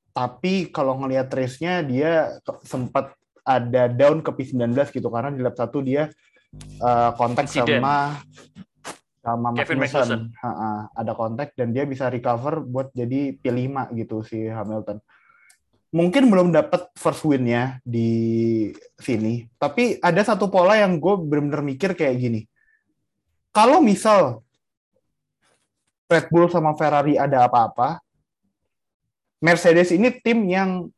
tapi 0.09 0.67
kalau 0.73 0.99
ngelihat 0.99 1.31
race-nya 1.31 1.85
dia 1.85 2.41
sempat 2.65 3.15
ada 3.45 3.87
down 3.87 4.19
ke 4.21 4.29
P19 4.35 4.75
gitu 4.91 5.07
karena 5.07 5.31
di 5.31 5.41
lap 5.41 5.55
1 5.55 5.69
dia 5.85 6.11
uh, 6.81 7.11
kontak 7.15 7.47
Insiden. 7.47 7.81
sama 7.81 8.19
sama 9.19 9.51
Kevin 9.55 9.79
Magnussen. 9.83 10.21
Ada 10.95 11.11
kontak 11.13 11.53
dan 11.53 11.75
dia 11.75 11.83
bisa 11.85 12.07
recover 12.07 12.63
buat 12.63 12.89
jadi 12.95 13.35
P5 13.37 13.95
gitu 13.99 14.25
si 14.25 14.47
Hamilton. 14.47 14.99
Mungkin 15.89 16.29
belum 16.29 16.53
dapat 16.53 16.93
first 16.93 17.25
win-nya 17.25 17.81
di 17.81 18.69
sini, 19.01 19.49
tapi 19.57 19.97
ada 20.05 20.21
satu 20.21 20.45
pola 20.45 20.77
yang 20.77 21.01
gue 21.01 21.15
bener-bener 21.17 21.65
mikir 21.65 21.97
kayak 21.97 22.15
gini. 22.21 22.41
Kalau 23.49 23.81
misal 23.81 24.45
Red 26.09 26.25
Bull 26.33 26.49
sama 26.49 26.73
Ferrari 26.73 27.15
ada 27.15 27.45
apa-apa, 27.45 28.01
Mercedes 29.39 29.93
ini 29.93 30.09
tim 30.19 30.43
yang 30.49 30.89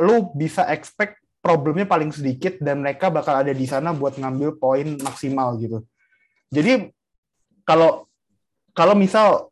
lu 0.00 0.16
bisa 0.32 0.64
expect 0.70 1.18
problemnya 1.42 1.84
paling 1.84 2.14
sedikit 2.14 2.56
dan 2.62 2.80
mereka 2.80 3.10
bakal 3.10 3.36
ada 3.42 3.52
di 3.52 3.66
sana 3.66 3.90
buat 3.90 4.16
ngambil 4.16 4.56
poin 4.56 4.96
maksimal 5.02 5.58
gitu. 5.58 5.82
Jadi 6.54 6.88
kalau 7.66 8.06
kalau 8.70 8.94
misal 8.94 9.50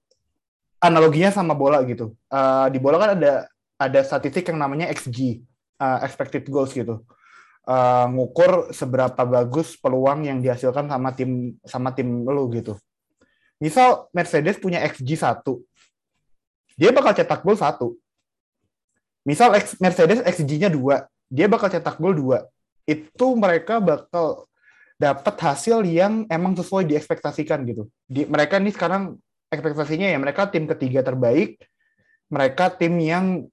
analoginya 0.78 1.34
sama 1.34 1.52
bola 1.58 1.82
gitu, 1.84 2.14
eh, 2.30 2.66
di 2.70 2.78
bola 2.78 2.96
kan 2.96 3.10
ada 3.18 3.50
ada 3.74 4.00
statistik 4.06 4.46
yang 4.46 4.62
namanya 4.62 4.88
XG, 4.94 5.42
eh, 5.80 5.98
expected 6.06 6.46
goals 6.46 6.70
gitu, 6.70 7.02
Eh, 7.64 8.06
ngukur 8.12 8.76
seberapa 8.76 9.24
bagus 9.24 9.80
peluang 9.80 10.28
yang 10.28 10.44
dihasilkan 10.44 10.84
sama 10.84 11.16
tim 11.16 11.56
sama 11.64 11.96
tim 11.96 12.20
lu 12.28 12.52
gitu. 12.52 12.76
Misal 13.62 14.10
Mercedes 14.10 14.58
punya 14.58 14.82
XG 14.82 15.18
1, 15.18 15.40
dia 16.74 16.90
bakal 16.90 17.14
cetak 17.14 17.40
gol 17.46 17.58
satu. 17.58 17.94
Misal 19.24 19.56
X- 19.56 19.80
Mercedes 19.80 20.20
XG-nya 20.20 20.68
2, 20.68 21.06
dia 21.32 21.46
bakal 21.48 21.72
cetak 21.72 21.96
gol 21.96 22.12
2. 22.12 22.44
Itu 22.84 23.32
mereka 23.38 23.80
bakal 23.80 24.44
dapat 25.00 25.34
hasil 25.40 25.82
yang 25.86 26.28
emang 26.28 26.54
sesuai 26.54 26.84
diekspektasikan 26.86 27.64
gitu. 27.66 27.88
Di, 28.04 28.28
mereka 28.28 28.60
nih 28.60 28.74
sekarang 28.74 29.16
ekspektasinya 29.48 30.10
ya 30.10 30.18
mereka 30.20 30.50
tim 30.50 30.68
ketiga 30.68 31.00
terbaik, 31.00 31.62
mereka 32.28 32.68
tim 32.74 32.98
yang 33.00 33.46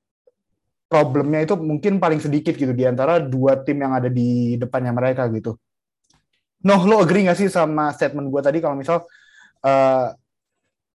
problemnya 0.91 1.47
itu 1.47 1.55
mungkin 1.55 2.03
paling 2.03 2.19
sedikit 2.19 2.51
gitu 2.59 2.75
di 2.75 2.83
antara 2.83 3.23
dua 3.23 3.55
tim 3.63 3.79
yang 3.79 3.95
ada 3.95 4.11
di 4.11 4.59
depannya 4.59 4.91
mereka 4.91 5.23
gitu. 5.31 5.55
Noh, 6.61 6.81
lo 6.85 7.01
agree 7.01 7.25
gak 7.25 7.39
sih 7.39 7.49
sama 7.49 7.89
statement 7.95 8.27
gue 8.27 8.41
tadi 8.43 8.59
kalau 8.61 8.75
misal 8.77 9.07
eh, 9.65 10.07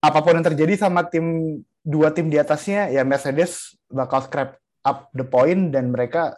apa 0.02 0.18
pun 0.22 0.34
yang 0.34 0.46
terjadi 0.46 0.74
sama 0.88 1.06
tim 1.06 1.58
dua 1.82 2.14
tim 2.14 2.30
di 2.30 2.38
atasnya 2.38 2.90
ya 2.90 3.02
Mercedes 3.02 3.74
bakal 3.90 4.22
scrap 4.26 4.58
up 4.82 5.10
the 5.14 5.26
point 5.26 5.70
dan 5.70 5.94
mereka 5.94 6.34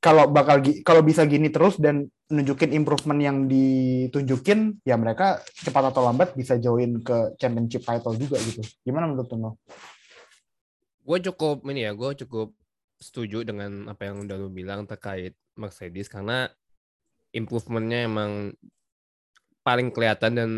kalau 0.00 0.28
bakal 0.28 0.60
kalau 0.84 1.00
bisa 1.00 1.24
gini 1.24 1.48
terus 1.48 1.80
dan 1.80 2.08
nunjukin 2.28 2.74
improvement 2.74 3.20
yang 3.22 3.46
ditunjukin 3.46 4.82
ya 4.84 4.98
mereka 4.98 5.40
cepat 5.62 5.94
atau 5.94 6.04
lambat 6.04 6.36
bisa 6.36 6.58
join 6.60 7.00
ke 7.00 7.38
championship 7.40 7.86
title 7.86 8.18
juga 8.18 8.36
gitu. 8.42 8.60
Gimana 8.82 9.08
menurut 9.08 9.30
lo? 9.36 9.50
gue 11.06 11.18
cukup 11.30 11.62
ini 11.70 11.86
ya 11.86 11.94
gue 11.94 12.10
cukup 12.26 12.50
setuju 12.98 13.46
dengan 13.46 13.86
apa 13.86 14.10
yang 14.10 14.26
udah 14.26 14.36
lu 14.42 14.50
bilang 14.50 14.90
terkait 14.90 15.38
Mercedes 15.54 16.10
karena 16.10 16.50
improvementnya 17.30 18.10
emang 18.10 18.50
paling 19.62 19.94
kelihatan 19.94 20.32
dan 20.34 20.50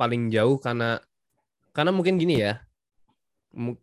paling 0.00 0.32
jauh 0.32 0.56
karena 0.56 0.96
karena 1.76 1.92
mungkin 1.92 2.16
gini 2.16 2.40
ya 2.40 2.64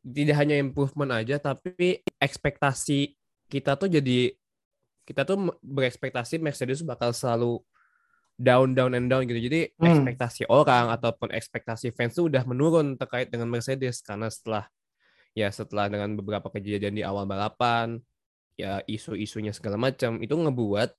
tidak 0.01 0.35
hanya 0.41 0.57
improvement 0.57 1.13
aja 1.13 1.37
tapi 1.37 2.01
ekspektasi 2.17 3.13
kita 3.45 3.77
tuh 3.77 3.85
jadi 3.85 4.33
kita 5.05 5.23
tuh 5.23 5.53
berekspektasi 5.61 6.41
Mercedes 6.41 6.81
bakal 6.81 7.13
selalu 7.13 7.61
down 8.33 8.73
down 8.73 8.97
and 8.97 9.07
down 9.07 9.23
gitu 9.29 9.37
jadi 9.37 9.69
Hmm. 9.77 9.85
ekspektasi 9.93 10.49
orang 10.49 10.89
ataupun 10.89 11.29
ekspektasi 11.29 11.93
fans 11.93 12.17
tuh 12.17 12.33
udah 12.33 12.41
menurun 12.49 12.97
terkait 12.97 13.29
dengan 13.29 13.47
Mercedes 13.47 14.01
karena 14.01 14.27
setelah 14.33 14.65
ya 15.37 15.53
setelah 15.53 15.85
dengan 15.85 16.17
beberapa 16.17 16.49
kejadian 16.49 16.97
di 16.97 17.05
awal 17.05 17.29
balapan 17.29 18.01
ya 18.57 18.81
isu-isunya 18.89 19.53
segala 19.53 19.77
macam 19.77 20.17
itu 20.17 20.33
ngebuat 20.33 20.89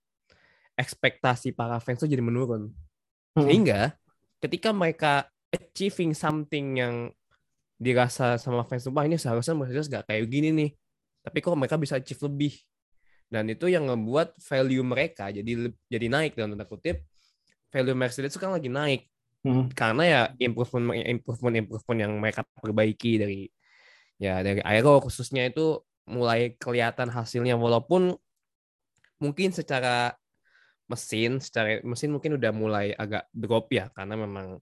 ekspektasi 0.78 1.58
para 1.58 1.82
fans 1.82 1.98
tuh 1.98 2.10
jadi 2.10 2.22
menurun 2.22 2.70
Hmm. 3.36 3.44
sehingga 3.44 3.94
ketika 4.38 4.70
mereka 4.70 5.26
achieving 5.50 6.12
something 6.12 6.78
yang 6.78 6.94
dirasa 7.78 8.36
sama 8.42 8.66
fans 8.66 8.82
tuh 8.82 8.90
wah 8.90 9.06
ini 9.06 9.14
seharusnya 9.14 9.54
Mercedes 9.54 9.86
gak 9.86 10.10
kayak 10.10 10.26
gini 10.26 10.50
nih. 10.50 10.70
Tapi 11.22 11.38
kok 11.38 11.54
mereka 11.54 11.78
bisa 11.78 11.98
achieve 11.98 12.18
lebih? 12.26 12.52
Dan 13.28 13.52
itu 13.52 13.68
yang 13.68 13.86
ngebuat 13.86 14.40
value 14.40 14.84
mereka 14.84 15.30
jadi 15.30 15.70
jadi 15.86 16.06
naik. 16.08 16.32
Dalam 16.34 16.56
tanda 16.56 16.66
kutip 16.66 17.04
value 17.70 17.94
Mercedes 17.94 18.34
itu 18.34 18.40
kan 18.42 18.52
lagi 18.54 18.70
naik. 18.72 19.06
Hmm. 19.38 19.70
karena 19.70 20.02
ya 20.02 20.22
improvement 20.42 20.98
improvement 20.98 21.54
improvement 21.54 21.98
yang 22.02 22.12
mereka 22.18 22.42
perbaiki 22.58 23.22
dari 23.22 23.46
ya 24.18 24.42
dari 24.42 24.58
aero 24.66 24.98
khususnya 24.98 25.46
itu 25.46 25.78
mulai 26.10 26.58
kelihatan 26.58 27.06
hasilnya. 27.06 27.54
Walaupun 27.54 28.18
mungkin 29.22 29.54
secara 29.54 30.18
mesin 30.88 31.38
secara 31.38 31.78
mesin 31.84 32.10
mungkin 32.10 32.40
udah 32.40 32.50
mulai 32.50 32.96
agak 32.96 33.28
drop 33.30 33.68
ya 33.70 33.92
karena 33.92 34.16
memang 34.16 34.58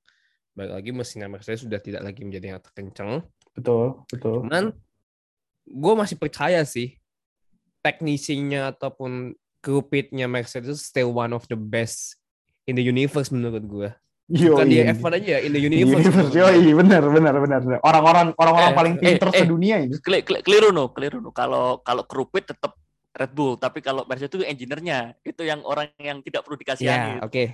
Balik 0.56 0.72
lagi 0.72 0.88
mesinnya 0.96 1.28
Mercedes 1.28 1.68
sudah 1.68 1.76
tidak 1.76 2.00
lagi 2.00 2.24
menjadi 2.24 2.56
yang 2.56 2.64
terkencang. 2.64 3.20
Betul, 3.52 4.00
betul. 4.08 4.40
Cuman 4.48 4.72
gue 5.68 5.94
masih 6.00 6.16
percaya 6.16 6.64
sih 6.64 6.96
teknisinya 7.84 8.72
ataupun 8.72 9.36
krupitnya 9.60 10.24
Mercedes 10.24 10.80
still 10.80 11.12
one 11.12 11.36
of 11.36 11.44
the 11.52 11.60
best 11.60 12.16
in 12.64 12.72
the 12.72 12.80
universe 12.80 13.28
menurut 13.28 13.68
gue. 13.68 13.90
Yo, 14.32 14.58
Bukan 14.58 14.66
di 14.66 14.82
F1 14.82 15.12
aja, 15.22 15.38
in 15.38 15.54
the 15.54 15.60
universe. 15.60 16.02
Universe, 16.02 16.30
gua. 16.34 16.50
yoi, 16.50 16.72
benar, 16.74 17.02
benar, 17.04 17.34
benar. 17.38 17.60
Orang-orang, 17.78 18.32
orang-orang 18.34 18.70
Eh, 18.72 18.76
paling 18.80 18.94
eh, 18.96 19.00
pinter 19.04 19.28
eh. 19.30 19.38
sedunia 19.44 19.76
ini. 19.78 19.94
Keli- 20.02 20.24
keli- 20.26 20.42
Keliru 20.42 20.74
no, 20.74 20.90
keliru 20.90 21.22
no. 21.22 21.30
Kalau 21.30 21.78
kalau 21.84 22.02
kerupit 22.08 22.50
tetap 22.50 22.74
Red 23.16 23.32
Bull, 23.32 23.56
tapi 23.56 23.80
kalau 23.80 24.04
Mercedes 24.04 24.28
itu 24.36 24.44
engineer-nya, 24.44 25.16
itu 25.24 25.40
yang 25.40 25.64
orang 25.64 25.88
yang 25.96 26.20
tidak 26.20 26.44
perlu 26.44 26.60
Ya, 26.60 26.60
dikasihani. 26.68 27.24
oke. 27.24 27.44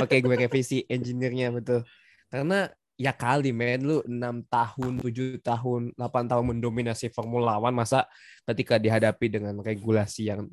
Oke, 0.00 0.16
gue 0.24 0.34
revisi 0.40 0.88
engineer-nya 0.88 1.52
betul. 1.52 1.84
Karena 2.32 2.64
ya 2.96 3.12
kali 3.12 3.52
men 3.52 3.84
lu 3.84 4.00
6 4.08 4.40
tahun, 4.48 4.92
7 5.04 5.36
tahun, 5.44 5.92
8 6.00 6.24
tahun 6.32 6.44
mendominasi 6.56 7.12
Formula 7.12 7.60
One 7.60 7.76
masa 7.76 8.08
ketika 8.48 8.80
dihadapi 8.80 9.28
dengan 9.28 9.60
regulasi 9.60 10.32
yang 10.32 10.48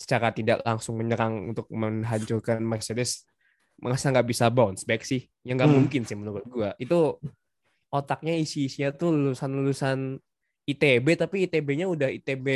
secara 0.00 0.32
tidak 0.32 0.64
langsung 0.64 0.96
menyerang 0.96 1.52
untuk 1.52 1.68
menghancurkan 1.68 2.64
Mercedes 2.64 3.28
masa 3.76 4.08
nggak 4.12 4.28
bisa 4.28 4.48
bounce 4.48 4.88
back 4.88 5.04
sih? 5.04 5.28
Ya 5.44 5.52
nggak 5.52 5.68
Hmm. 5.68 5.76
mungkin 5.76 6.02
sih 6.08 6.16
menurut 6.16 6.44
gua. 6.48 6.72
Itu 6.80 7.20
otaknya 7.92 8.32
isi-isinya 8.32 8.96
tuh 8.96 9.12
lulusan-lulusan 9.12 10.16
ITB 10.64 11.20
tapi 11.20 11.44
ITB-nya 11.44 11.84
udah 11.84 12.08
ITB 12.08 12.46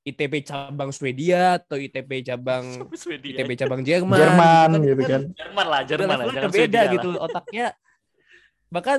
ITB 0.00 0.40
cabang 0.42 0.90
Swedia 0.90 1.60
atau 1.60 1.76
ITB 1.76 2.24
cabang 2.24 2.88
Swedia. 2.96 3.36
ITB 3.36 3.50
cabang 3.54 3.84
Jerman. 3.84 4.16
Jerman 4.16 4.68
Itu 4.72 4.86
gitu 4.88 5.02
kan. 5.04 5.22
Jerman 5.36 5.66
lah, 5.68 5.80
Jerman 5.84 6.08
lah, 6.08 6.24
jangan 6.24 6.32
udah 6.32 6.42
beda 6.48 6.56
Swedia 6.56 6.80
lah. 6.80 6.92
gitu 6.96 7.10
otaknya. 7.20 7.66
Bahkan 8.72 8.98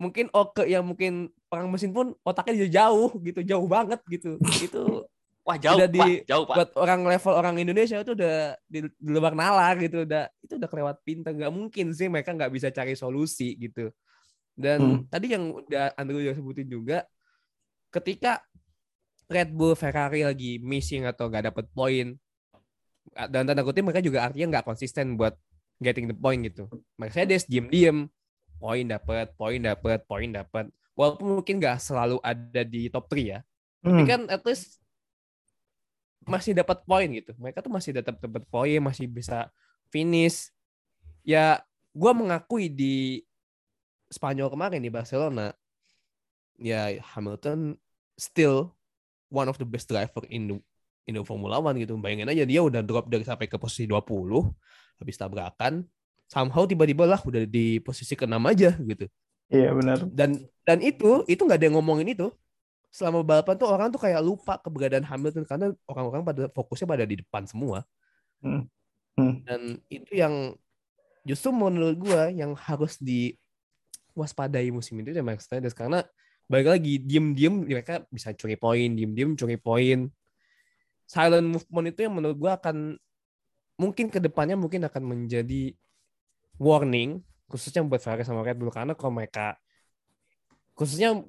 mungkin 0.00 0.26
Oke 0.32 0.64
yang 0.64 0.86
mungkin 0.86 1.12
perang 1.50 1.66
mesin 1.68 1.90
pun 1.90 2.14
otaknya 2.22 2.64
jauh 2.70 3.10
gitu, 3.20 3.42
jauh 3.42 3.66
banget 3.66 3.98
gitu. 4.06 4.38
Itu 4.66 5.04
Wah 5.40 5.56
jauh, 5.56 5.80
Udah 5.80 5.88
di- 5.88 6.20
Pak, 6.20 6.28
jauh 6.28 6.44
Pak. 6.46 6.54
buat 6.54 6.70
orang 6.78 7.00
level 7.08 7.32
orang 7.32 7.56
Indonesia 7.58 7.96
itu 7.96 8.12
udah 8.12 8.60
di, 8.68 8.84
di 8.86 9.08
luar 9.10 9.32
nalar 9.32 9.80
gitu, 9.80 10.04
udah 10.04 10.28
itu 10.44 10.52
udah 10.60 10.68
kelewat 10.68 10.96
pintar. 11.00 11.32
Gak 11.32 11.48
mungkin 11.48 11.96
sih 11.96 12.12
mereka 12.12 12.36
nggak 12.36 12.52
bisa 12.52 12.68
cari 12.68 12.92
solusi 12.92 13.56
gitu. 13.56 13.88
Dan 14.52 15.08
tadi 15.08 15.32
yang 15.32 15.48
udah 15.48 15.96
Andrew 15.96 16.20
udah 16.20 16.36
sebutin 16.36 16.68
juga, 16.68 17.08
ketika 17.88 18.44
Red 19.30 19.54
Bull, 19.54 19.78
Ferrari 19.78 20.26
lagi 20.26 20.58
missing 20.58 21.06
atau 21.06 21.30
nggak 21.30 21.54
dapet 21.54 21.70
poin, 21.70 22.18
dan 23.14 23.46
tanda 23.46 23.62
kutip 23.62 23.86
mereka 23.86 24.02
juga 24.02 24.26
artinya 24.26 24.58
nggak 24.58 24.66
konsisten 24.66 25.14
buat 25.14 25.38
getting 25.78 26.10
the 26.10 26.16
point 26.18 26.42
gitu. 26.42 26.66
Mercedes 26.98 27.46
diem-diem, 27.46 28.10
poin 28.58 28.84
dapet, 28.84 29.30
poin 29.38 29.62
dapet, 29.62 30.02
poin 30.04 30.28
dapet. 30.28 30.66
Walaupun 30.98 31.40
mungkin 31.40 31.62
nggak 31.62 31.78
selalu 31.78 32.18
ada 32.20 32.62
di 32.66 32.90
top 32.90 33.06
3 33.06 33.22
ya, 33.22 33.40
tapi 33.80 34.02
Hmm. 34.02 34.10
kan 34.10 34.20
at 34.28 34.42
least 34.44 34.82
masih 36.26 36.52
dapat 36.52 36.84
poin 36.84 37.08
gitu. 37.08 37.32
Mereka 37.38 37.64
tuh 37.64 37.72
masih 37.72 37.96
tetap 37.96 38.18
dapat 38.20 38.44
poin, 38.50 38.82
masih 38.82 39.08
bisa 39.08 39.48
finish. 39.88 40.52
Ya, 41.24 41.62
gua 41.94 42.12
mengakui 42.12 42.68
di 42.68 43.22
Spanyol 44.10 44.50
kemarin 44.50 44.82
di 44.82 44.90
Barcelona, 44.90 45.54
ya 46.58 46.98
Hamilton 47.14 47.78
still 48.18 48.74
one 49.30 49.46
of 49.46 49.56
the 49.56 49.64
best 49.64 49.86
driver 49.86 50.26
in 50.28 50.50
the, 50.50 50.56
in 51.06 51.14
the 51.16 51.24
Formula 51.24 51.62
One 51.62 51.78
gitu. 51.78 51.94
Bayangin 51.96 52.28
aja 52.28 52.44
dia 52.44 52.60
udah 52.60 52.82
drop 52.82 53.06
dari 53.06 53.22
sampai 53.24 53.46
ke 53.46 53.56
posisi 53.56 53.86
20 53.86 54.02
habis 55.00 55.16
tabrakan. 55.16 55.86
Somehow 56.30 56.62
tiba-tiba 56.62 57.10
lah 57.10 57.18
udah 57.22 57.42
di 57.42 57.82
posisi 57.82 58.14
ke-6 58.14 58.38
aja 58.46 58.70
gitu 58.78 59.10
Iya 59.50 59.74
benar. 59.74 59.98
dan 60.14 60.38
dan 60.62 60.78
itu 60.78 61.26
itu 61.26 61.42
nggak 61.42 61.58
ada 61.58 61.66
yang 61.66 61.74
ngomongin 61.74 62.06
itu 62.14 62.30
selama 62.94 63.26
balapan 63.26 63.58
tuh 63.58 63.66
orang 63.66 63.90
tuh 63.90 63.98
kayak 63.98 64.22
lupa 64.22 64.54
keberadaan 64.62 65.02
Hamilton 65.02 65.42
karena 65.42 65.74
orang-orang 65.90 66.22
pada 66.22 66.42
fokusnya 66.54 66.86
pada 66.86 67.02
di 67.02 67.18
depan 67.18 67.50
semua 67.50 67.82
Hmm. 68.46 68.62
Hmm. 69.18 69.42
dan 69.42 69.82
itu 69.90 70.14
yang 70.14 70.54
justru 71.26 71.50
menurut 71.50 71.98
gua 71.98 72.30
yang 72.30 72.54
harus 72.54 72.94
diwaspadai 74.14 74.70
musim 74.70 75.02
ini 75.02 75.10
ya 75.10 75.26
Mercedes 75.26 75.74
karena 75.74 76.06
balik 76.50 76.66
lagi 76.66 76.98
diem-diem 76.98 77.62
mereka 77.62 78.02
bisa 78.10 78.34
curi 78.34 78.58
poin 78.58 78.90
diem-diem 78.90 79.38
curi 79.38 79.54
poin 79.54 80.10
silent 81.06 81.46
movement 81.46 81.86
itu 81.94 82.00
yang 82.10 82.14
menurut 82.18 82.34
gua 82.34 82.58
akan 82.58 82.98
mungkin 83.78 84.10
ke 84.10 84.18
depannya 84.18 84.58
mungkin 84.58 84.82
akan 84.82 85.02
menjadi 85.06 85.70
warning 86.58 87.22
khususnya 87.46 87.86
buat 87.86 88.02
Ferrari 88.02 88.26
sama 88.26 88.42
Red 88.42 88.58
Bull 88.58 88.74
karena 88.74 88.98
kalau 88.98 89.14
mereka 89.14 89.54
khususnya 90.74 91.22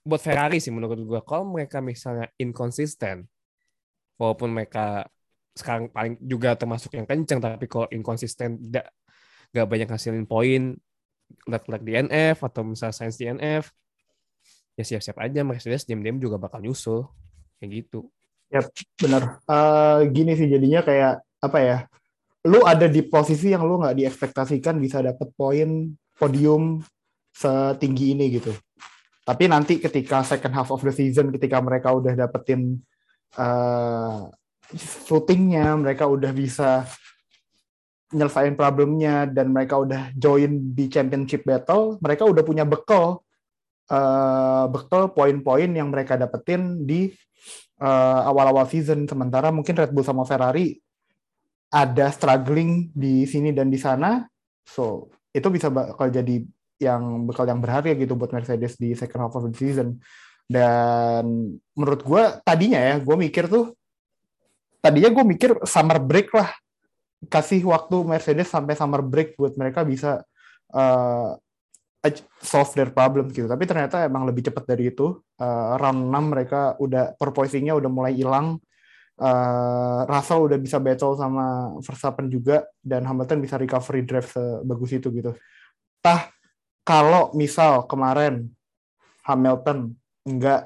buat 0.00 0.20
Ferrari 0.24 0.64
sih 0.64 0.72
menurut 0.72 0.96
gua 1.04 1.20
kalau 1.20 1.52
mereka 1.52 1.84
misalnya 1.84 2.32
inconsistent 2.40 3.28
walaupun 4.16 4.48
mereka 4.48 5.04
sekarang 5.52 5.92
paling 5.92 6.16
juga 6.24 6.56
termasuk 6.56 6.96
yang 6.96 7.04
kenceng 7.04 7.36
tapi 7.36 7.68
kalau 7.68 7.84
inconsistent 7.92 8.64
tidak 8.64 8.96
nggak 9.52 9.66
banyak 9.68 9.88
hasilin 9.92 10.24
poin 10.24 10.72
lag-lag 11.44 11.84
DNF 11.84 12.40
atau 12.40 12.64
misalnya 12.64 12.96
science 12.96 13.20
DNF 13.20 13.68
ya 14.76 14.84
siap-siap 14.84 15.16
aja 15.24 15.40
Mercedes 15.42 15.88
diam-diam 15.88 16.20
juga 16.20 16.36
bakal 16.36 16.60
nyusul 16.60 17.08
kayak 17.58 17.70
gitu 17.84 18.12
Benar. 18.96 19.42
Eh, 19.42 19.98
gini 20.14 20.32
sih 20.38 20.46
jadinya 20.46 20.80
kayak 20.86 21.22
apa 21.42 21.58
ya? 21.60 21.78
Lu 22.46 22.62
ada 22.62 22.86
di 22.86 23.02
posisi 23.02 23.50
yang 23.50 23.66
lu 23.66 23.82
nggak 23.82 23.96
diekspektasikan 23.98 24.78
bisa 24.78 25.02
dapet 25.02 25.34
poin 25.34 25.90
podium 26.14 26.78
setinggi 27.34 28.14
ini 28.14 28.38
gitu. 28.38 28.54
Tapi 29.26 29.50
nanti 29.50 29.82
ketika 29.82 30.22
second 30.22 30.54
half 30.54 30.70
of 30.70 30.80
the 30.86 30.94
season, 30.94 31.34
ketika 31.34 31.58
mereka 31.58 31.90
udah 31.90 32.14
dapetin 32.14 32.78
eh 33.36 34.20
footingnya, 35.06 35.74
mereka 35.78 36.06
udah 36.06 36.30
bisa 36.30 36.86
nyelesain 38.14 38.54
problemnya 38.54 39.26
dan 39.26 39.50
mereka 39.50 39.82
udah 39.82 40.14
join 40.14 40.70
di 40.74 40.86
championship 40.86 41.42
battle, 41.42 41.98
mereka 41.98 42.22
udah 42.22 42.42
punya 42.46 42.62
bekal 42.62 43.25
eh 43.86 44.64
bekal 44.70 45.14
poin-poin 45.14 45.70
yang 45.70 45.88
mereka 45.94 46.18
dapetin 46.18 46.82
di 46.86 47.10
eh, 47.80 48.20
awal-awal 48.26 48.66
season. 48.66 49.06
Sementara 49.06 49.54
mungkin 49.54 49.78
Red 49.78 49.94
Bull 49.94 50.06
sama 50.06 50.26
Ferrari 50.26 50.74
ada 51.70 52.10
struggling 52.14 52.90
di 52.94 53.26
sini 53.26 53.50
dan 53.50 53.70
di 53.70 53.78
sana, 53.78 54.22
so 54.62 55.10
itu 55.34 55.50
bisa 55.50 55.68
bakal 55.68 56.08
jadi 56.08 56.46
yang 56.78 57.26
bekal 57.26 57.48
yang 57.48 57.60
berharga 57.60 57.96
gitu 57.96 58.14
buat 58.14 58.30
Mercedes 58.32 58.78
di 58.78 58.94
second 58.94 59.26
half 59.26 59.34
of 59.36 59.48
the 59.48 59.56
season. 59.56 59.98
Dan 60.46 61.58
menurut 61.74 62.00
gue 62.06 62.22
tadinya 62.46 62.78
ya, 62.78 62.94
gue 63.02 63.16
mikir 63.18 63.50
tuh 63.50 63.74
tadinya 64.78 65.10
gue 65.10 65.24
mikir 65.26 65.50
summer 65.66 65.98
break 65.98 66.30
lah 66.30 66.54
kasih 67.26 67.66
waktu 67.66 67.96
Mercedes 68.06 68.46
sampai 68.46 68.78
summer 68.78 69.02
break 69.02 69.34
buat 69.34 69.58
mereka 69.58 69.82
bisa 69.82 70.22
uh, 70.70 71.34
solve 72.40 72.72
their 72.76 72.90
problem 72.90 73.30
gitu. 73.30 73.48
Tapi 73.48 73.64
ternyata 73.64 74.04
emang 74.04 74.26
lebih 74.28 74.46
cepat 74.46 74.64
dari 74.66 74.90
itu. 74.92 75.18
Uh, 75.38 75.74
round 75.80 76.10
6 76.10 76.32
mereka 76.32 76.74
udah 76.78 77.14
porpoisingnya 77.16 77.74
udah 77.74 77.90
mulai 77.90 78.12
hilang. 78.14 78.60
Uh, 79.16 80.04
Russell 80.04 80.44
udah 80.44 80.60
bisa 80.60 80.76
battle 80.76 81.16
sama 81.16 81.72
Verstappen 81.80 82.28
juga 82.28 82.68
dan 82.84 83.08
Hamilton 83.08 83.40
bisa 83.40 83.56
recovery 83.56 84.04
drive 84.04 84.28
sebagus 84.28 84.92
itu 84.92 85.08
gitu. 85.08 85.32
Tah 86.04 86.28
kalau 86.84 87.32
misal 87.32 87.88
kemarin 87.88 88.52
Hamilton 89.24 89.96
nggak 90.28 90.60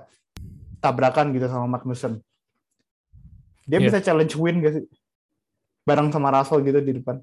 tabrakan 0.82 1.30
gitu 1.30 1.47
sama 1.47 1.78
Magnussen, 1.78 2.18
dia 3.68 3.78
Iya. 3.78 3.86
bisa 3.86 3.99
challenge 4.03 4.34
win 4.34 4.64
gak 4.64 4.80
sih? 4.80 4.84
Bareng 5.86 6.11
sama 6.11 6.32
Russell 6.34 6.64
gitu 6.66 6.80
di 6.82 6.99
depan. 6.99 7.22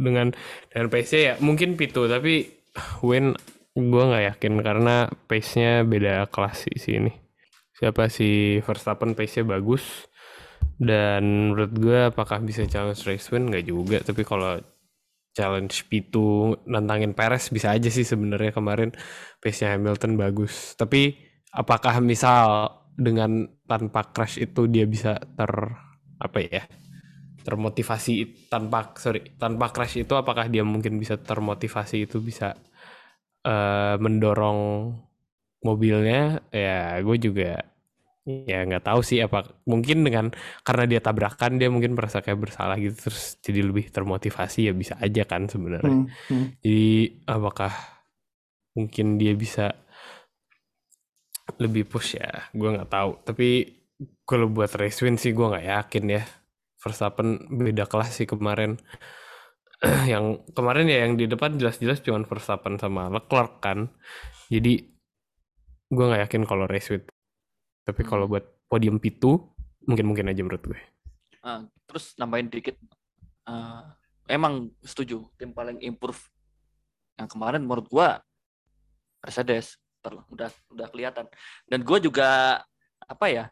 dengan 0.00 0.32
dengan 0.72 0.88
pace 0.88 1.18
ya 1.20 1.34
mungkin 1.44 1.76
Pitu 1.76 2.08
tapi 2.08 2.59
Win 3.06 3.34
gue 3.74 4.02
nggak 4.02 4.24
yakin 4.34 4.54
karena 4.60 5.06
pace-nya 5.30 5.86
beda 5.86 6.26
kelas 6.28 6.66
sih 6.66 6.76
si 6.76 6.90
ini 6.98 7.12
siapa 7.78 8.10
si 8.12 8.60
Verstappen 8.60 9.16
pace-nya 9.16 9.56
bagus 9.56 10.10
dan 10.80 11.52
menurut 11.52 11.72
gue 11.76 11.98
apakah 12.08 12.40
bisa 12.40 12.64
challenge 12.64 13.04
race 13.04 13.28
win? 13.28 13.52
Nggak 13.52 13.64
juga 13.68 13.98
tapi 14.00 14.24
kalau 14.24 14.56
challenge 15.36 15.84
Pitu 15.92 16.56
nantangin 16.64 17.12
Perez 17.12 17.52
bisa 17.52 17.76
aja 17.76 17.92
sih 17.92 18.02
sebenarnya 18.02 18.56
kemarin 18.56 18.90
pace-nya 19.44 19.76
Hamilton 19.76 20.16
bagus. 20.16 20.72
Tapi 20.80 21.20
apakah 21.52 22.00
misal 22.00 22.72
dengan 22.96 23.44
tanpa 23.68 24.08
crash 24.08 24.40
itu 24.40 24.64
dia 24.72 24.88
bisa 24.88 25.20
ter 25.36 25.52
apa 26.20 26.38
ya 26.40 26.64
termotivasi 27.46 28.46
tanpa 28.52 28.92
sorry 28.96 29.34
tanpa 29.40 29.72
crash 29.74 30.00
itu 30.02 30.12
apakah 30.14 30.46
dia 30.52 30.62
mungkin 30.62 30.96
bisa 31.02 31.16
termotivasi 31.18 32.06
itu 32.06 32.20
bisa 32.20 32.56
eh, 33.44 33.94
mendorong 34.00 34.60
mobilnya? 35.64 36.44
Ya 36.52 36.98
gue 37.00 37.16
juga 37.20 37.64
ya 38.30 38.62
nggak 38.68 38.84
tahu 38.84 39.00
sih 39.02 39.18
apa 39.24 39.48
mungkin 39.66 40.06
dengan 40.06 40.30
karena 40.62 40.84
dia 40.86 41.00
tabrakan 41.02 41.56
dia 41.56 41.72
mungkin 41.72 41.96
merasa 41.96 42.20
kayak 42.22 42.38
bersalah 42.38 42.76
gitu 42.78 43.08
terus 43.10 43.40
jadi 43.42 43.64
lebih 43.64 43.90
termotivasi 43.90 44.70
ya 44.70 44.72
bisa 44.76 44.94
aja 45.00 45.24
kan 45.26 45.48
sebenarnya. 45.50 45.96
Hmm, 46.04 46.06
hmm. 46.30 46.46
jadi 46.62 46.88
apakah 47.26 47.72
mungkin 48.76 49.18
dia 49.18 49.32
bisa 49.34 49.74
lebih 51.58 51.88
push 51.90 52.20
ya? 52.20 52.46
Gue 52.54 52.70
nggak 52.76 52.90
tahu 52.92 53.10
tapi 53.26 53.48
kalau 54.24 54.46
buat 54.48 54.70
race 54.78 55.02
win 55.04 55.16
sih 55.20 55.32
gue 55.34 55.46
nggak 55.50 55.66
yakin 55.66 56.04
ya 56.16 56.22
Verstappen 56.80 57.46
beda 57.48 57.84
kelas 57.84 58.16
sih 58.16 58.26
kemarin 58.26 58.80
yang 60.12 60.40
kemarin 60.56 60.88
ya 60.88 61.08
yang 61.08 61.14
di 61.20 61.28
depan 61.28 61.56
jelas-jelas 61.60 62.00
cuma 62.00 62.24
Verstappen 62.24 62.80
sama 62.80 63.12
Leclerc 63.12 63.60
kan 63.60 63.92
jadi 64.48 64.84
gue 65.90 66.04
nggak 66.04 66.26
yakin 66.28 66.42
kalau 66.48 66.64
race 66.64 66.88
win 66.90 67.04
tapi 67.84 68.02
kalau 68.04 68.26
buat 68.26 68.44
podium 68.70 68.96
P2 68.96 69.24
mungkin-mungkin 69.88 70.30
aja 70.30 70.42
menurut 70.44 70.64
gue 70.64 70.80
Ah, 71.40 71.64
terus 71.88 72.12
nambahin 72.20 72.52
dikit. 72.52 72.76
Ah, 73.48 73.96
emang 74.28 74.68
setuju 74.84 75.24
tim 75.40 75.56
paling 75.56 75.80
improve 75.80 76.20
yang 77.16 77.28
kemarin 77.28 77.64
menurut 77.64 77.88
gua 77.88 78.20
Mercedes 79.24 79.80
udah 80.04 80.52
udah 80.72 80.88
kelihatan. 80.92 81.26
Dan 81.64 81.80
gua 81.84 81.96
juga 82.00 82.60
apa 83.00 83.26
ya? 83.32 83.44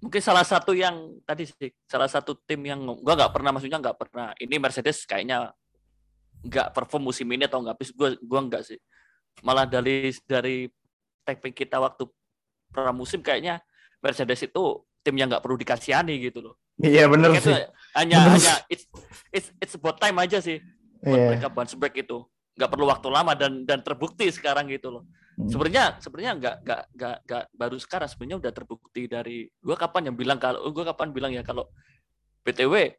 Mungkin 0.00 0.20
salah 0.24 0.44
satu 0.44 0.72
yang 0.72 1.20
tadi 1.28 1.44
sih 1.44 1.68
salah 1.84 2.08
satu 2.08 2.32
tim 2.48 2.60
yang 2.64 2.80
gua 3.04 3.14
nggak 3.16 3.32
pernah 3.36 3.52
maksudnya 3.52 3.76
nggak 3.76 3.96
pernah 4.00 4.32
ini 4.40 4.56
Mercedes 4.56 5.04
kayaknya 5.04 5.52
nggak 6.40 6.72
perform 6.72 7.12
musim 7.12 7.28
ini 7.28 7.44
atau 7.44 7.60
nggak 7.60 7.76
habis 7.76 7.90
gua 7.92 8.16
gua 8.24 8.40
nggak 8.48 8.62
sih. 8.64 8.78
Malah 9.44 9.68
dari 9.68 10.08
dari 10.24 10.66
tapping 11.20 11.52
kita 11.52 11.76
waktu 11.76 12.08
pramusim 12.72 13.20
kayaknya 13.20 13.60
Mercedes 14.00 14.40
itu 14.40 14.64
tim 15.04 15.14
yang 15.16 15.28
nggak 15.28 15.44
perlu 15.44 15.60
dikasihani 15.60 16.16
gitu 16.20 16.40
loh. 16.40 16.54
Iya 16.80 17.04
Mereka 17.04 17.44
sih. 17.44 17.60
hanya 17.92 18.16
Bener 18.24 18.32
hanya 18.40 18.54
it's 18.72 18.88
it's 19.28 19.48
it's 19.60 19.74
about 19.76 20.00
time 20.00 20.16
aja 20.16 20.40
sih 20.40 20.64
buat 21.04 21.12
Iya. 21.16 21.28
mereka 21.32 21.48
bounce 21.52 21.76
back 21.76 21.92
itu 21.92 22.24
nggak 22.60 22.68
perlu 22.68 22.84
waktu 22.84 23.08
lama 23.08 23.32
dan 23.32 23.64
dan 23.64 23.80
terbukti 23.80 24.28
sekarang 24.28 24.68
gitu 24.68 24.92
loh 24.92 25.04
Hmm. 25.30 25.48
sebenarnya 25.48 25.96
sebenarnya 25.96 26.32
nggak 26.36 26.56
nggak 26.60 26.82
nggak 26.92 27.16
nggak 27.24 27.44
baru 27.54 27.76
sekarang 27.80 28.04
sebenarnya 28.06 28.36
udah 28.38 28.52
terbukti 28.52 29.02
dari 29.08 29.48
gua 29.56 29.72
kapan 29.74 30.12
yang 30.12 30.16
bilang 30.18 30.36
kalau 30.36 30.68
gua 30.68 30.92
kapan 30.92 31.08
bilang 31.10 31.32
ya 31.32 31.40
kalau 31.40 31.64
btw 32.42 32.92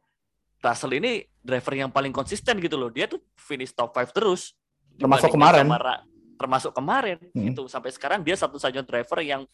Russell 0.58 0.94
ini 0.94 1.22
driver 1.38 1.74
yang 1.76 1.90
paling 1.90 2.10
konsisten 2.10 2.58
gitu 2.58 2.78
loh 2.78 2.90
dia 2.90 3.06
tuh 3.06 3.22
finish 3.36 3.70
top 3.72 3.94
5 3.94 4.10
terus 4.12 4.58
Termasuk 4.92 5.30
kemarin. 5.30 5.66
sama 5.66 6.02
termasuk 6.34 6.72
kemarin 6.74 7.18
Hmm. 7.30 7.46
gitu 7.46 7.70
sampai 7.70 7.90
sekarang 7.90 8.26
dia 8.26 8.34
satu-satunya 8.34 8.82
driver 8.82 9.22
yang 9.22 9.46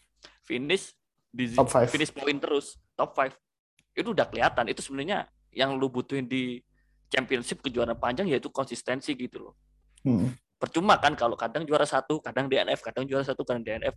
finish 0.42 0.96
di 1.28 1.52
Top 1.52 1.68
five. 1.68 1.92
finish 1.92 2.10
poin 2.10 2.40
terus 2.40 2.80
top 2.94 3.12
5 3.12 3.36
itu 3.94 4.08
udah 4.08 4.24
kelihatan 4.24 4.64
itu 4.66 4.80
sebenarnya 4.80 5.28
yang 5.52 5.76
lu 5.76 5.92
butuhin 5.92 6.24
di 6.24 6.64
championship 7.08 7.60
kejuaraan 7.60 7.96
panjang 7.96 8.28
yaitu 8.28 8.48
konsistensi 8.48 9.12
gitu 9.12 9.42
loh 9.42 9.54
Hmm. 10.02 10.34
percuma 10.58 10.98
kan 10.98 11.14
kalau 11.14 11.34
kadang 11.34 11.62
juara 11.64 11.86
satu 11.86 12.18
kadang 12.18 12.46
DNF 12.46 12.82
kadang 12.82 13.06
juara 13.06 13.22
satu 13.22 13.46
kadang 13.46 13.62
DNF 13.62 13.94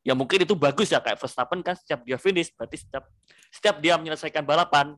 ya 0.00 0.14
mungkin 0.14 0.42
itu 0.42 0.54
bagus 0.54 0.90
ya 0.90 0.98
kayak 0.98 1.18
Verstappen 1.18 1.58
kan 1.60 1.74
setiap 1.74 2.02
dia 2.02 2.14
finish 2.16 2.52
berarti 2.52 2.78
setiap 2.78 3.04
setiap 3.50 3.76
dia 3.78 3.94
menyelesaikan 3.96 4.42
balapan 4.42 4.94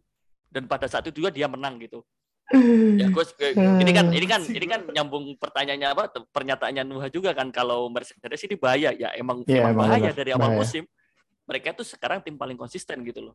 dan 0.49 0.67
pada 0.67 0.85
saat 0.87 1.07
itu 1.07 1.21
juga 1.21 1.31
dia 1.31 1.47
menang 1.47 1.77
gitu 1.79 2.05
ya 2.95 3.09
gue 3.09 3.25
ini 3.83 3.91
kan 3.91 4.07
ini 4.09 4.27
kan 4.27 4.39
ini 4.45 4.67
kan 4.67 4.81
nyambung 4.87 5.35
pertanyaannya 5.35 5.89
apa 5.91 6.03
pernyataannya 6.31 6.83
Nuha 6.85 7.11
juga 7.11 7.35
kan 7.35 7.51
kalau 7.51 7.89
Mercedes 7.89 8.45
ini 8.45 8.55
bahaya 8.55 8.93
ya 8.93 9.11
emang 9.15 9.43
Iya, 9.43 9.67
emang 9.67 9.73
emang 9.73 9.83
bahaya 9.83 10.11
benar. 10.11 10.15
dari 10.15 10.31
awal 10.31 10.43
Bahaya. 10.53 10.61
musim 10.61 10.85
mereka 11.43 11.75
tuh 11.75 11.83
sekarang 11.83 12.23
tim 12.23 12.39
paling 12.39 12.55
konsisten 12.55 13.03
gitu 13.03 13.19
loh 13.23 13.35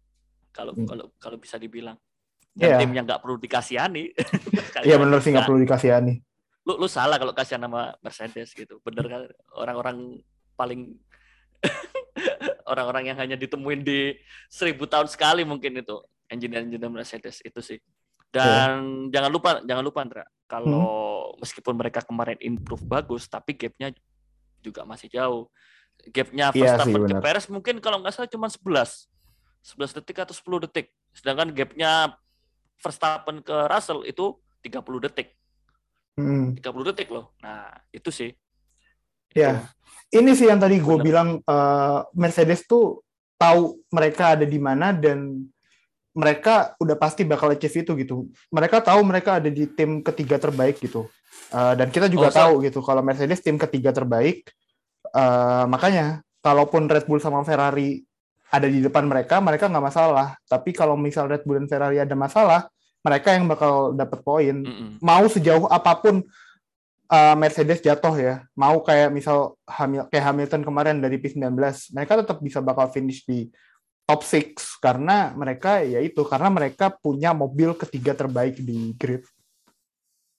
kalau 0.51 0.71
Hmm. 0.71 0.87
kalau 0.87 1.05
kalau 1.19 1.35
bisa 1.35 1.55
dibilang 1.55 1.99
dan 2.55 2.67
Iya. 2.67 2.77
tim 2.79 2.91
yang 2.91 3.03
nggak 3.03 3.19
perlu 3.19 3.35
dikasihani 3.35 4.11
Iya 4.87 4.95
bener 4.95 5.19
sih 5.19 5.31
nggak 5.31 5.43
perlu 5.43 5.59
dikasihani. 5.59 6.13
Lu 6.61 6.77
lu 6.77 6.85
salah 6.85 7.17
kalau 7.17 7.33
kasih 7.33 7.57
nama 7.57 7.97
Mercedes 8.05 8.53
gitu. 8.53 8.77
Bener 8.85 9.05
kan? 9.09 9.21
Orang-orang 9.57 10.21
paling 10.53 10.93
orang-orang 12.71 13.13
yang 13.13 13.17
hanya 13.17 13.37
ditemuin 13.37 13.81
di 13.81 14.13
seribu 14.49 14.85
tahun 14.85 15.09
sekali 15.09 15.41
mungkin 15.41 15.81
itu 15.81 15.97
engineer-engineer 16.29 16.91
Mercedes 16.91 17.41
itu 17.41 17.59
sih. 17.61 17.79
Dan 18.31 19.09
Iya. 19.09 19.19
jangan 19.19 19.31
lupa 19.33 19.49
jangan 19.65 19.83
lupa 19.83 19.99
Andra. 20.05 20.23
Kalau 20.47 21.33
Hmm. 21.33 21.39
meskipun 21.43 21.73
mereka 21.75 21.99
kemarin 22.05 22.37
improve 22.39 22.83
bagus 22.85 23.25
tapi 23.27 23.57
gapnya 23.57 23.91
juga 24.61 24.85
masih 24.85 25.09
jauh. 25.11 25.49
Gapnya 26.13 26.53
Verstappen 26.53 26.93
ke 26.93 27.13
benar. 27.17 27.21
Perez 27.21 27.45
mungkin 27.49 27.75
kalau 27.83 27.99
nggak 28.01 28.13
salah 28.15 28.29
cuma 28.31 28.47
11 28.47 29.09
11 29.61 29.93
detik 29.97 30.17
atau 30.23 30.33
10 30.33 30.61
detik. 30.65 30.93
Sedangkan 31.13 31.51
gapnya 31.51 32.15
Verstappen 32.81 33.41
ke 33.45 33.53
Russell 33.69 34.05
itu 34.09 34.37
30 34.61 35.01
detik 35.09 35.35
Hmm. 36.21 36.47
30 36.55 36.87
detik 36.91 37.09
loh. 37.09 37.33
Nah, 37.39 37.67
itu 37.89 38.09
sih. 38.09 38.31
Ya, 39.31 39.63
ini 40.09 40.35
sih 40.35 40.45
yang 40.45 40.59
tadi 40.59 40.77
gue 40.77 40.97
bilang 40.99 41.39
eh, 41.39 41.99
Mercedes 42.13 42.67
tuh 42.67 42.99
tahu 43.35 43.79
mereka 43.89 44.35
ada 44.35 44.43
di 44.43 44.59
mana 44.59 44.91
dan 44.91 45.47
mereka 46.11 46.75
udah 46.75 46.99
pasti 46.99 47.23
bakal 47.23 47.55
achieve 47.55 47.81
itu 47.81 47.91
gitu. 47.95 48.15
Mereka 48.51 48.83
tahu 48.83 48.99
mereka 49.01 49.39
ada 49.39 49.47
di 49.47 49.63
tim 49.65 50.03
ketiga 50.03 50.35
terbaik 50.35 50.77
gitu. 50.77 51.07
Eh, 51.49 51.73
dan 51.79 51.87
kita 51.87 52.11
juga 52.11 52.27
Oh, 52.27 52.33
so- 52.35 52.39
tahu 52.43 52.53
gitu 52.67 52.79
kalau 52.83 52.99
Mercedes 53.01 53.39
tim 53.39 53.55
ketiga 53.57 53.91
terbaik. 53.91 54.51
eh, 55.11 55.65
makanya 55.67 56.21
kalaupun 56.39 56.87
Red 56.87 57.03
Bull 57.03 57.19
sama 57.19 57.41
Ferrari 57.43 57.99
ada 58.47 58.67
di 58.67 58.79
depan 58.79 59.03
mereka, 59.03 59.39
mereka 59.39 59.67
nggak 59.67 59.83
masalah. 59.83 60.37
Tapi 60.45 60.71
kalau 60.71 60.95
misal 60.95 61.27
Red 61.27 61.43
Bull 61.43 61.59
dan 61.59 61.67
Ferrari 61.67 61.97
ada 61.99 62.15
masalah, 62.15 62.67
mereka 63.01 63.33
yang 63.33 63.49
bakal 63.49 63.97
dapat 63.97 64.21
poin 64.21 64.55
Mm-mm. 64.61 65.01
mau 65.01 65.25
sejauh 65.25 65.65
apa 65.69 65.97
pun 65.97 66.21
uh, 67.11 67.35
Mercedes 67.35 67.83
jatuh 67.83 68.15
ya, 68.15 68.35
mau 68.55 68.79
kayak 68.79 69.11
misal 69.11 69.59
Hamil 69.67 70.07
kayak 70.07 70.25
Hamilton 70.31 70.63
kemarin 70.63 70.97
dari 71.03 71.19
P19, 71.19 71.51
mereka 71.91 72.13
tetap 72.23 72.39
bisa 72.39 72.63
bakal 72.63 72.87
finish 72.87 73.27
di 73.27 73.51
top 74.07 74.23
6 74.23 74.79
karena 74.79 75.35
mereka 75.35 75.83
ya 75.83 75.99
itu 75.99 76.23
karena 76.23 76.49
mereka 76.49 76.89
punya 76.89 77.35
mobil 77.35 77.75
ketiga 77.75 78.15
terbaik 78.15 78.57
di 78.63 78.95
grid. 78.95 79.27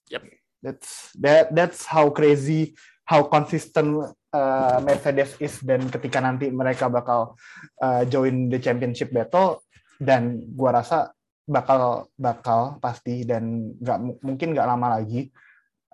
Yep. 0.08 0.22
That's 0.62 1.10
that 1.18 1.50
that's 1.50 1.80
how 1.88 2.10
crazy 2.14 2.78
how 3.02 3.26
consistent 3.26 4.14
uh, 4.30 4.78
Mercedes 4.84 5.34
is 5.42 5.58
dan 5.58 5.90
ketika 5.90 6.22
nanti 6.22 6.54
mereka 6.54 6.86
bakal 6.86 7.34
uh, 7.82 8.02
join 8.06 8.46
the 8.46 8.62
championship 8.62 9.10
battle 9.10 9.58
dan 9.98 10.38
gua 10.54 10.82
rasa 10.82 11.10
bakal 11.47 12.07
bakal 12.14 12.78
pasti 12.78 13.26
dan 13.26 13.74
nggak 13.78 13.99
mu- 13.99 14.20
mungkin 14.22 14.55
nggak 14.55 14.68
lama 14.68 15.01
lagi 15.01 15.26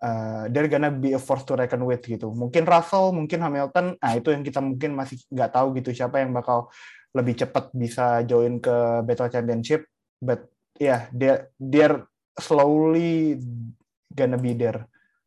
uh, 0.04 0.44
they're 0.52 0.68
gonna 0.68 0.92
be 0.92 1.16
a 1.16 1.20
force 1.20 1.42
to 1.48 1.56
reckon 1.56 1.82
with 1.88 2.04
gitu 2.04 2.28
mungkin 2.30 2.68
Russell 2.68 3.16
mungkin 3.16 3.40
Hamilton 3.40 3.96
nah 3.96 4.12
itu 4.12 4.28
yang 4.30 4.44
kita 4.44 4.60
mungkin 4.60 4.92
masih 4.92 5.16
nggak 5.32 5.50
tahu 5.56 5.72
gitu 5.80 5.90
siapa 5.96 6.20
yang 6.20 6.36
bakal 6.36 6.68
lebih 7.16 7.40
cepat 7.40 7.72
bisa 7.72 8.20
join 8.28 8.60
ke 8.60 9.02
battle 9.08 9.32
championship 9.32 9.88
but 10.20 10.44
yeah 10.76 11.08
they're 11.16 11.48
they're 11.56 12.04
slowly 12.36 13.40
gonna 14.12 14.36
be 14.36 14.52
there 14.52 14.84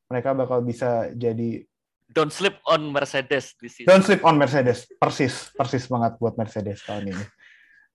mereka 0.08 0.38
bakal 0.38 0.62
bisa 0.62 1.10
jadi 1.18 1.66
Don't 2.12 2.36
sleep 2.36 2.60
on 2.68 2.92
Mercedes 2.92 3.56
di 3.56 3.72
sini. 3.72 3.88
Don't 3.88 4.04
sleep 4.04 4.20
on 4.28 4.36
Mercedes. 4.36 4.84
Persis, 5.00 5.48
persis 5.56 5.88
banget 5.88 6.20
buat 6.20 6.36
Mercedes 6.36 6.84
tahun 6.84 7.08
ini. 7.08 7.26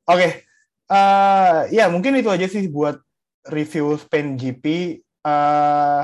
Oke, 0.08 0.48
eh, 0.90 1.58
ya 1.74 1.86
mungkin 1.90 2.18
itu 2.18 2.30
aja 2.30 2.46
sih 2.46 2.66
buat 2.70 2.98
review 3.46 3.98
Spain 3.98 4.38
GP. 4.38 4.64
Eh, 5.02 6.02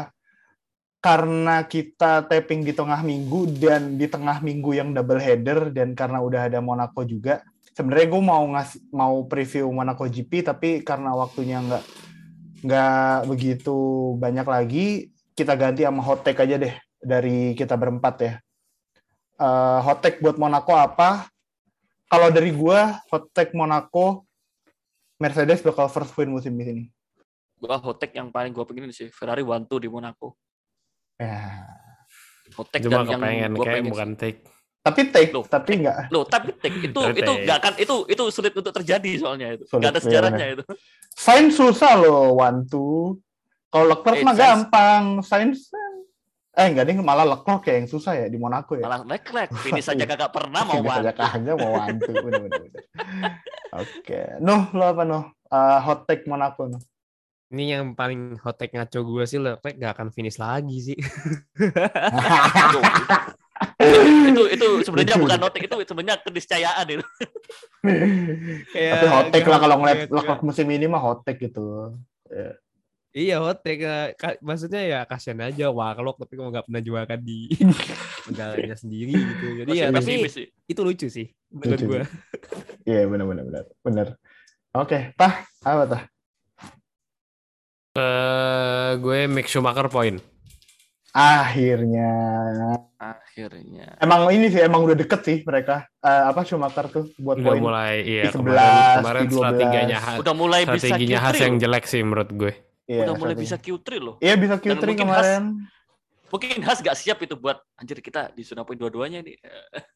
karena 1.03 1.67
kita 1.67 2.31
tapping 2.31 2.63
di 2.63 2.71
tengah 2.71 3.03
minggu 3.03 3.59
dan 3.59 3.99
di 3.99 4.07
tengah 4.07 4.39
minggu 4.39 4.71
yang 4.71 4.95
double 4.95 5.19
header 5.19 5.75
dan 5.75 5.99
karena 5.99 6.23
udah 6.23 6.47
ada 6.47 6.63
Monaco 6.63 7.03
juga. 7.03 7.43
Sebenarnya 7.75 8.07
gue 8.07 8.23
mau 8.23 8.45
ngasih 8.55 8.81
mau 8.95 9.27
preview 9.27 9.67
Monaco 9.75 10.07
GP 10.07 10.47
tapi 10.47 10.71
karena 10.87 11.11
waktunya 11.17 11.59
nggak 11.59 11.85
nggak 12.63 13.17
begitu 13.27 13.79
banyak 14.15 14.47
lagi, 14.47 15.11
kita 15.35 15.59
ganti 15.59 15.83
sama 15.83 16.07
hot 16.07 16.23
take 16.23 16.39
aja 16.39 16.55
deh 16.55 16.75
dari 17.03 17.59
kita 17.59 17.75
berempat 17.75 18.15
ya 18.23 18.35
uh, 19.43 19.79
hot 19.83 19.99
take 20.01 20.23
buat 20.23 20.39
Monaco 20.39 20.73
apa? 20.79 21.27
Kalau 22.07 22.29
dari 22.31 22.55
gua 22.55 23.03
hot 23.11 23.33
take 23.35 23.57
Monaco 23.57 24.23
Mercedes 25.23 25.63
bakal 25.63 25.87
first 25.87 26.11
win 26.19 26.35
musim 26.35 26.59
ini. 26.59 26.91
Gua 27.63 27.79
hot 27.79 28.03
take 28.03 28.19
yang 28.19 28.35
paling 28.35 28.51
gua 28.51 28.67
pengen 28.67 28.91
sih 28.91 29.07
Ferrari 29.15 29.47
one 29.47 29.63
two 29.71 29.79
di 29.79 29.87
Monaco. 29.87 30.35
Ya. 31.15 31.63
Hot 32.59 32.67
take 32.75 32.83
cuma 32.83 33.07
dan 33.07 33.23
yang 33.23 33.23
kayak 33.23 33.55
pengen. 33.55 33.87
bukan 33.95 34.11
take 34.19 34.41
Tapi 34.83 35.15
take, 35.15 35.31
Loh, 35.31 35.47
tapi 35.47 35.79
nggak 35.79 36.11
Loh, 36.11 36.27
tapi 36.27 36.59
take 36.59 36.91
itu 36.91 37.01
itu 37.15 37.33
nggak 37.47 37.59
akan 37.63 37.75
itu 37.79 37.97
itu 38.11 38.25
sulit 38.35 38.51
untuk 38.51 38.75
terjadi 38.75 39.15
soalnya 39.15 39.55
itu. 39.55 39.63
Sulit, 39.71 39.79
Nggak 39.79 39.93
ada 39.95 40.01
iya, 40.03 40.07
sejarahnya 40.11 40.47
itu. 40.59 40.65
Sainz 41.15 41.55
susah 41.55 42.03
loh 42.03 42.35
one 42.35 42.67
two. 42.67 43.15
Kalau 43.71 43.87
Leclerc 43.95 44.19
Eh, 44.19 44.27
mah 44.27 44.35
gampang, 44.35 45.23
Sainz 45.23 45.71
Eh 46.53 46.69
enggak 46.69 46.85
deh, 46.85 47.01
malah 47.01 47.25
Leclerc 47.25 47.65
ya 47.65 47.81
yang 47.81 47.89
susah 47.89 48.13
ya 48.13 48.27
di 48.29 48.37
Monaco 48.37 48.77
ya. 48.77 48.85
Malah 48.85 49.09
Leclerc, 49.09 49.49
finish 49.65 49.89
aja 49.93 50.05
kagak 50.05 50.37
pernah 50.37 50.61
mau 50.69 50.85
aja 50.85 51.09
one. 51.09 51.17
kagak 51.17 51.57
mau 51.57 51.73
wantu. 51.81 52.13
Bener, 52.13 52.41
bener, 52.45 52.61
bener. 52.69 52.83
Oke. 53.73 54.21
Nuh, 54.45 54.69
lo 54.77 54.85
apa 54.85 55.03
Nuh? 55.09 55.25
Eh, 55.49 55.79
hot 55.81 56.05
take 56.05 56.29
Monaco 56.29 56.69
Nuh. 56.69 56.83
Ini 57.57 57.81
yang 57.81 57.97
paling 57.97 58.37
hot 58.45 58.61
take 58.61 58.77
ngaco 58.77 59.01
gue 59.01 59.25
sih 59.25 59.41
Leclerc 59.41 59.81
gak 59.81 59.93
akan 59.97 60.09
finish 60.13 60.37
lagi 60.37 60.93
sih. 60.93 60.97
itu 64.33 64.43
itu 64.53 64.67
sebenarnya 64.85 65.17
bukan 65.21 65.39
notik 65.41 65.69
itu 65.69 65.77
sebenarnya 65.89 66.21
keniscayaan 66.21 66.87
itu. 66.89 67.07
Kayak 68.77 68.93
Tapi 68.93 69.07
hot 69.09 69.27
take 69.33 69.49
lah 69.49 69.57
kalau 69.61 69.77
ngeliat. 69.81 70.13
Leclerc 70.13 70.41
musim 70.45 70.69
ini 70.69 70.85
mah 70.85 71.01
hot 71.01 71.25
take 71.25 71.41
gitu. 71.49 71.97
Iya 73.13 73.39
hot 73.39 73.61
take. 73.61 73.81
eh, 73.81 74.09
ka- 74.15 74.41
Maksudnya 74.41 74.81
ya 74.81 75.01
kasihan 75.05 75.45
aja 75.45 75.69
Warlock 75.69 76.17
tapi 76.19 76.33
kok 76.33 76.49
nggak 76.49 76.65
pernah 76.65 76.81
juara 76.81 77.15
di 77.15 77.53
negaranya 78.27 78.73
sendiri 78.73 79.13
gitu. 79.13 79.47
Jadi 79.59 79.71
Masih 79.71 79.83
ya 79.83 79.89
tapi 79.93 80.13
sih. 80.27 80.47
itu 80.65 80.81
lucu 80.81 81.07
sih 81.07 81.27
menurut 81.49 81.77
Lucu, 81.77 81.87
gue. 81.87 82.03
Iya 82.85 83.05
bener 83.05 83.25
bener 83.27 83.45
bener 83.45 83.65
bener. 83.79 84.07
Oke, 84.73 85.13
tah 85.15 85.35
apa 85.61 85.85
tah? 85.87 86.03
Eh, 87.93 88.91
gue 88.97 89.19
make 89.27 89.45
Schumacher 89.47 89.85
point. 89.87 90.17
Akhirnya 91.13 92.09
Akhirnya. 92.97 94.01
emang 94.01 94.33
ini 94.33 94.49
sih 94.49 94.57
emang 94.59 94.81
udah 94.81 94.95
deket 94.95 95.21
sih 95.21 95.37
mereka 95.43 95.85
Eh, 95.99 96.09
apa 96.25 96.41
Schumacher 96.41 96.89
tuh 96.89 97.13
buat 97.17 97.37
Udah 97.37 97.45
poin. 97.47 97.61
mulai 97.63 98.01
iya 98.01 98.23
di 98.25 98.33
11, 98.33 98.41
kemarin 98.41 98.97
kemarin 98.97 99.21
di 99.21 99.29
12. 99.29 99.37
strateginya 99.37 99.99
Udah 100.17 100.35
mulai 100.35 100.61
bisa 100.65 100.73
strateginya 100.83 101.19
Q3 101.19 101.25
Has 101.27 101.37
yang 101.39 101.55
jelek 101.59 101.85
sih 101.85 102.01
menurut 102.01 102.31
gue. 102.33 102.53
Iya, 102.87 103.07
Udah 103.07 103.15
mulai 103.15 103.37
bisa 103.39 103.57
Q3 103.59 103.89
loh. 104.03 104.17
Iya 104.19 104.35
bisa 104.35 104.59
Dan 104.59 104.79
Q3 104.79 104.83
mungkin 104.83 104.99
kemarin. 105.07 105.43
Mungkin 106.33 106.65
Has 106.65 106.81
gak 106.81 106.97
siap 106.97 107.21
itu 107.21 107.37
buat 107.37 107.61
anjir 107.77 108.01
kita 108.01 108.33
di 108.33 108.43
zona 108.43 108.65
poin 108.65 108.81
dua-duanya 108.81 109.21
nih. 109.21 109.37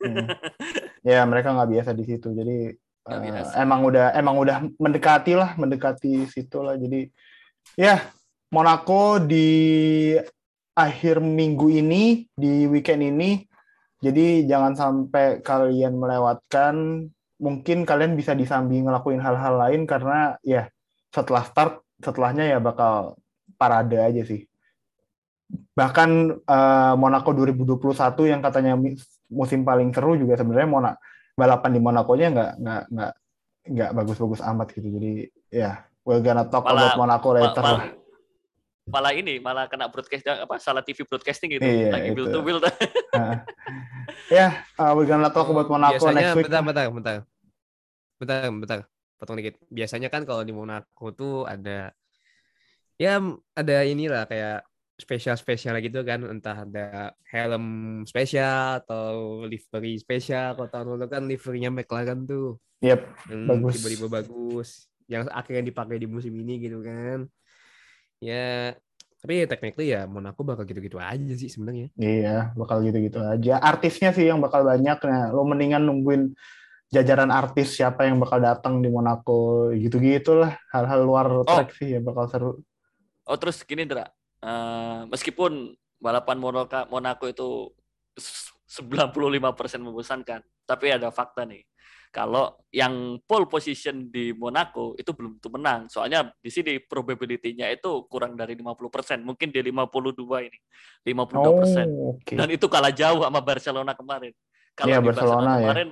Hmm. 0.05 0.27
ya 1.11 1.23
mereka 1.25 1.55
nggak 1.55 1.71
biasa 1.71 1.91
di 1.95 2.05
situ 2.05 2.35
jadi 2.35 2.75
biasa. 3.07 3.63
emang 3.63 3.87
udah 3.87 4.07
emang 4.19 4.37
udah 4.43 4.57
mendekati 4.83 5.39
lah 5.39 5.55
mendekati 5.55 6.27
situ 6.27 6.59
lah 6.59 6.75
jadi 6.75 7.07
ya 7.79 8.03
Monaco 8.51 9.23
di 9.23 10.15
akhir 10.75 11.23
minggu 11.23 11.71
ini 11.71 12.27
di 12.35 12.67
weekend 12.67 13.07
ini 13.07 13.47
jadi 14.03 14.45
jangan 14.45 14.75
sampai 14.75 15.41
kalian 15.41 15.95
melewatkan 15.95 17.07
mungkin 17.39 17.87
kalian 17.87 18.19
bisa 18.19 18.35
disambi 18.35 18.83
ngelakuin 18.83 19.23
hal-hal 19.23 19.55
lain 19.57 19.87
karena 19.87 20.37
ya 20.43 20.67
setelah 21.15 21.47
start 21.47 21.86
setelahnya 22.01 22.45
ya 22.57 22.59
bakal 22.61 23.17
parade 23.57 23.97
aja 23.97 24.23
sih 24.27 24.45
bahkan 25.73 26.41
eh, 26.43 26.95
Monaco 26.99 27.31
2021 27.31 28.33
yang 28.33 28.41
katanya 28.43 28.75
musim 29.31 29.63
paling 29.63 29.95
seru 29.95 30.19
juga 30.19 30.35
sebenarnya 30.39 30.69
Mona 30.69 30.93
balapan 31.37 31.71
di 31.77 31.81
Monaco-nya 31.81 32.29
nggak 32.33 32.51
nggak 32.63 32.83
nggak 32.91 33.13
nggak 33.67 33.91
bagus-bagus 33.93 34.41
amat 34.43 34.73
gitu 34.73 34.89
jadi 34.89 35.13
ya 35.53 35.71
we're 36.07 36.23
gonna 36.23 36.47
talk 36.49 36.65
Malah- 36.65 36.95
about 36.95 36.99
Monaco 36.99 37.29
later 37.35 37.63
lah. 37.63 37.77
malah, 37.77 37.89
malah 38.87 39.13
ini 39.13 39.35
malah 39.43 39.65
kena 39.67 39.91
broadcast 39.91 40.23
apa 40.27 40.57
salah 40.63 40.81
TV 40.87 41.03
broadcasting 41.03 41.59
gitu. 41.59 41.67
Iya, 41.67 41.91
Lagi 41.91 42.09
itu. 42.11 42.15
build 42.15 42.29
to 42.31 42.41
build. 42.41 42.63
ya 44.31 44.63
uh, 44.79 44.91
we're 44.95 45.07
gonna 45.07 45.29
talk 45.31 45.51
about 45.51 45.67
Monaco 45.67 45.99
Biasanya 45.99 46.33
next 46.33 46.37
week 46.39 46.47
bentar, 46.47 46.63
bentar, 46.63 46.85
bentar. 46.91 47.17
Bentar, 48.17 48.39
bentar. 48.49 48.81
Potong 49.17 49.41
dikit. 49.41 49.57
Biasanya 49.73 50.13
kan 50.13 50.29
kalau 50.29 50.45
di 50.45 50.53
Monaco 50.53 51.13
tuh 51.13 51.49
ada 51.49 51.93
ya 52.97 53.21
ada 53.53 53.77
inilah 53.85 54.25
kayak 54.29 54.65
spesial-spesial 54.97 55.77
gitu 55.85 56.01
kan. 56.05 56.25
Entah 56.25 56.65
ada 56.65 57.13
helm 57.29 57.65
spesial 58.09 58.85
atau 58.85 59.45
livery 59.45 60.01
spesial. 60.01 60.57
Kalau 60.57 60.69
tahun 60.69 60.87
lalu 60.97 61.07
kan 61.09 61.23
liverynya 61.25 61.71
McLaren 61.73 62.25
tuh. 62.25 62.61
Yep, 62.85 63.01
yang 63.33 63.49
bagus. 63.49 63.73
tiba-tiba 63.81 64.07
bagus. 64.09 64.69
Yang 65.09 65.33
akhirnya 65.33 65.65
dipakai 65.65 65.97
di 65.97 66.09
musim 66.09 66.33
ini 66.37 66.61
gitu 66.61 66.85
kan. 66.85 67.25
Ya 68.21 68.77
tapi 69.17 69.43
technically 69.49 69.91
ya 69.91 70.07
Monaco 70.07 70.45
bakal 70.47 70.69
gitu-gitu 70.69 71.01
aja 71.01 71.35
sih 71.35 71.49
sebenarnya. 71.49 71.89
Iya 71.97 72.53
bakal 72.53 72.85
gitu-gitu 72.85 73.19
aja. 73.19 73.59
Artisnya 73.59 74.13
sih 74.13 74.29
yang 74.29 74.39
bakal 74.45 74.63
banyak. 74.63 74.99
Nah 75.03 75.33
lo 75.33 75.43
mendingan 75.43 75.83
nungguin 75.83 76.37
jajaran 76.87 77.31
artis 77.31 77.75
siapa 77.75 78.07
yang 78.07 78.23
bakal 78.23 78.39
datang 78.39 78.79
di 78.79 78.87
Monaco 78.87 79.71
gitu-gitulah 79.75 80.55
hal-hal 80.71 81.01
luar 81.03 81.27
track 81.43 81.75
sih 81.75 81.99
yang 81.99 82.05
bakal 82.07 82.27
seru 82.31 82.51
Oh 83.27 83.35
terus 83.35 83.67
gini 83.67 83.83
Dra, 83.83 84.07
Eh, 84.39 85.01
meskipun 85.11 85.75
balapan 85.99 86.39
Monaco, 86.39 86.87
Monaco 86.87 87.27
itu 87.27 87.75
s- 88.15 88.55
95% 88.71 89.83
membosankan, 89.83 90.45
tapi 90.63 90.95
ada 90.95 91.11
fakta 91.11 91.43
nih. 91.43 91.67
Kalau 92.15 92.55
yang 92.71 93.19
pole 93.27 93.51
position 93.51 94.07
di 94.07 94.31
Monaco 94.31 94.95
itu 94.95 95.11
belum 95.11 95.43
tentu 95.43 95.51
menang. 95.51 95.91
Soalnya 95.91 96.31
di 96.39 96.55
sini 96.55 96.79
probability-nya 96.79 97.67
itu 97.75 98.07
kurang 98.07 98.39
dari 98.39 98.55
50%, 98.55 99.27
mungkin 99.27 99.51
di 99.51 99.59
52 99.59 100.47
ini. 100.47 100.59
52%. 101.03 101.89
oh 101.91 102.15
oke 102.15 102.35
Dan 102.39 102.49
itu 102.55 102.67
kalah 102.71 102.95
jauh 102.95 103.27
sama 103.27 103.43
Barcelona 103.43 103.93
kemarin. 103.99 104.31
Kalau 104.79 104.95
Iya, 104.95 104.99
di 105.03 105.07
Barcelona, 105.11 105.35
Barcelona 105.35 105.51
ya. 105.51 105.61
kemarin 105.67 105.89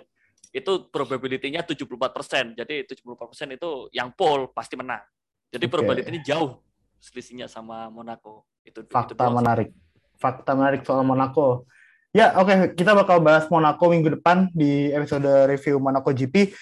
itu 0.54 0.72
probability-nya 0.86 1.66
74%. 1.66 2.54
Jadi 2.54 2.86
74% 2.86 3.58
itu 3.58 3.90
yang 3.90 4.14
pole 4.14 4.54
pasti 4.54 4.78
menang. 4.78 5.02
Jadi 5.50 5.66
Oke. 5.66 5.72
probability-nya 5.74 6.22
jauh 6.22 6.62
selisihnya 7.02 7.50
sama 7.50 7.90
Monaco. 7.90 8.46
Itu 8.62 8.86
itu 8.86 8.94
fakta 8.94 9.26
sih. 9.26 9.34
menarik. 9.34 9.68
Fakta 10.14 10.54
menarik 10.54 10.86
soal 10.86 11.02
Monaco. 11.02 11.66
Ya, 12.14 12.30
oke, 12.38 12.78
kita 12.78 12.94
bakal 12.94 13.18
bahas 13.18 13.50
Monaco 13.50 13.90
minggu 13.90 14.14
depan 14.14 14.46
di 14.54 14.94
episode 14.94 15.26
review 15.50 15.82
Monaco 15.82 16.14
GP. 16.14 16.54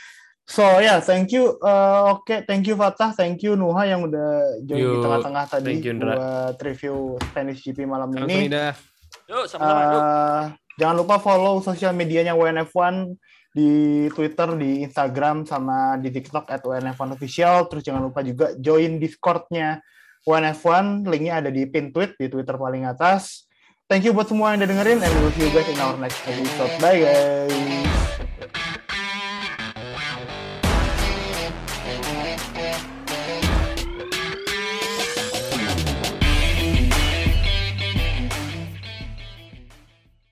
So, 0.49 0.64
ya, 0.80 0.97
yeah, 0.97 0.99
thank 0.99 1.28
you. 1.30 1.61
Uh, 1.61 2.16
oke, 2.16 2.49
thank 2.49 2.64
you 2.64 2.74
Fatah, 2.74 3.12
thank 3.12 3.45
you 3.45 3.53
Nuha 3.55 3.84
yang 3.84 4.09
udah 4.09 4.59
join 4.64 4.80
di 4.80 4.88
Yuk, 4.88 5.05
tengah-tengah 5.05 5.45
tadi 5.47 5.68
thank 5.76 5.84
you, 5.84 5.95
buat 6.01 6.57
review 6.57 6.97
Spanish 7.30 7.61
GP 7.62 7.84
malam 7.84 8.09
ini. 8.16 8.49
Yuk, 9.28 9.45
sama-sama. 9.45 9.84
Eh, 9.84 10.43
jangan 10.80 10.97
lupa 10.99 11.20
follow 11.20 11.61
sosial 11.61 11.93
medianya 11.93 12.32
WNF1 12.32 13.12
di 13.53 14.09
Twitter, 14.16 14.57
di 14.57 14.80
Instagram, 14.82 15.44
sama 15.44 16.00
di 16.00 16.09
TikTok 16.09 16.48
at 16.48 16.64
WNF1 16.64 17.09
Official. 17.14 17.68
Terus 17.68 17.82
jangan 17.84 18.09
lupa 18.09 18.24
juga 18.24 18.57
join 18.57 18.96
Discord-nya 18.96 19.84
WNF1. 20.24 21.07
Linknya 21.07 21.44
ada 21.44 21.53
di 21.53 21.68
pin 21.68 21.92
tweet 21.92 22.16
di 22.16 22.32
Twitter 22.32 22.57
paling 22.57 22.88
atas. 22.88 23.46
Thank 23.92 24.09
you 24.09 24.16
buat 24.16 24.32
semua 24.32 24.57
yang 24.57 24.64
udah 24.64 24.70
dengerin 24.72 24.98
and 25.05 25.12
we'll 25.20 25.34
see 25.36 25.44
you 25.44 25.53
guys 25.53 25.68
in 25.68 25.76
our 25.76 25.96
next 26.00 26.24
episode. 26.24 26.72
Bye 26.80 27.05
guys. 27.05 28.72